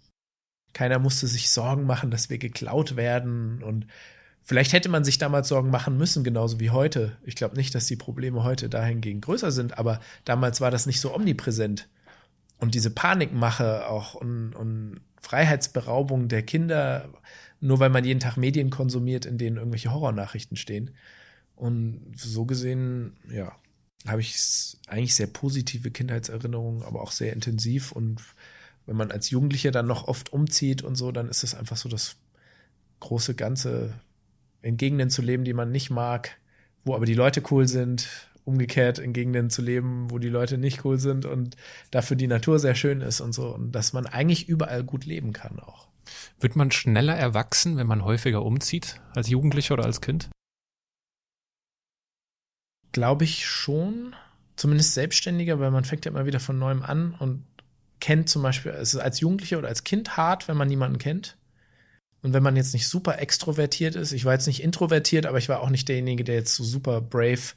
keiner 0.73 0.99
musste 0.99 1.27
sich 1.27 1.49
Sorgen 1.49 1.85
machen, 1.85 2.11
dass 2.11 2.29
wir 2.29 2.37
geklaut 2.37 2.95
werden. 2.95 3.63
Und 3.63 3.87
vielleicht 4.41 4.73
hätte 4.73 4.89
man 4.89 5.03
sich 5.03 5.17
damals 5.17 5.47
Sorgen 5.47 5.69
machen 5.69 5.97
müssen, 5.97 6.23
genauso 6.23 6.59
wie 6.59 6.71
heute. 6.71 7.17
Ich 7.23 7.35
glaube 7.35 7.55
nicht, 7.55 7.73
dass 7.75 7.85
die 7.85 7.95
Probleme 7.95 8.43
heute 8.43 8.69
dahingehend 8.69 9.23
größer 9.23 9.51
sind, 9.51 9.77
aber 9.77 9.99
damals 10.25 10.61
war 10.61 10.71
das 10.71 10.85
nicht 10.85 10.99
so 10.99 11.13
omnipräsent. 11.13 11.87
Und 12.59 12.75
diese 12.75 12.91
Panikmache 12.91 13.87
auch 13.87 14.15
und, 14.15 14.53
und 14.53 15.01
Freiheitsberaubung 15.21 16.27
der 16.27 16.43
Kinder, 16.43 17.09
nur 17.59 17.79
weil 17.79 17.89
man 17.89 18.05
jeden 18.05 18.19
Tag 18.19 18.37
Medien 18.37 18.69
konsumiert, 18.69 19.25
in 19.25 19.37
denen 19.37 19.57
irgendwelche 19.57 19.91
Horrornachrichten 19.91 20.57
stehen. 20.57 20.91
Und 21.55 22.13
so 22.15 22.45
gesehen, 22.45 23.15
ja, 23.31 23.55
habe 24.07 24.21
ich 24.21 24.77
eigentlich 24.87 25.15
sehr 25.15 25.27
positive 25.27 25.91
Kindheitserinnerungen, 25.91 26.83
aber 26.83 27.01
auch 27.01 27.11
sehr 27.11 27.33
intensiv 27.33 27.91
und 27.91 28.21
wenn 28.85 28.95
man 28.95 29.11
als 29.11 29.29
Jugendlicher 29.29 29.71
dann 29.71 29.87
noch 29.87 30.07
oft 30.07 30.33
umzieht 30.33 30.81
und 30.83 30.95
so, 30.95 31.11
dann 31.11 31.29
ist 31.29 31.43
es 31.43 31.55
einfach 31.55 31.77
so 31.77 31.89
das 31.89 32.15
große 32.99 33.35
Ganze, 33.35 33.93
in 34.61 34.77
Gegenden 34.77 35.09
zu 35.09 35.21
leben, 35.21 35.43
die 35.43 35.53
man 35.53 35.71
nicht 35.71 35.89
mag, 35.89 36.37
wo 36.85 36.95
aber 36.95 37.05
die 37.05 37.13
Leute 37.13 37.43
cool 37.51 37.67
sind, 37.67 38.29
umgekehrt 38.45 38.99
in 38.99 39.13
Gegenden 39.13 39.49
zu 39.49 39.61
leben, 39.61 40.09
wo 40.09 40.19
die 40.19 40.29
Leute 40.29 40.57
nicht 40.57 40.83
cool 40.85 40.99
sind 40.99 41.25
und 41.25 41.55
dafür 41.91 42.17
die 42.17 42.27
Natur 42.27 42.59
sehr 42.59 42.75
schön 42.75 43.01
ist 43.01 43.21
und 43.21 43.33
so 43.33 43.53
und 43.53 43.71
dass 43.71 43.93
man 43.93 44.05
eigentlich 44.05 44.49
überall 44.49 44.83
gut 44.83 45.05
leben 45.05 45.33
kann 45.33 45.59
auch. 45.59 45.87
Wird 46.39 46.55
man 46.55 46.71
schneller 46.71 47.15
erwachsen, 47.15 47.77
wenn 47.77 47.87
man 47.87 48.03
häufiger 48.03 48.43
umzieht, 48.43 48.99
als 49.15 49.29
Jugendlicher 49.29 49.75
oder 49.75 49.85
als 49.85 50.01
Kind? 50.01 50.29
Glaube 52.91 53.23
ich 53.23 53.47
schon. 53.47 54.15
Zumindest 54.55 54.93
selbstständiger, 54.93 55.59
weil 55.59 55.71
man 55.71 55.83
fängt 55.83 56.05
ja 56.05 56.11
immer 56.11 56.25
wieder 56.25 56.39
von 56.39 56.59
neuem 56.59 56.83
an 56.83 57.15
und 57.17 57.43
kennt 58.03 58.27
zum 58.27 58.41
Beispiel, 58.41 58.73
es 58.73 58.93
ist 58.93 58.99
als 58.99 59.21
Jugendlicher 59.21 59.57
oder 59.57 59.69
als 59.69 59.85
Kind 59.85 60.17
hart, 60.17 60.49
wenn 60.49 60.57
man 60.57 60.67
niemanden 60.67 60.97
kennt. 60.97 61.37
Und 62.21 62.33
wenn 62.33 62.43
man 62.43 62.57
jetzt 62.57 62.73
nicht 62.73 62.89
super 62.89 63.19
extrovertiert 63.19 63.95
ist, 63.95 64.11
ich 64.11 64.25
war 64.25 64.33
jetzt 64.33 64.45
nicht 64.45 64.61
introvertiert, 64.61 65.25
aber 65.25 65.37
ich 65.37 65.47
war 65.47 65.61
auch 65.61 65.69
nicht 65.69 65.87
derjenige, 65.87 66.25
der 66.25 66.35
jetzt 66.35 66.53
so 66.53 66.65
super 66.65 66.99
brave 66.99 67.53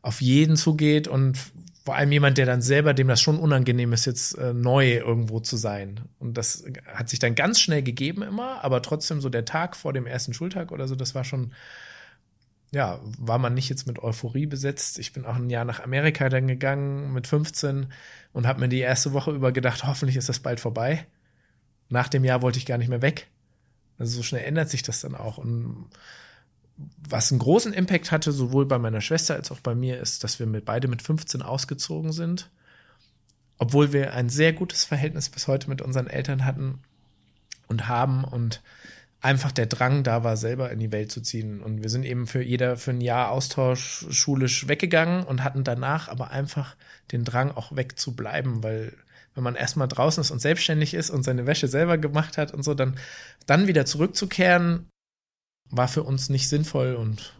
auf 0.00 0.22
jeden 0.22 0.56
zugeht 0.56 1.06
und 1.06 1.36
vor 1.84 1.96
allem 1.96 2.12
jemand, 2.12 2.38
der 2.38 2.46
dann 2.46 2.62
selber, 2.62 2.94
dem 2.94 3.08
das 3.08 3.20
schon 3.20 3.38
unangenehm 3.38 3.92
ist, 3.92 4.06
jetzt 4.06 4.38
äh, 4.38 4.54
neu 4.54 4.94
irgendwo 4.94 5.40
zu 5.40 5.58
sein. 5.58 6.00
Und 6.18 6.38
das 6.38 6.64
hat 6.86 7.10
sich 7.10 7.18
dann 7.18 7.34
ganz 7.34 7.60
schnell 7.60 7.82
gegeben 7.82 8.22
immer, 8.22 8.64
aber 8.64 8.80
trotzdem 8.80 9.20
so 9.20 9.28
der 9.28 9.44
Tag 9.44 9.76
vor 9.76 9.92
dem 9.92 10.06
ersten 10.06 10.32
Schultag 10.32 10.72
oder 10.72 10.88
so, 10.88 10.94
das 10.94 11.14
war 11.14 11.24
schon 11.24 11.52
ja, 12.74 13.00
war 13.18 13.38
man 13.38 13.54
nicht 13.54 13.68
jetzt 13.68 13.86
mit 13.86 14.02
Euphorie 14.02 14.46
besetzt. 14.46 14.98
Ich 14.98 15.12
bin 15.12 15.24
auch 15.24 15.36
ein 15.36 15.48
Jahr 15.48 15.64
nach 15.64 15.80
Amerika 15.82 16.28
dann 16.28 16.48
gegangen 16.48 17.12
mit 17.12 17.26
15 17.26 17.86
und 18.32 18.46
habe 18.46 18.60
mir 18.60 18.68
die 18.68 18.80
erste 18.80 19.12
Woche 19.12 19.30
über 19.30 19.52
gedacht, 19.52 19.86
hoffentlich 19.86 20.16
ist 20.16 20.28
das 20.28 20.40
bald 20.40 20.60
vorbei. 20.60 21.06
Nach 21.88 22.08
dem 22.08 22.24
Jahr 22.24 22.42
wollte 22.42 22.58
ich 22.58 22.66
gar 22.66 22.78
nicht 22.78 22.88
mehr 22.88 23.02
weg. 23.02 23.28
Also 23.98 24.16
so 24.16 24.22
schnell 24.22 24.44
ändert 24.44 24.70
sich 24.70 24.82
das 24.82 25.00
dann 25.00 25.14
auch. 25.14 25.38
Und 25.38 25.86
was 27.08 27.30
einen 27.30 27.38
großen 27.38 27.72
Impact 27.72 28.10
hatte, 28.10 28.32
sowohl 28.32 28.66
bei 28.66 28.78
meiner 28.78 29.00
Schwester 29.00 29.34
als 29.34 29.52
auch 29.52 29.60
bei 29.60 29.76
mir, 29.76 30.00
ist, 30.00 30.24
dass 30.24 30.40
wir 30.40 30.46
mit 30.46 30.64
beide 30.64 30.88
mit 30.88 31.00
15 31.00 31.42
ausgezogen 31.42 32.12
sind. 32.12 32.50
Obwohl 33.58 33.92
wir 33.92 34.14
ein 34.14 34.28
sehr 34.28 34.52
gutes 34.52 34.84
Verhältnis 34.84 35.28
bis 35.28 35.46
heute 35.46 35.68
mit 35.68 35.80
unseren 35.80 36.08
Eltern 36.08 36.44
hatten 36.44 36.80
und 37.68 37.86
haben 37.86 38.24
und 38.24 38.62
einfach 39.24 39.52
der 39.52 39.66
Drang 39.66 40.02
da 40.02 40.22
war, 40.22 40.36
selber 40.36 40.70
in 40.70 40.80
die 40.80 40.92
Welt 40.92 41.10
zu 41.10 41.22
ziehen. 41.22 41.62
Und 41.62 41.82
wir 41.82 41.88
sind 41.88 42.04
eben 42.04 42.26
für 42.26 42.42
jeder 42.42 42.76
für 42.76 42.90
ein 42.90 43.00
Jahr 43.00 43.30
Austausch 43.30 44.04
schulisch 44.10 44.68
weggegangen 44.68 45.24
und 45.24 45.42
hatten 45.42 45.64
danach 45.64 46.08
aber 46.08 46.30
einfach 46.30 46.76
den 47.10 47.24
Drang, 47.24 47.50
auch 47.50 47.74
wegzubleiben, 47.74 48.62
weil 48.62 48.92
wenn 49.34 49.42
man 49.42 49.54
erstmal 49.54 49.88
draußen 49.88 50.20
ist 50.20 50.30
und 50.30 50.42
selbstständig 50.42 50.92
ist 50.92 51.08
und 51.08 51.22
seine 51.22 51.46
Wäsche 51.46 51.68
selber 51.68 51.96
gemacht 51.96 52.36
hat 52.36 52.52
und 52.52 52.64
so, 52.64 52.74
dann, 52.74 52.98
dann 53.46 53.66
wieder 53.66 53.86
zurückzukehren, 53.86 54.90
war 55.70 55.88
für 55.88 56.02
uns 56.02 56.28
nicht 56.28 56.48
sinnvoll 56.50 56.94
und 56.94 57.34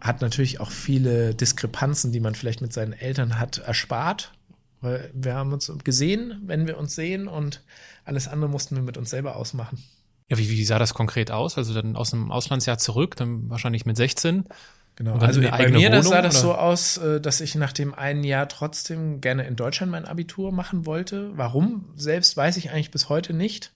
hat 0.00 0.20
natürlich 0.20 0.60
auch 0.60 0.70
viele 0.70 1.34
Diskrepanzen, 1.34 2.12
die 2.12 2.20
man 2.20 2.36
vielleicht 2.36 2.60
mit 2.60 2.72
seinen 2.72 2.92
Eltern 2.92 3.40
hat, 3.40 3.58
erspart. 3.58 4.32
Weil 4.80 5.10
wir 5.12 5.34
haben 5.34 5.52
uns 5.52 5.70
gesehen, 5.82 6.40
wenn 6.46 6.68
wir 6.68 6.78
uns 6.78 6.94
sehen 6.94 7.26
und 7.26 7.64
alles 8.04 8.28
andere 8.28 8.48
mussten 8.48 8.76
wir 8.76 8.82
mit 8.82 8.96
uns 8.96 9.10
selber 9.10 9.34
ausmachen. 9.34 9.82
Ja, 10.32 10.38
wie, 10.38 10.48
wie 10.48 10.64
sah 10.64 10.78
das 10.78 10.94
konkret 10.94 11.30
aus? 11.30 11.58
Also 11.58 11.74
dann 11.74 11.94
aus 11.94 12.08
dem 12.08 12.32
Auslandsjahr 12.32 12.78
zurück, 12.78 13.16
dann 13.16 13.50
wahrscheinlich 13.50 13.84
mit 13.84 13.98
16. 13.98 14.44
Genau, 14.96 15.16
also 15.16 15.42
bei 15.42 15.68
mir 15.68 15.90
Wohnung, 15.90 16.02
sah 16.02 16.22
das 16.22 16.36
oder? 16.36 16.42
so 16.42 16.54
aus, 16.54 16.96
äh, 16.96 17.20
dass 17.20 17.42
ich 17.42 17.54
nach 17.54 17.74
dem 17.74 17.92
einen 17.92 18.24
Jahr 18.24 18.48
trotzdem 18.48 19.20
gerne 19.20 19.46
in 19.46 19.56
Deutschland 19.56 19.92
mein 19.92 20.06
Abitur 20.06 20.50
machen 20.50 20.86
wollte. 20.86 21.36
Warum 21.36 21.84
selbst 21.96 22.34
weiß 22.34 22.56
ich 22.56 22.70
eigentlich 22.70 22.90
bis 22.90 23.10
heute 23.10 23.34
nicht. 23.34 23.72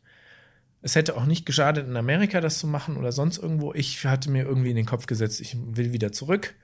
Es 0.80 0.94
hätte 0.94 1.18
auch 1.18 1.26
nicht 1.26 1.44
geschadet, 1.44 1.86
in 1.86 1.94
Amerika 1.94 2.40
das 2.40 2.58
zu 2.58 2.66
machen 2.66 2.96
oder 2.96 3.12
sonst 3.12 3.36
irgendwo. 3.36 3.74
Ich 3.74 4.06
hatte 4.06 4.30
mir 4.30 4.44
irgendwie 4.44 4.70
in 4.70 4.76
den 4.76 4.86
Kopf 4.86 5.04
gesetzt, 5.04 5.42
ich 5.42 5.58
will 5.58 5.92
wieder 5.92 6.10
zurück 6.10 6.54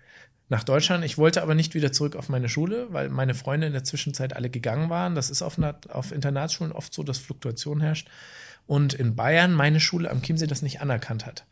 nach 0.49 0.65
Deutschland. 0.65 1.05
Ich 1.05 1.19
wollte 1.19 1.43
aber 1.43 1.55
nicht 1.55 1.75
wieder 1.75 1.93
zurück 1.93 2.17
auf 2.17 2.31
meine 2.31 2.49
Schule, 2.49 2.87
weil 2.89 3.11
meine 3.11 3.35
Freunde 3.35 3.67
in 3.67 3.75
der 3.75 3.85
Zwischenzeit 3.85 4.35
alle 4.35 4.49
gegangen 4.49 4.89
waren. 4.89 5.15
Das 5.15 5.29
ist 5.29 5.43
auf, 5.43 5.59
auf 5.91 6.13
Internatsschulen 6.13 6.73
oft 6.73 6.95
so, 6.95 7.03
dass 7.03 7.19
Fluktuation 7.19 7.83
herrscht 7.83 8.09
und 8.73 8.95
in 8.95 9.15
Bayern 9.17 9.53
meine 9.53 9.81
Schule 9.81 10.11
am 10.11 10.23
Chiemsee 10.23 10.47
das 10.47 10.63
nicht 10.63 10.81
anerkannt 10.81 11.27
hat. 11.27 11.45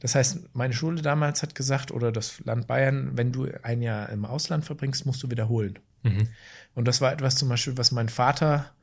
Das 0.00 0.16
heißt, 0.16 0.56
meine 0.56 0.74
Schule 0.74 1.02
damals 1.02 1.40
hat 1.40 1.54
gesagt, 1.54 1.92
oder 1.92 2.10
das 2.10 2.40
Land 2.44 2.66
Bayern, 2.66 3.12
wenn 3.14 3.30
du 3.30 3.46
ein 3.62 3.80
Jahr 3.80 4.08
im 4.08 4.24
Ausland 4.24 4.64
verbringst, 4.64 5.06
musst 5.06 5.22
du 5.22 5.30
wiederholen. 5.30 5.78
Mhm. 6.02 6.26
Und 6.74 6.88
das 6.88 7.00
war 7.00 7.12
etwas 7.12 7.36
zum 7.36 7.48
Beispiel, 7.48 7.78
was 7.78 7.92
mein 7.92 8.08
Vater 8.08 8.73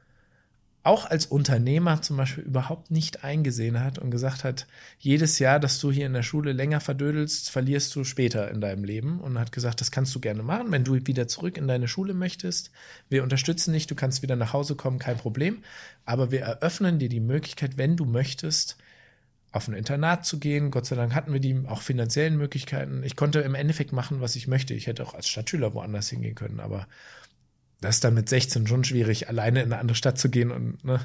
auch 0.84 1.06
als 1.06 1.28
Unternehmer 1.28 2.02
zum 2.02 2.18
Beispiel 2.18 2.44
überhaupt 2.44 2.90
nicht 2.90 3.24
eingesehen 3.24 3.80
hat 3.80 4.00
und 4.00 4.10
gesagt 4.10 4.44
hat, 4.44 4.66
jedes 4.98 5.38
Jahr, 5.38 5.60
dass 5.60 5.80
du 5.80 5.92
hier 5.92 6.08
in 6.08 6.14
der 6.14 6.24
Schule 6.24 6.54
länger 6.54 6.80
verdödelst, 6.80 7.52
verlierst 7.52 7.96
du 7.96 8.04
später 8.04 8.50
in 8.50 8.62
deinem 8.62 8.84
Leben 8.84 9.20
und 9.20 9.38
hat 9.38 9.52
gesagt, 9.52 9.80
das 9.82 9.92
kannst 9.92 10.16
du 10.16 10.20
gerne 10.20 10.42
machen, 10.42 10.72
wenn 10.72 10.84
du 10.84 10.96
wieder 11.06 11.28
zurück 11.28 11.58
in 11.58 11.68
deine 11.68 11.88
Schule 11.88 12.16
möchtest. 12.16 12.72
Wir 13.10 13.22
unterstützen 13.22 13.74
dich, 13.74 13.86
du 13.86 13.94
kannst 13.94 14.24
wieder 14.24 14.36
nach 14.36 14.54
Hause 14.54 14.76
kommen, 14.76 14.98
kein 14.98 15.18
Problem. 15.18 15.64
Aber 16.06 16.32
wir 16.32 16.42
eröffnen 16.42 16.98
dir 16.98 17.10
die 17.10 17.20
Möglichkeit, 17.20 17.78
wenn 17.78 17.96
du 17.96 18.06
möchtest, 18.06 18.78
auf 19.52 19.68
ein 19.68 19.74
Internat 19.74 20.26
zu 20.26 20.40
gehen. 20.40 20.72
Gott 20.72 20.86
sei 20.86 20.96
Dank 20.96 21.14
hatten 21.14 21.34
wir 21.34 21.42
die 21.42 21.64
auch 21.68 21.82
finanziellen 21.82 22.38
Möglichkeiten. 22.38 23.04
Ich 23.04 23.16
konnte 23.16 23.42
im 23.42 23.54
Endeffekt 23.54 23.92
machen, 23.92 24.22
was 24.22 24.36
ich 24.36 24.48
möchte. 24.48 24.74
Ich 24.74 24.88
hätte 24.88 25.04
auch 25.04 25.14
als 25.14 25.28
Stadtschüler 25.28 25.74
woanders 25.74 26.10
hingehen 26.10 26.36
können, 26.36 26.60
aber 26.60 26.88
das 27.82 27.96
ist 27.96 28.04
dann 28.04 28.14
mit 28.14 28.30
16 28.30 28.68
schon 28.68 28.84
schwierig, 28.84 29.28
alleine 29.28 29.62
in 29.62 29.74
eine 29.74 29.82
andere 29.82 29.96
Stadt 29.96 30.18
zu 30.18 30.30
gehen. 30.30 30.52
Und 30.52 30.84
ne, 30.86 31.02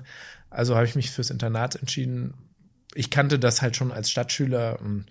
also 0.51 0.77
habe 0.77 0.85
ich 0.85 0.95
mich 0.95 1.11
fürs 1.11 1.31
Internat 1.31 1.75
entschieden. 1.75 2.35
Ich 2.95 3.11
kannte 3.11 3.39
das 3.39 3.63
halt 3.63 3.77
schon 3.77 3.91
als 3.91 4.11
Stadtschüler. 4.11 4.81
Und 4.81 5.07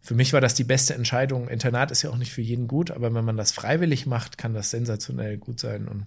für 0.00 0.14
mich 0.14 0.32
war 0.32 0.40
das 0.40 0.54
die 0.54 0.64
beste 0.64 0.94
Entscheidung. 0.94 1.48
Internat 1.48 1.90
ist 1.90 2.02
ja 2.02 2.10
auch 2.10 2.16
nicht 2.16 2.32
für 2.32 2.40
jeden 2.40 2.66
gut, 2.66 2.90
aber 2.90 3.12
wenn 3.14 3.26
man 3.26 3.36
das 3.36 3.52
freiwillig 3.52 4.06
macht, 4.06 4.38
kann 4.38 4.54
das 4.54 4.70
sensationell 4.70 5.36
gut 5.36 5.60
sein. 5.60 5.86
Und 5.86 6.06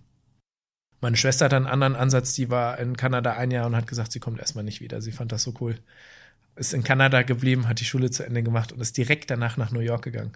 meine 1.02 1.18
Schwester 1.18 1.46
hat 1.46 1.54
einen 1.54 1.68
anderen 1.68 1.96
Ansatz, 1.96 2.34
die 2.34 2.50
war 2.50 2.80
in 2.80 2.98
Kanada 2.98 3.34
ein 3.34 3.52
Jahr 3.52 3.68
und 3.68 3.76
hat 3.76 3.88
gesagt, 3.88 4.12
sie 4.12 4.20
kommt 4.20 4.40
erstmal 4.40 4.64
nicht 4.64 4.82
wieder. 4.82 5.04
Sie 5.04 5.12
fand 5.12 5.32
das 5.32 5.44
so 5.44 5.54
cool. 5.62 5.78
Ist 6.56 6.74
in 6.74 6.84
Kanada 6.84 7.22
geblieben, 7.22 7.68
hat 7.68 7.80
die 7.80 7.86
Schule 7.86 8.10
zu 8.10 8.24
Ende 8.24 8.42
gemacht 8.42 8.72
und 8.72 8.82
ist 8.82 8.98
direkt 8.98 9.30
danach 9.30 9.56
nach 9.58 9.72
New 9.72 9.82
York 9.82 10.04
gegangen 10.04 10.36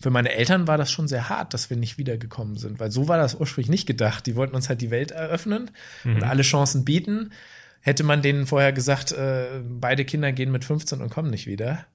für 0.00 0.10
meine 0.10 0.32
Eltern 0.32 0.66
war 0.66 0.78
das 0.78 0.90
schon 0.90 1.08
sehr 1.08 1.28
hart, 1.28 1.54
dass 1.54 1.70
wir 1.70 1.76
nicht 1.76 1.96
wiedergekommen 1.96 2.56
sind, 2.56 2.80
weil 2.80 2.90
so 2.90 3.08
war 3.08 3.18
das 3.18 3.34
ursprünglich 3.34 3.70
nicht 3.70 3.86
gedacht. 3.86 4.26
Die 4.26 4.34
wollten 4.34 4.56
uns 4.56 4.68
halt 4.68 4.80
die 4.80 4.90
Welt 4.90 5.12
eröffnen 5.12 5.70
mhm. 6.04 6.16
und 6.16 6.22
alle 6.24 6.42
Chancen 6.42 6.84
bieten. 6.84 7.32
Hätte 7.80 8.02
man 8.04 8.22
denen 8.22 8.46
vorher 8.46 8.72
gesagt, 8.72 9.12
äh, 9.12 9.62
beide 9.64 10.04
Kinder 10.04 10.32
gehen 10.32 10.50
mit 10.50 10.64
15 10.64 11.00
und 11.00 11.10
kommen 11.10 11.30
nicht 11.30 11.46
wieder, 11.46 11.86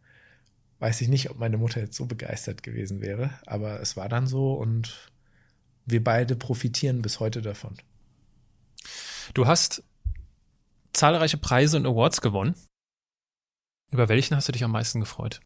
weiß 0.79 1.01
ich 1.01 1.07
nicht, 1.07 1.29
ob 1.29 1.39
meine 1.39 1.57
Mutter 1.57 1.79
jetzt 1.79 1.95
so 1.95 2.05
begeistert 2.05 2.63
gewesen 2.63 3.01
wäre. 3.01 3.31
Aber 3.45 3.81
es 3.81 3.97
war 3.97 4.09
dann 4.09 4.27
so 4.27 4.53
und 4.53 5.11
wir 5.85 6.03
beide 6.03 6.35
profitieren 6.35 7.01
bis 7.01 7.19
heute 7.19 7.41
davon. 7.41 7.77
Du 9.33 9.47
hast 9.47 9.83
zahlreiche 10.93 11.37
Preise 11.37 11.77
und 11.77 11.85
Awards 11.85 12.21
gewonnen. 12.21 12.55
Über 13.91 14.09
welchen 14.09 14.35
hast 14.35 14.47
du 14.47 14.51
dich 14.51 14.63
am 14.63 14.71
meisten 14.71 14.99
gefreut? 14.99 15.39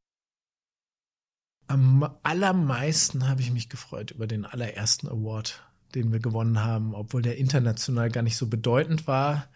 Am 1.71 2.09
allermeisten 2.23 3.29
habe 3.29 3.39
ich 3.39 3.51
mich 3.51 3.69
gefreut 3.69 4.11
über 4.11 4.27
den 4.27 4.45
allerersten 4.45 5.07
Award, 5.07 5.63
den 5.95 6.11
wir 6.11 6.19
gewonnen 6.19 6.61
haben, 6.61 6.93
obwohl 6.93 7.21
der 7.21 7.37
international 7.37 8.09
gar 8.11 8.23
nicht 8.23 8.35
so 8.35 8.47
bedeutend 8.47 9.07
war. 9.07 9.47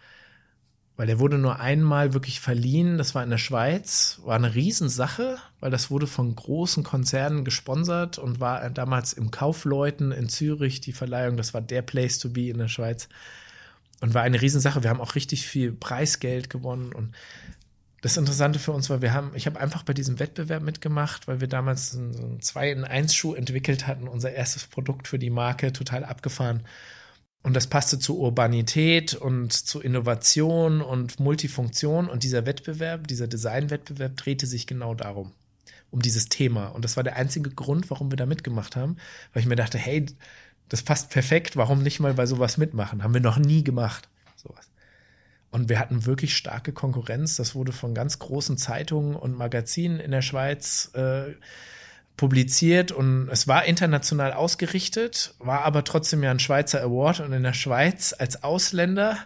weil 0.96 1.06
der 1.06 1.18
wurde 1.18 1.36
nur 1.36 1.60
einmal 1.60 2.14
wirklich 2.14 2.40
verliehen. 2.40 2.96
Das 2.96 3.14
war 3.14 3.22
in 3.22 3.30
der 3.30 3.38
Schweiz, 3.38 4.20
war 4.24 4.36
eine 4.36 4.54
Riesensache, 4.54 5.36
weil 5.60 5.70
das 5.70 5.90
wurde 5.90 6.06
von 6.06 6.34
großen 6.34 6.84
Konzernen 6.84 7.44
gesponsert 7.44 8.18
und 8.18 8.40
war 8.40 8.70
damals 8.70 9.12
im 9.12 9.30
Kaufleuten 9.30 10.10
in 10.10 10.28
Zürich 10.30 10.80
die 10.80 10.92
Verleihung. 10.92 11.36
Das 11.36 11.52
war 11.52 11.60
der 11.60 11.82
Place 11.82 12.18
to 12.18 12.30
be 12.30 12.48
in 12.48 12.58
der 12.58 12.68
Schweiz 12.68 13.08
und 14.00 14.14
war 14.14 14.22
eine 14.22 14.40
Riesensache. 14.40 14.82
Wir 14.82 14.90
haben 14.90 15.00
auch 15.00 15.14
richtig 15.14 15.46
viel 15.46 15.72
Preisgeld 15.72 16.48
gewonnen 16.48 16.92
und 16.94 17.14
das 18.02 18.16
Interessante 18.16 18.58
für 18.58 18.72
uns 18.72 18.90
war, 18.90 19.02
wir 19.02 19.12
haben, 19.12 19.32
ich 19.34 19.46
habe 19.46 19.58
einfach 19.60 19.82
bei 19.82 19.94
diesem 19.94 20.18
Wettbewerb 20.18 20.62
mitgemacht, 20.62 21.26
weil 21.28 21.40
wir 21.40 21.48
damals 21.48 21.96
einen 21.96 22.40
2 22.40 22.70
in 22.70 22.84
1 22.84 23.14
Schuh 23.14 23.34
entwickelt 23.34 23.86
hatten, 23.86 24.06
unser 24.06 24.32
erstes 24.32 24.66
Produkt 24.66 25.08
für 25.08 25.18
die 25.18 25.30
Marke, 25.30 25.72
total 25.72 26.04
abgefahren. 26.04 26.62
Und 27.42 27.54
das 27.54 27.68
passte 27.68 27.98
zu 27.98 28.18
Urbanität 28.18 29.14
und 29.14 29.52
zu 29.52 29.80
Innovation 29.80 30.82
und 30.82 31.20
Multifunktion. 31.20 32.08
Und 32.08 32.24
dieser 32.24 32.44
Wettbewerb, 32.44 33.06
dieser 33.06 33.28
Designwettbewerb 33.28 34.16
drehte 34.16 34.46
sich 34.46 34.66
genau 34.66 34.94
darum, 34.94 35.32
um 35.90 36.02
dieses 36.02 36.28
Thema. 36.28 36.66
Und 36.66 36.84
das 36.84 36.96
war 36.96 37.04
der 37.04 37.16
einzige 37.16 37.50
Grund, 37.50 37.88
warum 37.90 38.10
wir 38.10 38.16
da 38.16 38.26
mitgemacht 38.26 38.74
haben, 38.74 38.96
weil 39.32 39.42
ich 39.42 39.48
mir 39.48 39.56
dachte, 39.56 39.78
hey, 39.78 40.06
das 40.68 40.82
passt 40.82 41.10
perfekt, 41.10 41.56
warum 41.56 41.82
nicht 41.82 42.00
mal 42.00 42.14
bei 42.14 42.26
sowas 42.26 42.58
mitmachen? 42.58 43.04
Haben 43.04 43.14
wir 43.14 43.20
noch 43.20 43.38
nie 43.38 43.62
gemacht. 43.62 44.08
Und 45.50 45.68
wir 45.68 45.78
hatten 45.78 46.06
wirklich 46.06 46.36
starke 46.36 46.72
Konkurrenz. 46.72 47.36
Das 47.36 47.54
wurde 47.54 47.72
von 47.72 47.94
ganz 47.94 48.18
großen 48.18 48.58
Zeitungen 48.58 49.16
und 49.16 49.36
Magazinen 49.36 50.00
in 50.00 50.10
der 50.10 50.22
Schweiz 50.22 50.90
äh, 50.94 51.34
publiziert. 52.16 52.92
Und 52.92 53.28
es 53.28 53.48
war 53.48 53.64
international 53.64 54.32
ausgerichtet, 54.32 55.34
war 55.38 55.62
aber 55.62 55.84
trotzdem 55.84 56.22
ja 56.22 56.30
ein 56.30 56.40
Schweizer 56.40 56.82
Award. 56.82 57.20
Und 57.20 57.32
in 57.32 57.42
der 57.42 57.54
Schweiz 57.54 58.14
als 58.18 58.42
Ausländer 58.42 59.18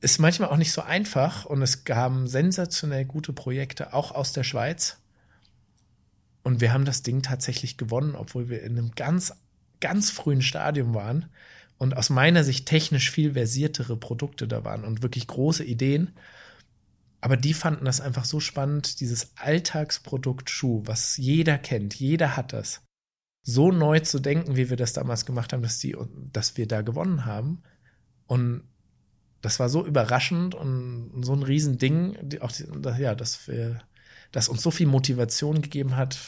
ist 0.00 0.18
manchmal 0.18 0.50
auch 0.50 0.56
nicht 0.56 0.72
so 0.72 0.82
einfach. 0.82 1.44
Und 1.44 1.62
es 1.62 1.84
gab 1.84 2.12
sensationell 2.24 3.04
gute 3.04 3.32
Projekte 3.32 3.94
auch 3.94 4.12
aus 4.12 4.32
der 4.32 4.44
Schweiz. 4.44 4.98
Und 6.42 6.60
wir 6.60 6.72
haben 6.72 6.84
das 6.84 7.02
Ding 7.02 7.22
tatsächlich 7.22 7.76
gewonnen, 7.76 8.14
obwohl 8.14 8.48
wir 8.48 8.62
in 8.62 8.78
einem 8.78 8.92
ganz 8.94 9.32
ganz 9.80 10.10
frühen 10.10 10.42
Stadium 10.42 10.94
waren 10.94 11.26
und 11.80 11.96
aus 11.96 12.10
meiner 12.10 12.44
Sicht 12.44 12.66
technisch 12.66 13.10
viel 13.10 13.32
versiertere 13.32 13.96
Produkte 13.96 14.46
da 14.46 14.64
waren 14.64 14.84
und 14.84 15.02
wirklich 15.02 15.26
große 15.26 15.64
Ideen 15.64 16.12
aber 17.20 17.36
die 17.36 17.54
fanden 17.54 17.84
das 17.84 18.00
einfach 18.00 18.24
so 18.24 18.40
spannend, 18.40 19.00
dieses 19.00 19.32
Alltagsprodukt 19.36 20.48
Schuh, 20.48 20.82
was 20.86 21.16
jeder 21.16 21.58
kennt, 21.58 21.94
jeder 21.94 22.36
hat 22.36 22.52
das, 22.52 22.82
so 23.42 23.72
neu 23.72 24.00
zu 24.00 24.20
denken, 24.20 24.56
wie 24.56 24.70
wir 24.70 24.76
das 24.76 24.92
damals 24.92 25.26
gemacht 25.26 25.52
haben, 25.52 25.62
dass, 25.62 25.78
die, 25.78 25.96
dass 26.32 26.56
wir 26.56 26.66
da 26.66 26.82
gewonnen 26.82 27.26
haben. 27.26 27.62
Und 28.26 28.62
das 29.42 29.58
war 29.58 29.68
so 29.68 29.86
überraschend 29.86 30.54
und 30.54 31.22
so 31.22 31.34
ein 31.34 31.42
Riesending, 31.42 32.40
auch, 32.40 32.52
ja, 32.98 33.14
dass 33.14 33.48
wir, 33.48 33.82
dass 34.32 34.48
uns 34.48 34.62
so 34.62 34.70
viel 34.70 34.86
Motivation 34.86 35.62
gegeben 35.62 35.96
hat, 35.96 36.18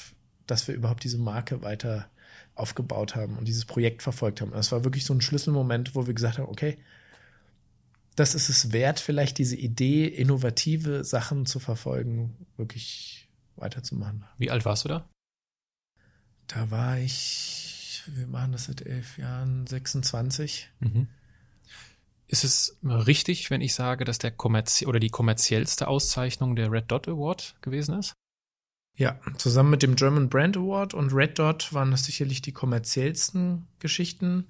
dass 0.46 0.68
wir 0.68 0.74
überhaupt 0.74 1.04
diese 1.04 1.18
Marke 1.18 1.62
weiter 1.62 2.10
aufgebaut 2.54 3.16
haben 3.16 3.38
und 3.38 3.46
dieses 3.46 3.64
Projekt 3.64 4.02
verfolgt 4.02 4.40
haben. 4.40 4.50
Das 4.52 4.72
war 4.72 4.84
wirklich 4.84 5.04
so 5.04 5.14
ein 5.14 5.20
Schlüsselmoment, 5.20 5.94
wo 5.94 6.06
wir 6.06 6.14
gesagt 6.14 6.38
haben, 6.38 6.48
okay, 6.48 6.78
das 8.16 8.34
ist 8.34 8.48
es 8.48 8.72
wert, 8.72 9.00
vielleicht 9.00 9.38
diese 9.38 9.56
Idee, 9.56 10.06
innovative 10.06 11.02
Sachen 11.04 11.46
zu 11.46 11.58
verfolgen, 11.58 12.36
wirklich 12.56 13.28
weiterzumachen. 13.56 14.24
Wie 14.36 14.50
alt 14.50 14.64
warst 14.64 14.84
du 14.84 14.88
da? 14.88 15.08
Da 16.46 16.70
war 16.70 16.98
ich, 16.98 18.02
wir 18.06 18.26
machen 18.26 18.52
das 18.52 18.64
seit 18.64 18.82
elf 18.82 19.16
Jahren, 19.16 19.66
26. 19.66 20.68
Mhm. 20.80 21.08
Ist 22.26 22.44
es 22.44 22.78
richtig, 22.82 23.50
wenn 23.50 23.60
ich 23.60 23.74
sage, 23.74 24.04
dass 24.04 24.18
der 24.18 24.30
kommerzie 24.30 24.86
oder 24.86 25.00
die 25.00 25.10
kommerziellste 25.10 25.88
Auszeichnung 25.88 26.56
der 26.56 26.70
Red 26.70 26.90
Dot 26.90 27.08
Award 27.08 27.56
gewesen 27.60 27.98
ist? 27.98 28.14
Ja, 28.94 29.18
zusammen 29.38 29.70
mit 29.70 29.82
dem 29.82 29.96
German 29.96 30.28
Brand 30.28 30.56
Award 30.56 30.92
und 30.94 31.12
Red 31.14 31.38
Dot 31.38 31.72
waren 31.72 31.90
das 31.90 32.04
sicherlich 32.04 32.42
die 32.42 32.52
kommerziellsten 32.52 33.66
Geschichten. 33.78 34.48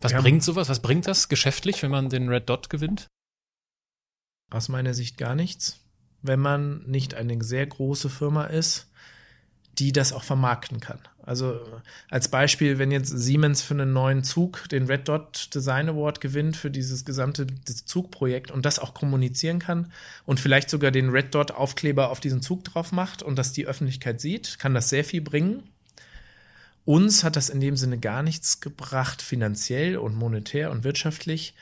Was 0.00 0.12
ja. 0.12 0.20
bringt 0.20 0.42
sowas? 0.44 0.68
Was 0.68 0.80
bringt 0.80 1.06
das 1.06 1.28
geschäftlich, 1.28 1.82
wenn 1.82 1.90
man 1.90 2.08
den 2.08 2.28
Red 2.28 2.48
Dot 2.48 2.70
gewinnt? 2.70 3.08
Aus 4.50 4.68
meiner 4.68 4.94
Sicht 4.94 5.18
gar 5.18 5.34
nichts. 5.34 5.80
Wenn 6.22 6.40
man 6.40 6.82
nicht 6.86 7.14
eine 7.14 7.42
sehr 7.42 7.66
große 7.66 8.08
Firma 8.08 8.44
ist, 8.44 8.90
die 9.78 9.92
das 9.92 10.12
auch 10.12 10.22
vermarkten 10.22 10.80
kann. 10.80 11.00
Also 11.26 11.58
als 12.10 12.28
Beispiel, 12.28 12.78
wenn 12.78 12.90
jetzt 12.90 13.08
Siemens 13.08 13.62
für 13.62 13.74
einen 13.74 13.92
neuen 13.94 14.24
Zug 14.24 14.68
den 14.68 14.86
Red 14.86 15.08
Dot 15.08 15.54
Design 15.54 15.88
Award 15.88 16.20
gewinnt 16.20 16.56
für 16.56 16.70
dieses 16.70 17.06
gesamte 17.06 17.46
Zugprojekt 17.64 18.50
und 18.50 18.66
das 18.66 18.78
auch 18.78 18.92
kommunizieren 18.92 19.58
kann 19.58 19.90
und 20.26 20.38
vielleicht 20.38 20.68
sogar 20.68 20.90
den 20.90 21.08
Red 21.08 21.34
Dot 21.34 21.50
Aufkleber 21.50 22.10
auf 22.10 22.20
diesen 22.20 22.42
Zug 22.42 22.64
drauf 22.64 22.92
macht 22.92 23.22
und 23.22 23.36
das 23.36 23.52
die 23.52 23.66
Öffentlichkeit 23.66 24.20
sieht, 24.20 24.58
kann 24.58 24.74
das 24.74 24.90
sehr 24.90 25.04
viel 25.04 25.22
bringen. 25.22 25.62
Uns 26.84 27.24
hat 27.24 27.36
das 27.36 27.48
in 27.48 27.60
dem 27.60 27.76
Sinne 27.78 27.98
gar 27.98 28.22
nichts 28.22 28.60
gebracht, 28.60 29.22
finanziell 29.22 29.96
und 29.96 30.14
monetär 30.14 30.70
und 30.70 30.84
wirtschaftlich, 30.84 31.54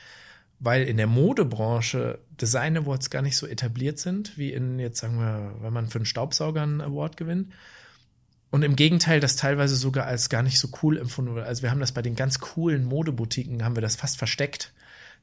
weil 0.59 0.83
in 0.83 0.97
der 0.97 1.07
Modebranche 1.07 2.19
Design 2.41 2.75
Awards 2.75 3.09
gar 3.09 3.21
nicht 3.21 3.37
so 3.37 3.47
etabliert 3.47 3.99
sind, 3.99 4.37
wie 4.37 4.51
in, 4.51 4.79
jetzt 4.79 4.99
sagen 4.99 5.17
wir, 5.19 5.53
wenn 5.61 5.71
man 5.71 5.87
für 5.87 5.99
einen 5.99 6.05
Staubsauger 6.05 6.63
einen 6.63 6.81
Award 6.81 7.15
gewinnt. 7.15 7.53
Und 8.53 8.61
im 8.61 8.75
Gegenteil, 8.75 9.19
das 9.19 9.35
teilweise 9.35 9.75
sogar 9.75 10.05
als 10.05 10.29
gar 10.29 10.43
nicht 10.43 10.59
so 10.59 10.69
cool 10.83 10.99
empfunden 10.99 11.31
wurde. 11.31 11.47
Also 11.47 11.63
wir 11.63 11.71
haben 11.71 11.79
das 11.79 11.91
bei 11.91 12.03
den 12.03 12.15
ganz 12.15 12.37
coolen 12.37 12.85
Modeboutiquen, 12.85 13.63
haben 13.65 13.75
wir 13.75 13.81
das 13.81 13.95
fast 13.95 14.19
versteckt. 14.19 14.73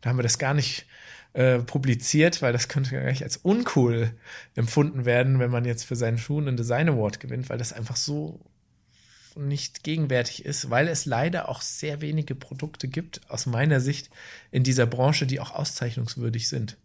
Da 0.01 0.11
haben 0.11 0.19
wir 0.19 0.25
das 0.25 0.41
gar 0.41 0.53
nicht 0.53 0.87
äh, 1.35 1.61
publiziert, 1.61 2.43
weil 2.43 2.53
das 2.53 2.67
könnte 2.67 2.91
gleich 2.91 3.23
als 3.23 3.37
uncool 3.37 4.11
empfunden 4.57 5.05
werden, 5.05 5.39
wenn 5.39 5.53
man 5.53 5.65
jetzt 5.65 5.85
für 5.85 5.95
seinen 5.95 6.19
Schuh 6.19 6.41
einen 6.41 6.57
Design 6.57 6.89
Award 6.89 7.21
gewinnt, 7.21 7.51
weil 7.51 7.59
das 7.59 7.73
einfach 7.73 7.95
so 7.95 8.41
nicht 9.37 9.85
gegenwärtig 9.85 10.45
ist, 10.45 10.69
weil 10.71 10.89
es 10.89 11.07
leider 11.07 11.49
auch 11.49 11.63
sehr 11.63 12.01
wenige 12.01 12.35
Produkte 12.35 12.89
gibt, 12.89 13.21
aus 13.31 13.47
meiner 13.47 13.79
Sicht, 13.81 14.11
in 14.51 14.65
dieser 14.65 14.87
Branche, 14.87 15.29
die 15.29 15.39
auch 15.39 15.53
auszeichnungswürdig 15.53 16.49
sind. 16.49 16.79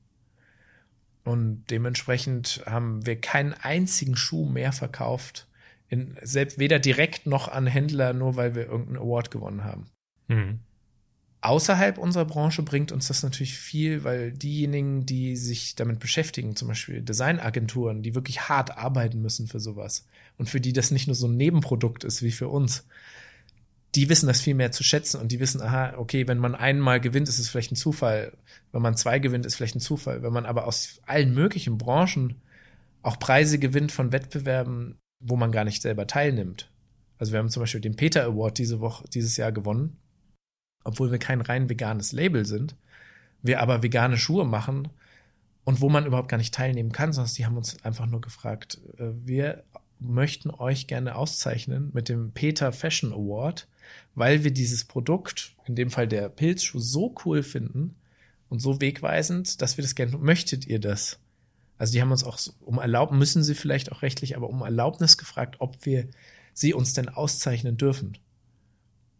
Und 1.23 1.63
dementsprechend 1.71 2.61
haben 2.67 3.03
wir 3.03 3.19
keinen 3.19 3.53
einzigen 3.53 4.15
Schuh 4.15 4.45
mehr 4.45 4.73
verkauft, 4.73 5.47
in, 5.89 6.15
selbst 6.21 6.59
weder 6.59 6.79
direkt 6.79 7.25
noch 7.25 7.47
an 7.47 7.67
Händler, 7.67 8.13
nur 8.13 8.35
weil 8.35 8.55
wir 8.55 8.65
irgendeinen 8.65 8.97
Award 8.97 9.31
gewonnen 9.31 9.63
haben. 9.63 9.85
Mhm. 10.27 10.59
Außerhalb 11.41 11.99
unserer 11.99 12.25
Branche 12.25 12.63
bringt 12.63 12.91
uns 12.91 13.07
das 13.07 13.21
natürlich 13.21 13.55
viel, 13.55 14.03
weil 14.03 14.31
diejenigen, 14.31 15.05
die 15.05 15.35
sich 15.35 15.75
damit 15.75 15.99
beschäftigen, 15.99 16.55
zum 16.55 16.69
Beispiel 16.69 17.01
Designagenturen, 17.01 18.01
die 18.01 18.15
wirklich 18.15 18.49
hart 18.49 18.75
arbeiten 18.77 19.21
müssen 19.21 19.47
für 19.47 19.59
sowas 19.59 20.07
und 20.37 20.49
für 20.49 20.59
die 20.59 20.73
das 20.73 20.89
nicht 20.89 21.05
nur 21.05 21.15
so 21.15 21.27
ein 21.27 21.37
Nebenprodukt 21.37 22.03
ist 22.03 22.23
wie 22.23 22.31
für 22.31 22.47
uns, 22.47 22.87
die 23.93 24.09
wissen 24.09 24.27
das 24.27 24.41
viel 24.41 24.55
mehr 24.55 24.71
zu 24.71 24.83
schätzen 24.83 25.21
und 25.21 25.31
die 25.31 25.39
wissen, 25.39 25.61
aha, 25.61 25.93
okay, 25.97 26.27
wenn 26.27 26.39
man 26.39 26.55
einmal 26.55 26.99
gewinnt, 26.99 27.29
ist 27.29 27.39
es 27.39 27.47
vielleicht 27.47 27.71
ein 27.71 27.77
Zufall. 27.77 28.33
Wenn 28.71 28.81
man 28.81 28.97
zwei 28.97 29.19
gewinnt, 29.19 29.45
ist 29.45 29.55
vielleicht 29.55 29.75
ein 29.75 29.81
Zufall. 29.81 30.23
Wenn 30.23 30.33
man 30.33 30.45
aber 30.45 30.67
aus 30.67 30.99
allen 31.05 31.33
möglichen 31.33 31.77
Branchen 31.77 32.41
auch 33.03 33.19
Preise 33.19 33.59
gewinnt 33.59 33.91
von 33.91 34.11
Wettbewerben, 34.11 34.97
wo 35.27 35.35
man 35.35 35.51
gar 35.51 35.63
nicht 35.63 35.81
selber 35.81 36.07
teilnimmt. 36.07 36.69
Also 37.17 37.31
wir 37.31 37.39
haben 37.39 37.49
zum 37.49 37.61
Beispiel 37.61 37.81
den 37.81 37.95
Peter 37.95 38.23
Award 38.23 38.57
diese 38.57 38.79
Woche, 38.79 39.05
dieses 39.13 39.37
Jahr 39.37 39.51
gewonnen 39.51 39.97
obwohl 40.85 41.11
wir 41.11 41.17
kein 41.17 41.41
rein 41.41 41.67
veganes 41.67 42.13
Label 42.13 42.45
sind, 42.45 42.77
wir 43.41 43.59
aber 43.59 43.83
vegane 43.83 44.17
Schuhe 44.17 44.45
machen 44.45 44.87
und 45.65 45.81
wo 45.81 45.89
man 45.89 46.05
überhaupt 46.05 46.29
gar 46.29 46.37
nicht 46.37 46.53
teilnehmen 46.53 46.93
kann, 46.93 47.11
sondern 47.11 47.33
die 47.33 47.45
haben 47.45 47.57
uns 47.57 47.83
einfach 47.83 48.05
nur 48.05 48.21
gefragt, 48.21 48.79
äh, 48.97 49.09
wir 49.25 49.63
möchten 49.99 50.51
euch 50.51 50.87
gerne 50.87 51.15
auszeichnen 51.15 51.89
mit 51.93 52.07
dem 52.07 52.31
Peter 52.31 52.71
Fashion 52.71 53.11
Award, 53.11 53.67
weil 54.13 54.43
wir 54.43 54.51
dieses 54.51 54.85
Produkt, 54.85 55.51
in 55.65 55.75
dem 55.75 55.89
Fall 55.89 56.07
der 56.07 56.29
Pilzschuh, 56.29 56.79
so 56.79 57.15
cool 57.25 57.43
finden 57.43 57.95
und 58.49 58.59
so 58.59 58.79
wegweisend, 58.79 59.61
dass 59.61 59.77
wir 59.77 59.81
das 59.81 59.95
gerne, 59.95 60.17
möchtet 60.17 60.67
ihr 60.67 60.79
das? 60.79 61.19
Also 61.77 61.93
die 61.93 62.01
haben 62.01 62.11
uns 62.11 62.23
auch 62.23 62.39
um 62.61 62.79
erlauben, 62.79 63.17
müssen 63.17 63.43
sie 63.43 63.55
vielleicht 63.55 63.91
auch 63.91 64.01
rechtlich, 64.01 64.37
aber 64.37 64.49
um 64.49 64.61
Erlaubnis 64.61 65.17
gefragt, 65.17 65.57
ob 65.59 65.85
wir 65.85 66.07
sie 66.53 66.73
uns 66.73 66.93
denn 66.93 67.09
auszeichnen 67.09 67.77
dürfen. 67.77 68.17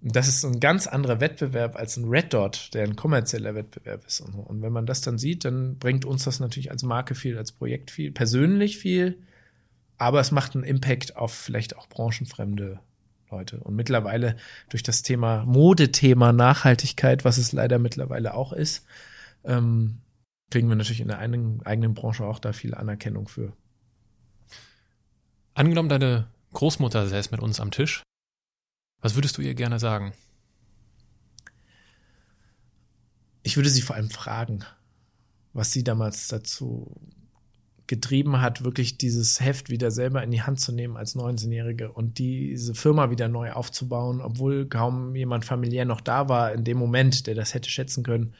Das 0.02 0.28
ist 0.28 0.46
ein 0.46 0.60
ganz 0.60 0.88
anderer 0.88 1.20
Wettbewerb 1.20 1.76
als 1.76 1.98
ein 1.98 2.06
Red 2.06 2.34
Dot, 2.34 2.70
der 2.74 2.84
ein 2.84 2.96
kommerzieller 2.96 3.56
Wettbewerb 3.56 4.06
ist. 4.06 4.22
Und, 4.22 4.36
und 4.36 4.62
wenn 4.62 4.72
man 4.72 4.86
das 4.86 5.02
dann 5.02 5.18
sieht, 5.18 5.46
dann 5.46 5.78
bringt 5.78 6.06
uns 6.06 6.24
das 6.24 6.40
natürlich 6.40 6.72
als 6.72 6.84
Marke 6.84 7.16
viel, 7.16 7.38
als 7.38 7.52
Projekt 7.52 7.92
viel, 7.92 8.12
persönlich 8.12 8.78
viel, 8.78 9.18
aber 9.98 10.20
es 10.20 10.32
macht 10.32 10.56
einen 10.56 10.64
Impact 10.64 11.18
auf 11.18 11.34
vielleicht 11.34 11.76
auch 11.76 11.88
branchenfremde 11.88 12.80
Leute. 13.32 13.60
Und 13.60 13.76
mittlerweile 13.76 14.38
durch 14.70 14.84
das 14.84 15.02
Thema 15.02 15.46
Modethema 15.46 16.32
Nachhaltigkeit, 16.32 17.26
was 17.26 17.38
es 17.38 17.52
leider 17.52 17.80
mittlerweile 17.80 18.34
auch 18.34 18.54
ist, 18.54 18.86
ähm, 19.44 19.98
kriegen 20.52 20.70
wir 20.70 20.76
natürlich 20.76 21.02
in 21.02 21.08
der 21.08 21.20
eigenen, 21.20 21.62
eigenen 21.66 21.94
Branche 21.94 22.26
auch 22.26 22.40
da 22.40 22.54
viel 22.54 22.74
Anerkennung 22.74 23.28
für. 23.28 23.54
Angenommen, 25.54 25.90
deine 25.90 26.28
Großmutter 26.54 27.08
säß 27.08 27.32
mit 27.32 27.42
uns 27.42 27.60
am 27.60 27.72
Tisch 27.72 28.04
was 29.06 29.14
würdest 29.14 29.38
du 29.38 29.44
ihr 29.44 29.54
gerne 29.54 29.78
sagen? 29.78 30.14
Ich 33.44 33.56
würde 33.56 33.70
sie 33.70 33.82
vor 33.82 33.96
allem 33.96 34.10
fragen, 34.10 34.66
was 35.54 35.72
sie 35.72 35.84
damals 35.84 36.28
dazu 36.28 36.92
getrieben 37.86 38.42
hat, 38.42 38.64
wirklich 38.64 38.98
dieses 38.98 39.40
Heft 39.40 39.70
wieder 39.70 39.92
selber 39.92 40.24
in 40.24 40.32
die 40.32 40.42
Hand 40.42 40.60
zu 40.60 40.72
nehmen 40.72 40.98
als 40.98 41.16
19-Jährige 41.16 41.92
und 41.92 42.18
diese 42.18 42.74
Firma 42.74 43.12
wieder 43.12 43.28
neu 43.28 43.52
aufzubauen, 43.52 44.22
obwohl 44.22 44.68
kaum 44.68 45.16
jemand 45.16 45.46
familiär 45.46 45.86
noch 45.86 46.02
da 46.02 46.28
war 46.28 46.52
in 46.52 46.64
dem 46.64 46.80
Moment, 46.80 47.28
der 47.28 47.36
das 47.36 47.54
hätte 47.54 47.70
schätzen 47.70 48.04
können. 48.04 48.34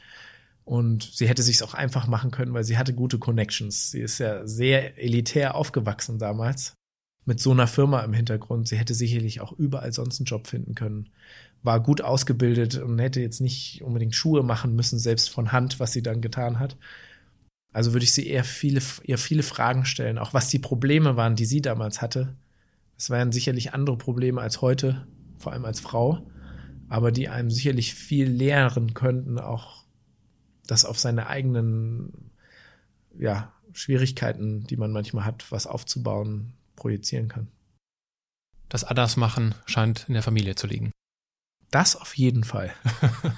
Und 0.66 1.04
sie 1.14 1.28
hätte 1.28 1.44
sich 1.44 1.62
auch 1.62 1.74
einfach 1.74 2.08
machen 2.08 2.32
können, 2.32 2.52
weil 2.52 2.64
sie 2.64 2.76
hatte 2.76 2.92
gute 2.92 3.20
Connections. 3.20 3.92
Sie 3.92 4.00
ist 4.00 4.18
ja 4.18 4.48
sehr 4.48 4.98
elitär 4.98 5.54
aufgewachsen 5.54 6.18
damals 6.18 6.74
mit 7.24 7.38
so 7.38 7.52
einer 7.52 7.68
Firma 7.68 8.00
im 8.00 8.12
Hintergrund. 8.12 8.66
Sie 8.66 8.76
hätte 8.76 8.92
sicherlich 8.92 9.40
auch 9.40 9.52
überall 9.52 9.92
sonst 9.92 10.18
einen 10.18 10.26
Job 10.26 10.48
finden 10.48 10.74
können. 10.74 11.10
War 11.62 11.80
gut 11.80 12.00
ausgebildet 12.00 12.78
und 12.78 12.98
hätte 12.98 13.20
jetzt 13.20 13.40
nicht 13.40 13.82
unbedingt 13.82 14.16
Schuhe 14.16 14.42
machen 14.42 14.74
müssen, 14.74 14.98
selbst 14.98 15.30
von 15.30 15.52
Hand, 15.52 15.78
was 15.78 15.92
sie 15.92 16.02
dann 16.02 16.20
getan 16.20 16.58
hat. 16.58 16.76
Also 17.72 17.92
würde 17.92 18.04
ich 18.04 18.12
sie 18.12 18.26
eher 18.26 18.42
viele, 18.42 18.82
eher 19.04 19.18
viele 19.18 19.44
Fragen 19.44 19.84
stellen, 19.84 20.18
auch 20.18 20.34
was 20.34 20.48
die 20.48 20.58
Probleme 20.58 21.16
waren, 21.16 21.36
die 21.36 21.46
sie 21.46 21.62
damals 21.62 22.02
hatte. 22.02 22.34
Es 22.98 23.08
waren 23.08 23.30
sicherlich 23.30 23.72
andere 23.72 23.98
Probleme 23.98 24.40
als 24.40 24.62
heute, 24.62 25.06
vor 25.36 25.52
allem 25.52 25.64
als 25.64 25.78
Frau, 25.78 26.26
aber 26.88 27.12
die 27.12 27.28
einem 27.28 27.52
sicherlich 27.52 27.94
viel 27.94 28.28
lehren 28.28 28.94
könnten, 28.94 29.38
auch 29.38 29.85
das 30.66 30.84
auf 30.84 30.98
seine 30.98 31.28
eigenen 31.28 32.30
ja, 33.18 33.52
Schwierigkeiten, 33.72 34.66
die 34.66 34.76
man 34.76 34.92
manchmal 34.92 35.24
hat, 35.24 35.50
was 35.50 35.66
aufzubauen, 35.66 36.52
projizieren 36.76 37.28
kann. 37.28 37.48
Das 38.68 38.84
Adas 38.84 39.16
machen 39.16 39.54
scheint 39.66 40.06
in 40.08 40.14
der 40.14 40.22
Familie 40.22 40.54
zu 40.54 40.66
liegen. 40.66 40.92
Das 41.70 41.96
auf 41.96 42.16
jeden 42.16 42.44
Fall. 42.44 42.72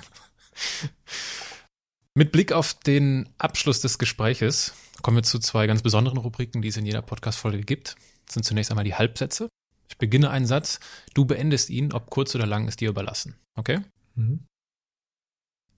Mit 2.15 2.33
Blick 2.33 2.53
auf 2.53 2.75
den 2.75 3.29
Abschluss 3.39 3.81
des 3.81 3.99
Gespräches 3.99 4.75
kommen 5.03 5.19
wir 5.19 5.23
zu 5.23 5.39
zwei 5.39 5.67
ganz 5.67 5.83
besonderen 5.83 6.19
Rubriken, 6.19 6.63
die 6.63 6.69
es 6.69 6.77
in 6.77 6.87
jeder 6.87 7.03
Podcast-Folge 7.03 7.61
gibt. 7.61 7.97
Das 8.27 8.35
sind 8.35 8.45
zunächst 8.45 8.71
einmal 8.71 8.85
die 8.85 8.95
Halbsätze. 8.95 9.49
Ich 9.89 9.99
beginne 9.99 10.31
einen 10.31 10.47
Satz, 10.47 10.81
du 11.15 11.25
beendest 11.25 11.71
ihn, 11.71 11.93
ob 11.93 12.11
kurz 12.11 12.35
oder 12.35 12.47
lang, 12.47 12.69
ist 12.69 12.81
dir 12.81 12.91
überlassen. 12.91 13.37
Okay? 13.55 13.81
Mhm. 14.17 14.45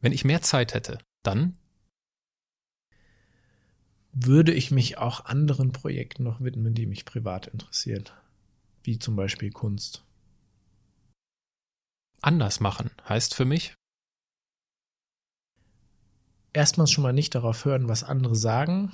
Wenn 0.00 0.12
ich 0.12 0.24
mehr 0.24 0.42
Zeit 0.42 0.74
hätte, 0.74 0.98
dann 1.22 1.56
würde 4.12 4.52
ich 4.52 4.70
mich 4.70 4.98
auch 4.98 5.24
anderen 5.24 5.72
Projekten 5.72 6.24
noch 6.24 6.40
widmen, 6.40 6.74
die 6.74 6.86
mich 6.86 7.04
privat 7.04 7.46
interessieren, 7.46 8.04
wie 8.82 8.98
zum 8.98 9.16
Beispiel 9.16 9.50
Kunst. 9.50 10.04
Anders 12.20 12.60
machen 12.60 12.90
heißt 13.08 13.34
für 13.34 13.44
mich 13.44 13.74
erstmals 16.52 16.90
schon 16.90 17.02
mal 17.02 17.12
nicht 17.12 17.34
darauf 17.34 17.64
hören, 17.64 17.88
was 17.88 18.04
andere 18.04 18.34
sagen 18.34 18.90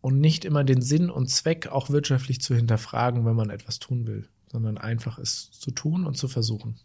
und 0.00 0.20
nicht 0.20 0.44
immer 0.44 0.64
den 0.64 0.82
Sinn 0.82 1.10
und 1.10 1.28
Zweck 1.28 1.68
auch 1.68 1.90
wirtschaftlich 1.90 2.40
zu 2.40 2.54
hinterfragen, 2.54 3.24
wenn 3.24 3.36
man 3.36 3.50
etwas 3.50 3.78
tun 3.78 4.06
will, 4.06 4.28
sondern 4.52 4.78
einfach 4.78 5.18
es 5.18 5.50
zu 5.50 5.70
tun 5.70 6.06
und 6.06 6.16
zu 6.16 6.28
versuchen. 6.28 6.80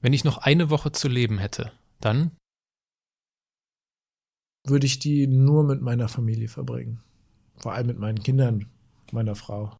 Wenn 0.00 0.12
ich 0.12 0.24
noch 0.24 0.38
eine 0.38 0.68
Woche 0.68 0.92
zu 0.92 1.08
leben 1.08 1.38
hätte, 1.38 1.72
dann 2.00 2.36
würde 4.66 4.86
ich 4.86 4.98
die 4.98 5.26
nur 5.26 5.64
mit 5.64 5.82
meiner 5.82 6.08
Familie 6.08 6.48
verbringen. 6.48 7.02
Vor 7.56 7.72
allem 7.72 7.86
mit 7.86 7.98
meinen 7.98 8.22
Kindern, 8.22 8.70
meiner 9.12 9.36
Frau. 9.36 9.76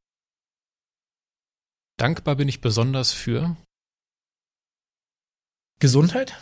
Dankbar 1.96 2.36
bin 2.36 2.48
ich 2.48 2.60
besonders 2.60 3.12
für 3.12 3.56
Gesundheit, 5.80 6.36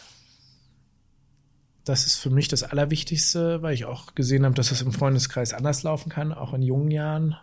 das 1.84 2.06
ist 2.06 2.18
für 2.18 2.30
mich 2.30 2.48
das 2.48 2.62
Allerwichtigste, 2.62 3.62
weil 3.62 3.74
ich 3.74 3.84
auch 3.84 4.14
gesehen 4.14 4.44
habe, 4.44 4.54
dass 4.54 4.70
es 4.70 4.82
im 4.82 4.92
Freundeskreis 4.92 5.52
anders 5.52 5.82
laufen 5.82 6.10
kann, 6.10 6.32
auch 6.32 6.54
in 6.54 6.62
jungen 6.62 6.90
Jahren. 6.90 7.36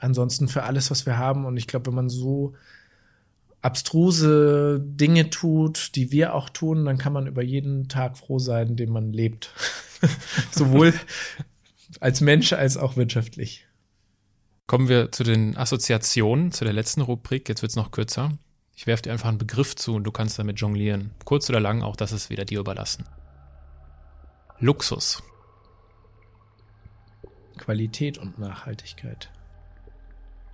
Ansonsten 0.00 0.48
für 0.48 0.64
alles, 0.64 0.90
was 0.90 1.06
wir 1.06 1.18
haben. 1.18 1.46
Und 1.46 1.56
ich 1.56 1.66
glaube, 1.66 1.86
wenn 1.86 1.94
man 1.94 2.08
so 2.08 2.54
abstruse 3.62 4.80
Dinge 4.80 5.30
tut, 5.30 5.96
die 5.96 6.12
wir 6.12 6.34
auch 6.34 6.50
tun, 6.50 6.84
dann 6.84 6.98
kann 6.98 7.12
man 7.12 7.26
über 7.26 7.42
jeden 7.42 7.88
Tag 7.88 8.16
froh 8.16 8.38
sein, 8.38 8.76
den 8.76 8.90
man 8.90 9.12
lebt. 9.12 9.50
Sowohl 10.50 10.94
als 12.00 12.20
Mensch 12.20 12.52
als 12.52 12.76
auch 12.76 12.96
wirtschaftlich. 12.96 13.66
Kommen 14.66 14.88
wir 14.88 15.12
zu 15.12 15.22
den 15.22 15.56
Assoziationen, 15.56 16.52
zu 16.52 16.64
der 16.64 16.72
letzten 16.72 17.00
Rubrik. 17.00 17.48
Jetzt 17.48 17.62
wird 17.62 17.70
es 17.70 17.76
noch 17.76 17.92
kürzer. 17.92 18.36
Ich 18.74 18.86
werfe 18.86 19.02
dir 19.02 19.12
einfach 19.12 19.28
einen 19.28 19.38
Begriff 19.38 19.74
zu 19.74 19.94
und 19.94 20.04
du 20.04 20.12
kannst 20.12 20.38
damit 20.38 20.60
jonglieren. 20.60 21.12
Kurz 21.24 21.48
oder 21.48 21.60
lang, 21.60 21.82
auch 21.82 21.96
das 21.96 22.12
ist 22.12 22.30
wieder 22.30 22.44
dir 22.44 22.60
überlassen. 22.60 23.04
Luxus. 24.58 25.22
Qualität 27.58 28.18
und 28.18 28.38
Nachhaltigkeit. 28.38 29.30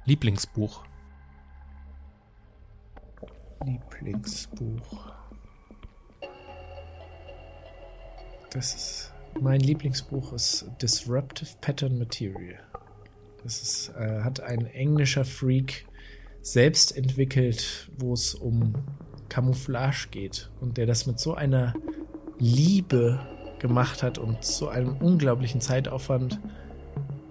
Lieblingsbuch. 0.04 0.84
Lieblingsbuch. 3.64 5.12
Das 8.50 8.74
ist 8.74 9.12
mein 9.40 9.60
Lieblingsbuch 9.60 10.32
ist 10.32 10.66
Disruptive 10.80 11.50
Pattern 11.60 11.98
Material. 11.98 12.58
Das 13.42 13.62
ist, 13.62 13.88
äh, 13.96 14.20
hat 14.20 14.40
ein 14.40 14.66
englischer 14.66 15.24
Freak 15.24 15.86
selbst 16.42 16.96
entwickelt, 16.96 17.90
wo 17.98 18.12
es 18.12 18.34
um 18.34 18.74
Camouflage 19.28 20.08
geht 20.10 20.50
und 20.60 20.76
der 20.76 20.86
das 20.86 21.06
mit 21.06 21.18
so 21.18 21.34
einer 21.34 21.74
Liebe 22.38 23.20
gemacht 23.58 24.02
hat 24.02 24.18
und 24.18 24.44
zu 24.44 24.68
einem 24.68 24.96
unglaublichen 24.96 25.60
Zeitaufwand, 25.60 26.40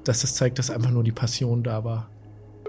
dass 0.03 0.21
das 0.21 0.36
zeigt, 0.36 0.57
dass 0.57 0.71
einfach 0.71 0.91
nur 0.91 1.03
die 1.03 1.11
Passion 1.11 1.63
da 1.63 1.84
war, 1.84 2.09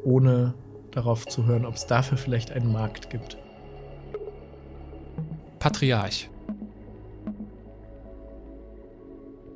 ohne 0.04 0.54
darauf 0.90 1.26
zu 1.26 1.46
hören, 1.46 1.64
ob 1.64 1.74
es 1.74 1.86
dafür 1.86 2.18
vielleicht 2.18 2.50
einen 2.50 2.70
Markt 2.70 3.08
gibt. 3.08 3.38
Patriarch. 5.62 6.28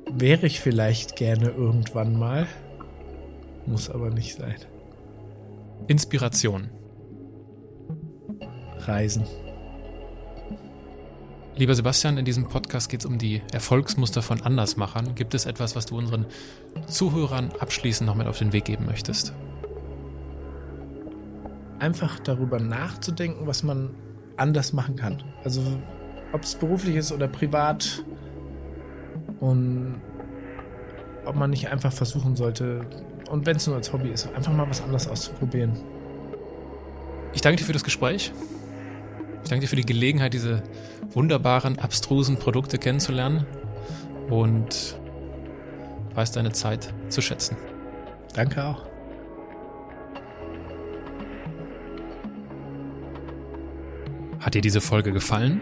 Wäre 0.09 0.45
ich 0.45 0.61
vielleicht 0.61 1.17
gerne 1.17 1.49
irgendwann 1.49 2.17
mal, 2.17 2.47
muss 3.65 3.89
aber 3.89 4.09
nicht 4.09 4.37
sein. 4.37 4.55
Inspiration. 5.87 6.69
Reisen. 8.77 9.25
Lieber 11.57 11.75
Sebastian, 11.75 12.17
in 12.17 12.23
diesem 12.23 12.47
Podcast 12.47 12.89
geht 12.89 13.01
es 13.01 13.05
um 13.05 13.17
die 13.17 13.41
Erfolgsmuster 13.51 14.21
von 14.21 14.41
Andersmachern. 14.41 15.13
Gibt 15.13 15.33
es 15.33 15.45
etwas, 15.45 15.75
was 15.75 15.87
du 15.87 15.97
unseren 15.97 16.25
Zuhörern 16.85 17.51
abschließend 17.59 18.07
noch 18.07 18.15
mit 18.15 18.27
auf 18.27 18.37
den 18.37 18.53
Weg 18.53 18.63
geben 18.63 18.85
möchtest? 18.85 19.33
Einfach 21.79 22.17
darüber 22.19 22.61
nachzudenken, 22.61 23.45
was 23.45 23.61
man 23.61 23.89
anders 24.37 24.71
machen 24.71 24.95
kann. 24.95 25.21
Also 25.43 25.61
ob 26.31 26.43
es 26.43 26.55
beruflich 26.55 26.95
ist 26.95 27.11
oder 27.11 27.27
privat 27.27 28.03
und 29.39 30.01
ob 31.25 31.35
man 31.35 31.49
nicht 31.49 31.69
einfach 31.69 31.91
versuchen 31.91 32.35
sollte, 32.35 32.85
und 33.29 33.45
wenn 33.45 33.57
es 33.57 33.67
nur 33.67 33.75
als 33.75 33.91
Hobby 33.91 34.09
ist, 34.09 34.33
einfach 34.33 34.53
mal 34.53 34.69
was 34.69 34.81
anderes 34.81 35.07
auszuprobieren. 35.07 35.73
Ich 37.33 37.41
danke 37.41 37.57
dir 37.57 37.65
für 37.65 37.73
das 37.73 37.83
Gespräch. 37.83 38.31
Ich 39.43 39.49
danke 39.49 39.61
dir 39.65 39.67
für 39.67 39.75
die 39.75 39.85
Gelegenheit, 39.85 40.33
diese 40.33 40.63
wunderbaren, 41.09 41.79
abstrusen 41.79 42.37
Produkte 42.37 42.77
kennenzulernen 42.77 43.45
und 44.29 44.99
weiß 46.15 46.31
deine 46.31 46.51
Zeit 46.51 46.93
zu 47.09 47.21
schätzen. 47.21 47.57
Danke 48.33 48.63
auch. 48.63 48.85
Hat 54.39 54.53
dir 54.53 54.61
diese 54.61 54.81
Folge 54.81 55.11
gefallen? 55.11 55.61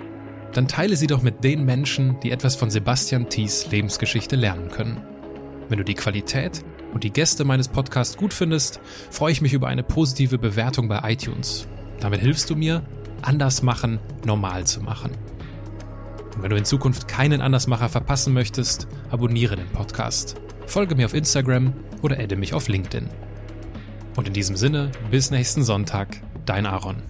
Dann 0.56 0.70
teile 0.70 0.96
sie 0.96 1.08
doch 1.08 1.22
mit 1.22 1.44
den 1.44 1.66
Menschen, 1.66 2.18
die 2.22 2.32
etwas 2.32 2.56
von 2.56 2.70
Sebastian 2.70 3.28
Thies 3.28 3.70
Lebensgeschichte 3.72 4.38
lernen 4.38 4.70
können. 4.70 5.02
Wenn 5.68 5.80
du 5.80 5.84
die 5.84 5.96
Qualität 5.96 6.64
und 6.94 7.04
die 7.04 7.12
Gäste 7.12 7.44
meines 7.44 7.68
Podcasts 7.68 8.16
gut 8.16 8.34
findest, 8.34 8.80
freue 9.12 9.34
ich 9.34 9.42
mich 9.42 9.52
über 9.52 9.68
eine 9.68 9.84
positive 9.84 10.38
Bewertung 10.38 10.88
bei 10.88 11.02
iTunes. 11.12 11.68
Damit 12.00 12.22
hilfst 12.22 12.50
du 12.50 12.56
mir, 12.56 12.84
Andersmachen 13.22 14.00
normal 14.26 14.66
zu 14.66 14.80
machen. 14.80 15.12
Und 16.36 16.42
wenn 16.42 16.52
du 16.52 16.56
in 16.56 16.64
Zukunft 16.64 17.10
keinen 17.10 17.42
Andersmacher 17.42 17.90
verpassen 17.90 18.34
möchtest, 18.34 18.88
abonniere 19.12 19.58
den 19.58 19.68
Podcast, 19.68 20.36
folge 20.68 20.96
mir 20.96 21.08
auf 21.08 21.14
Instagram 21.14 21.74
oder 22.02 22.18
adde 22.18 22.38
mich 22.38 22.54
auf 22.54 22.70
LinkedIn. 22.70 23.10
Und 24.16 24.28
in 24.28 24.34
diesem 24.34 24.56
Sinne, 24.56 24.90
bis 25.12 25.32
nächsten 25.32 25.66
Sonntag, 25.66 26.22
dein 26.46 26.66
Aaron. 26.66 27.02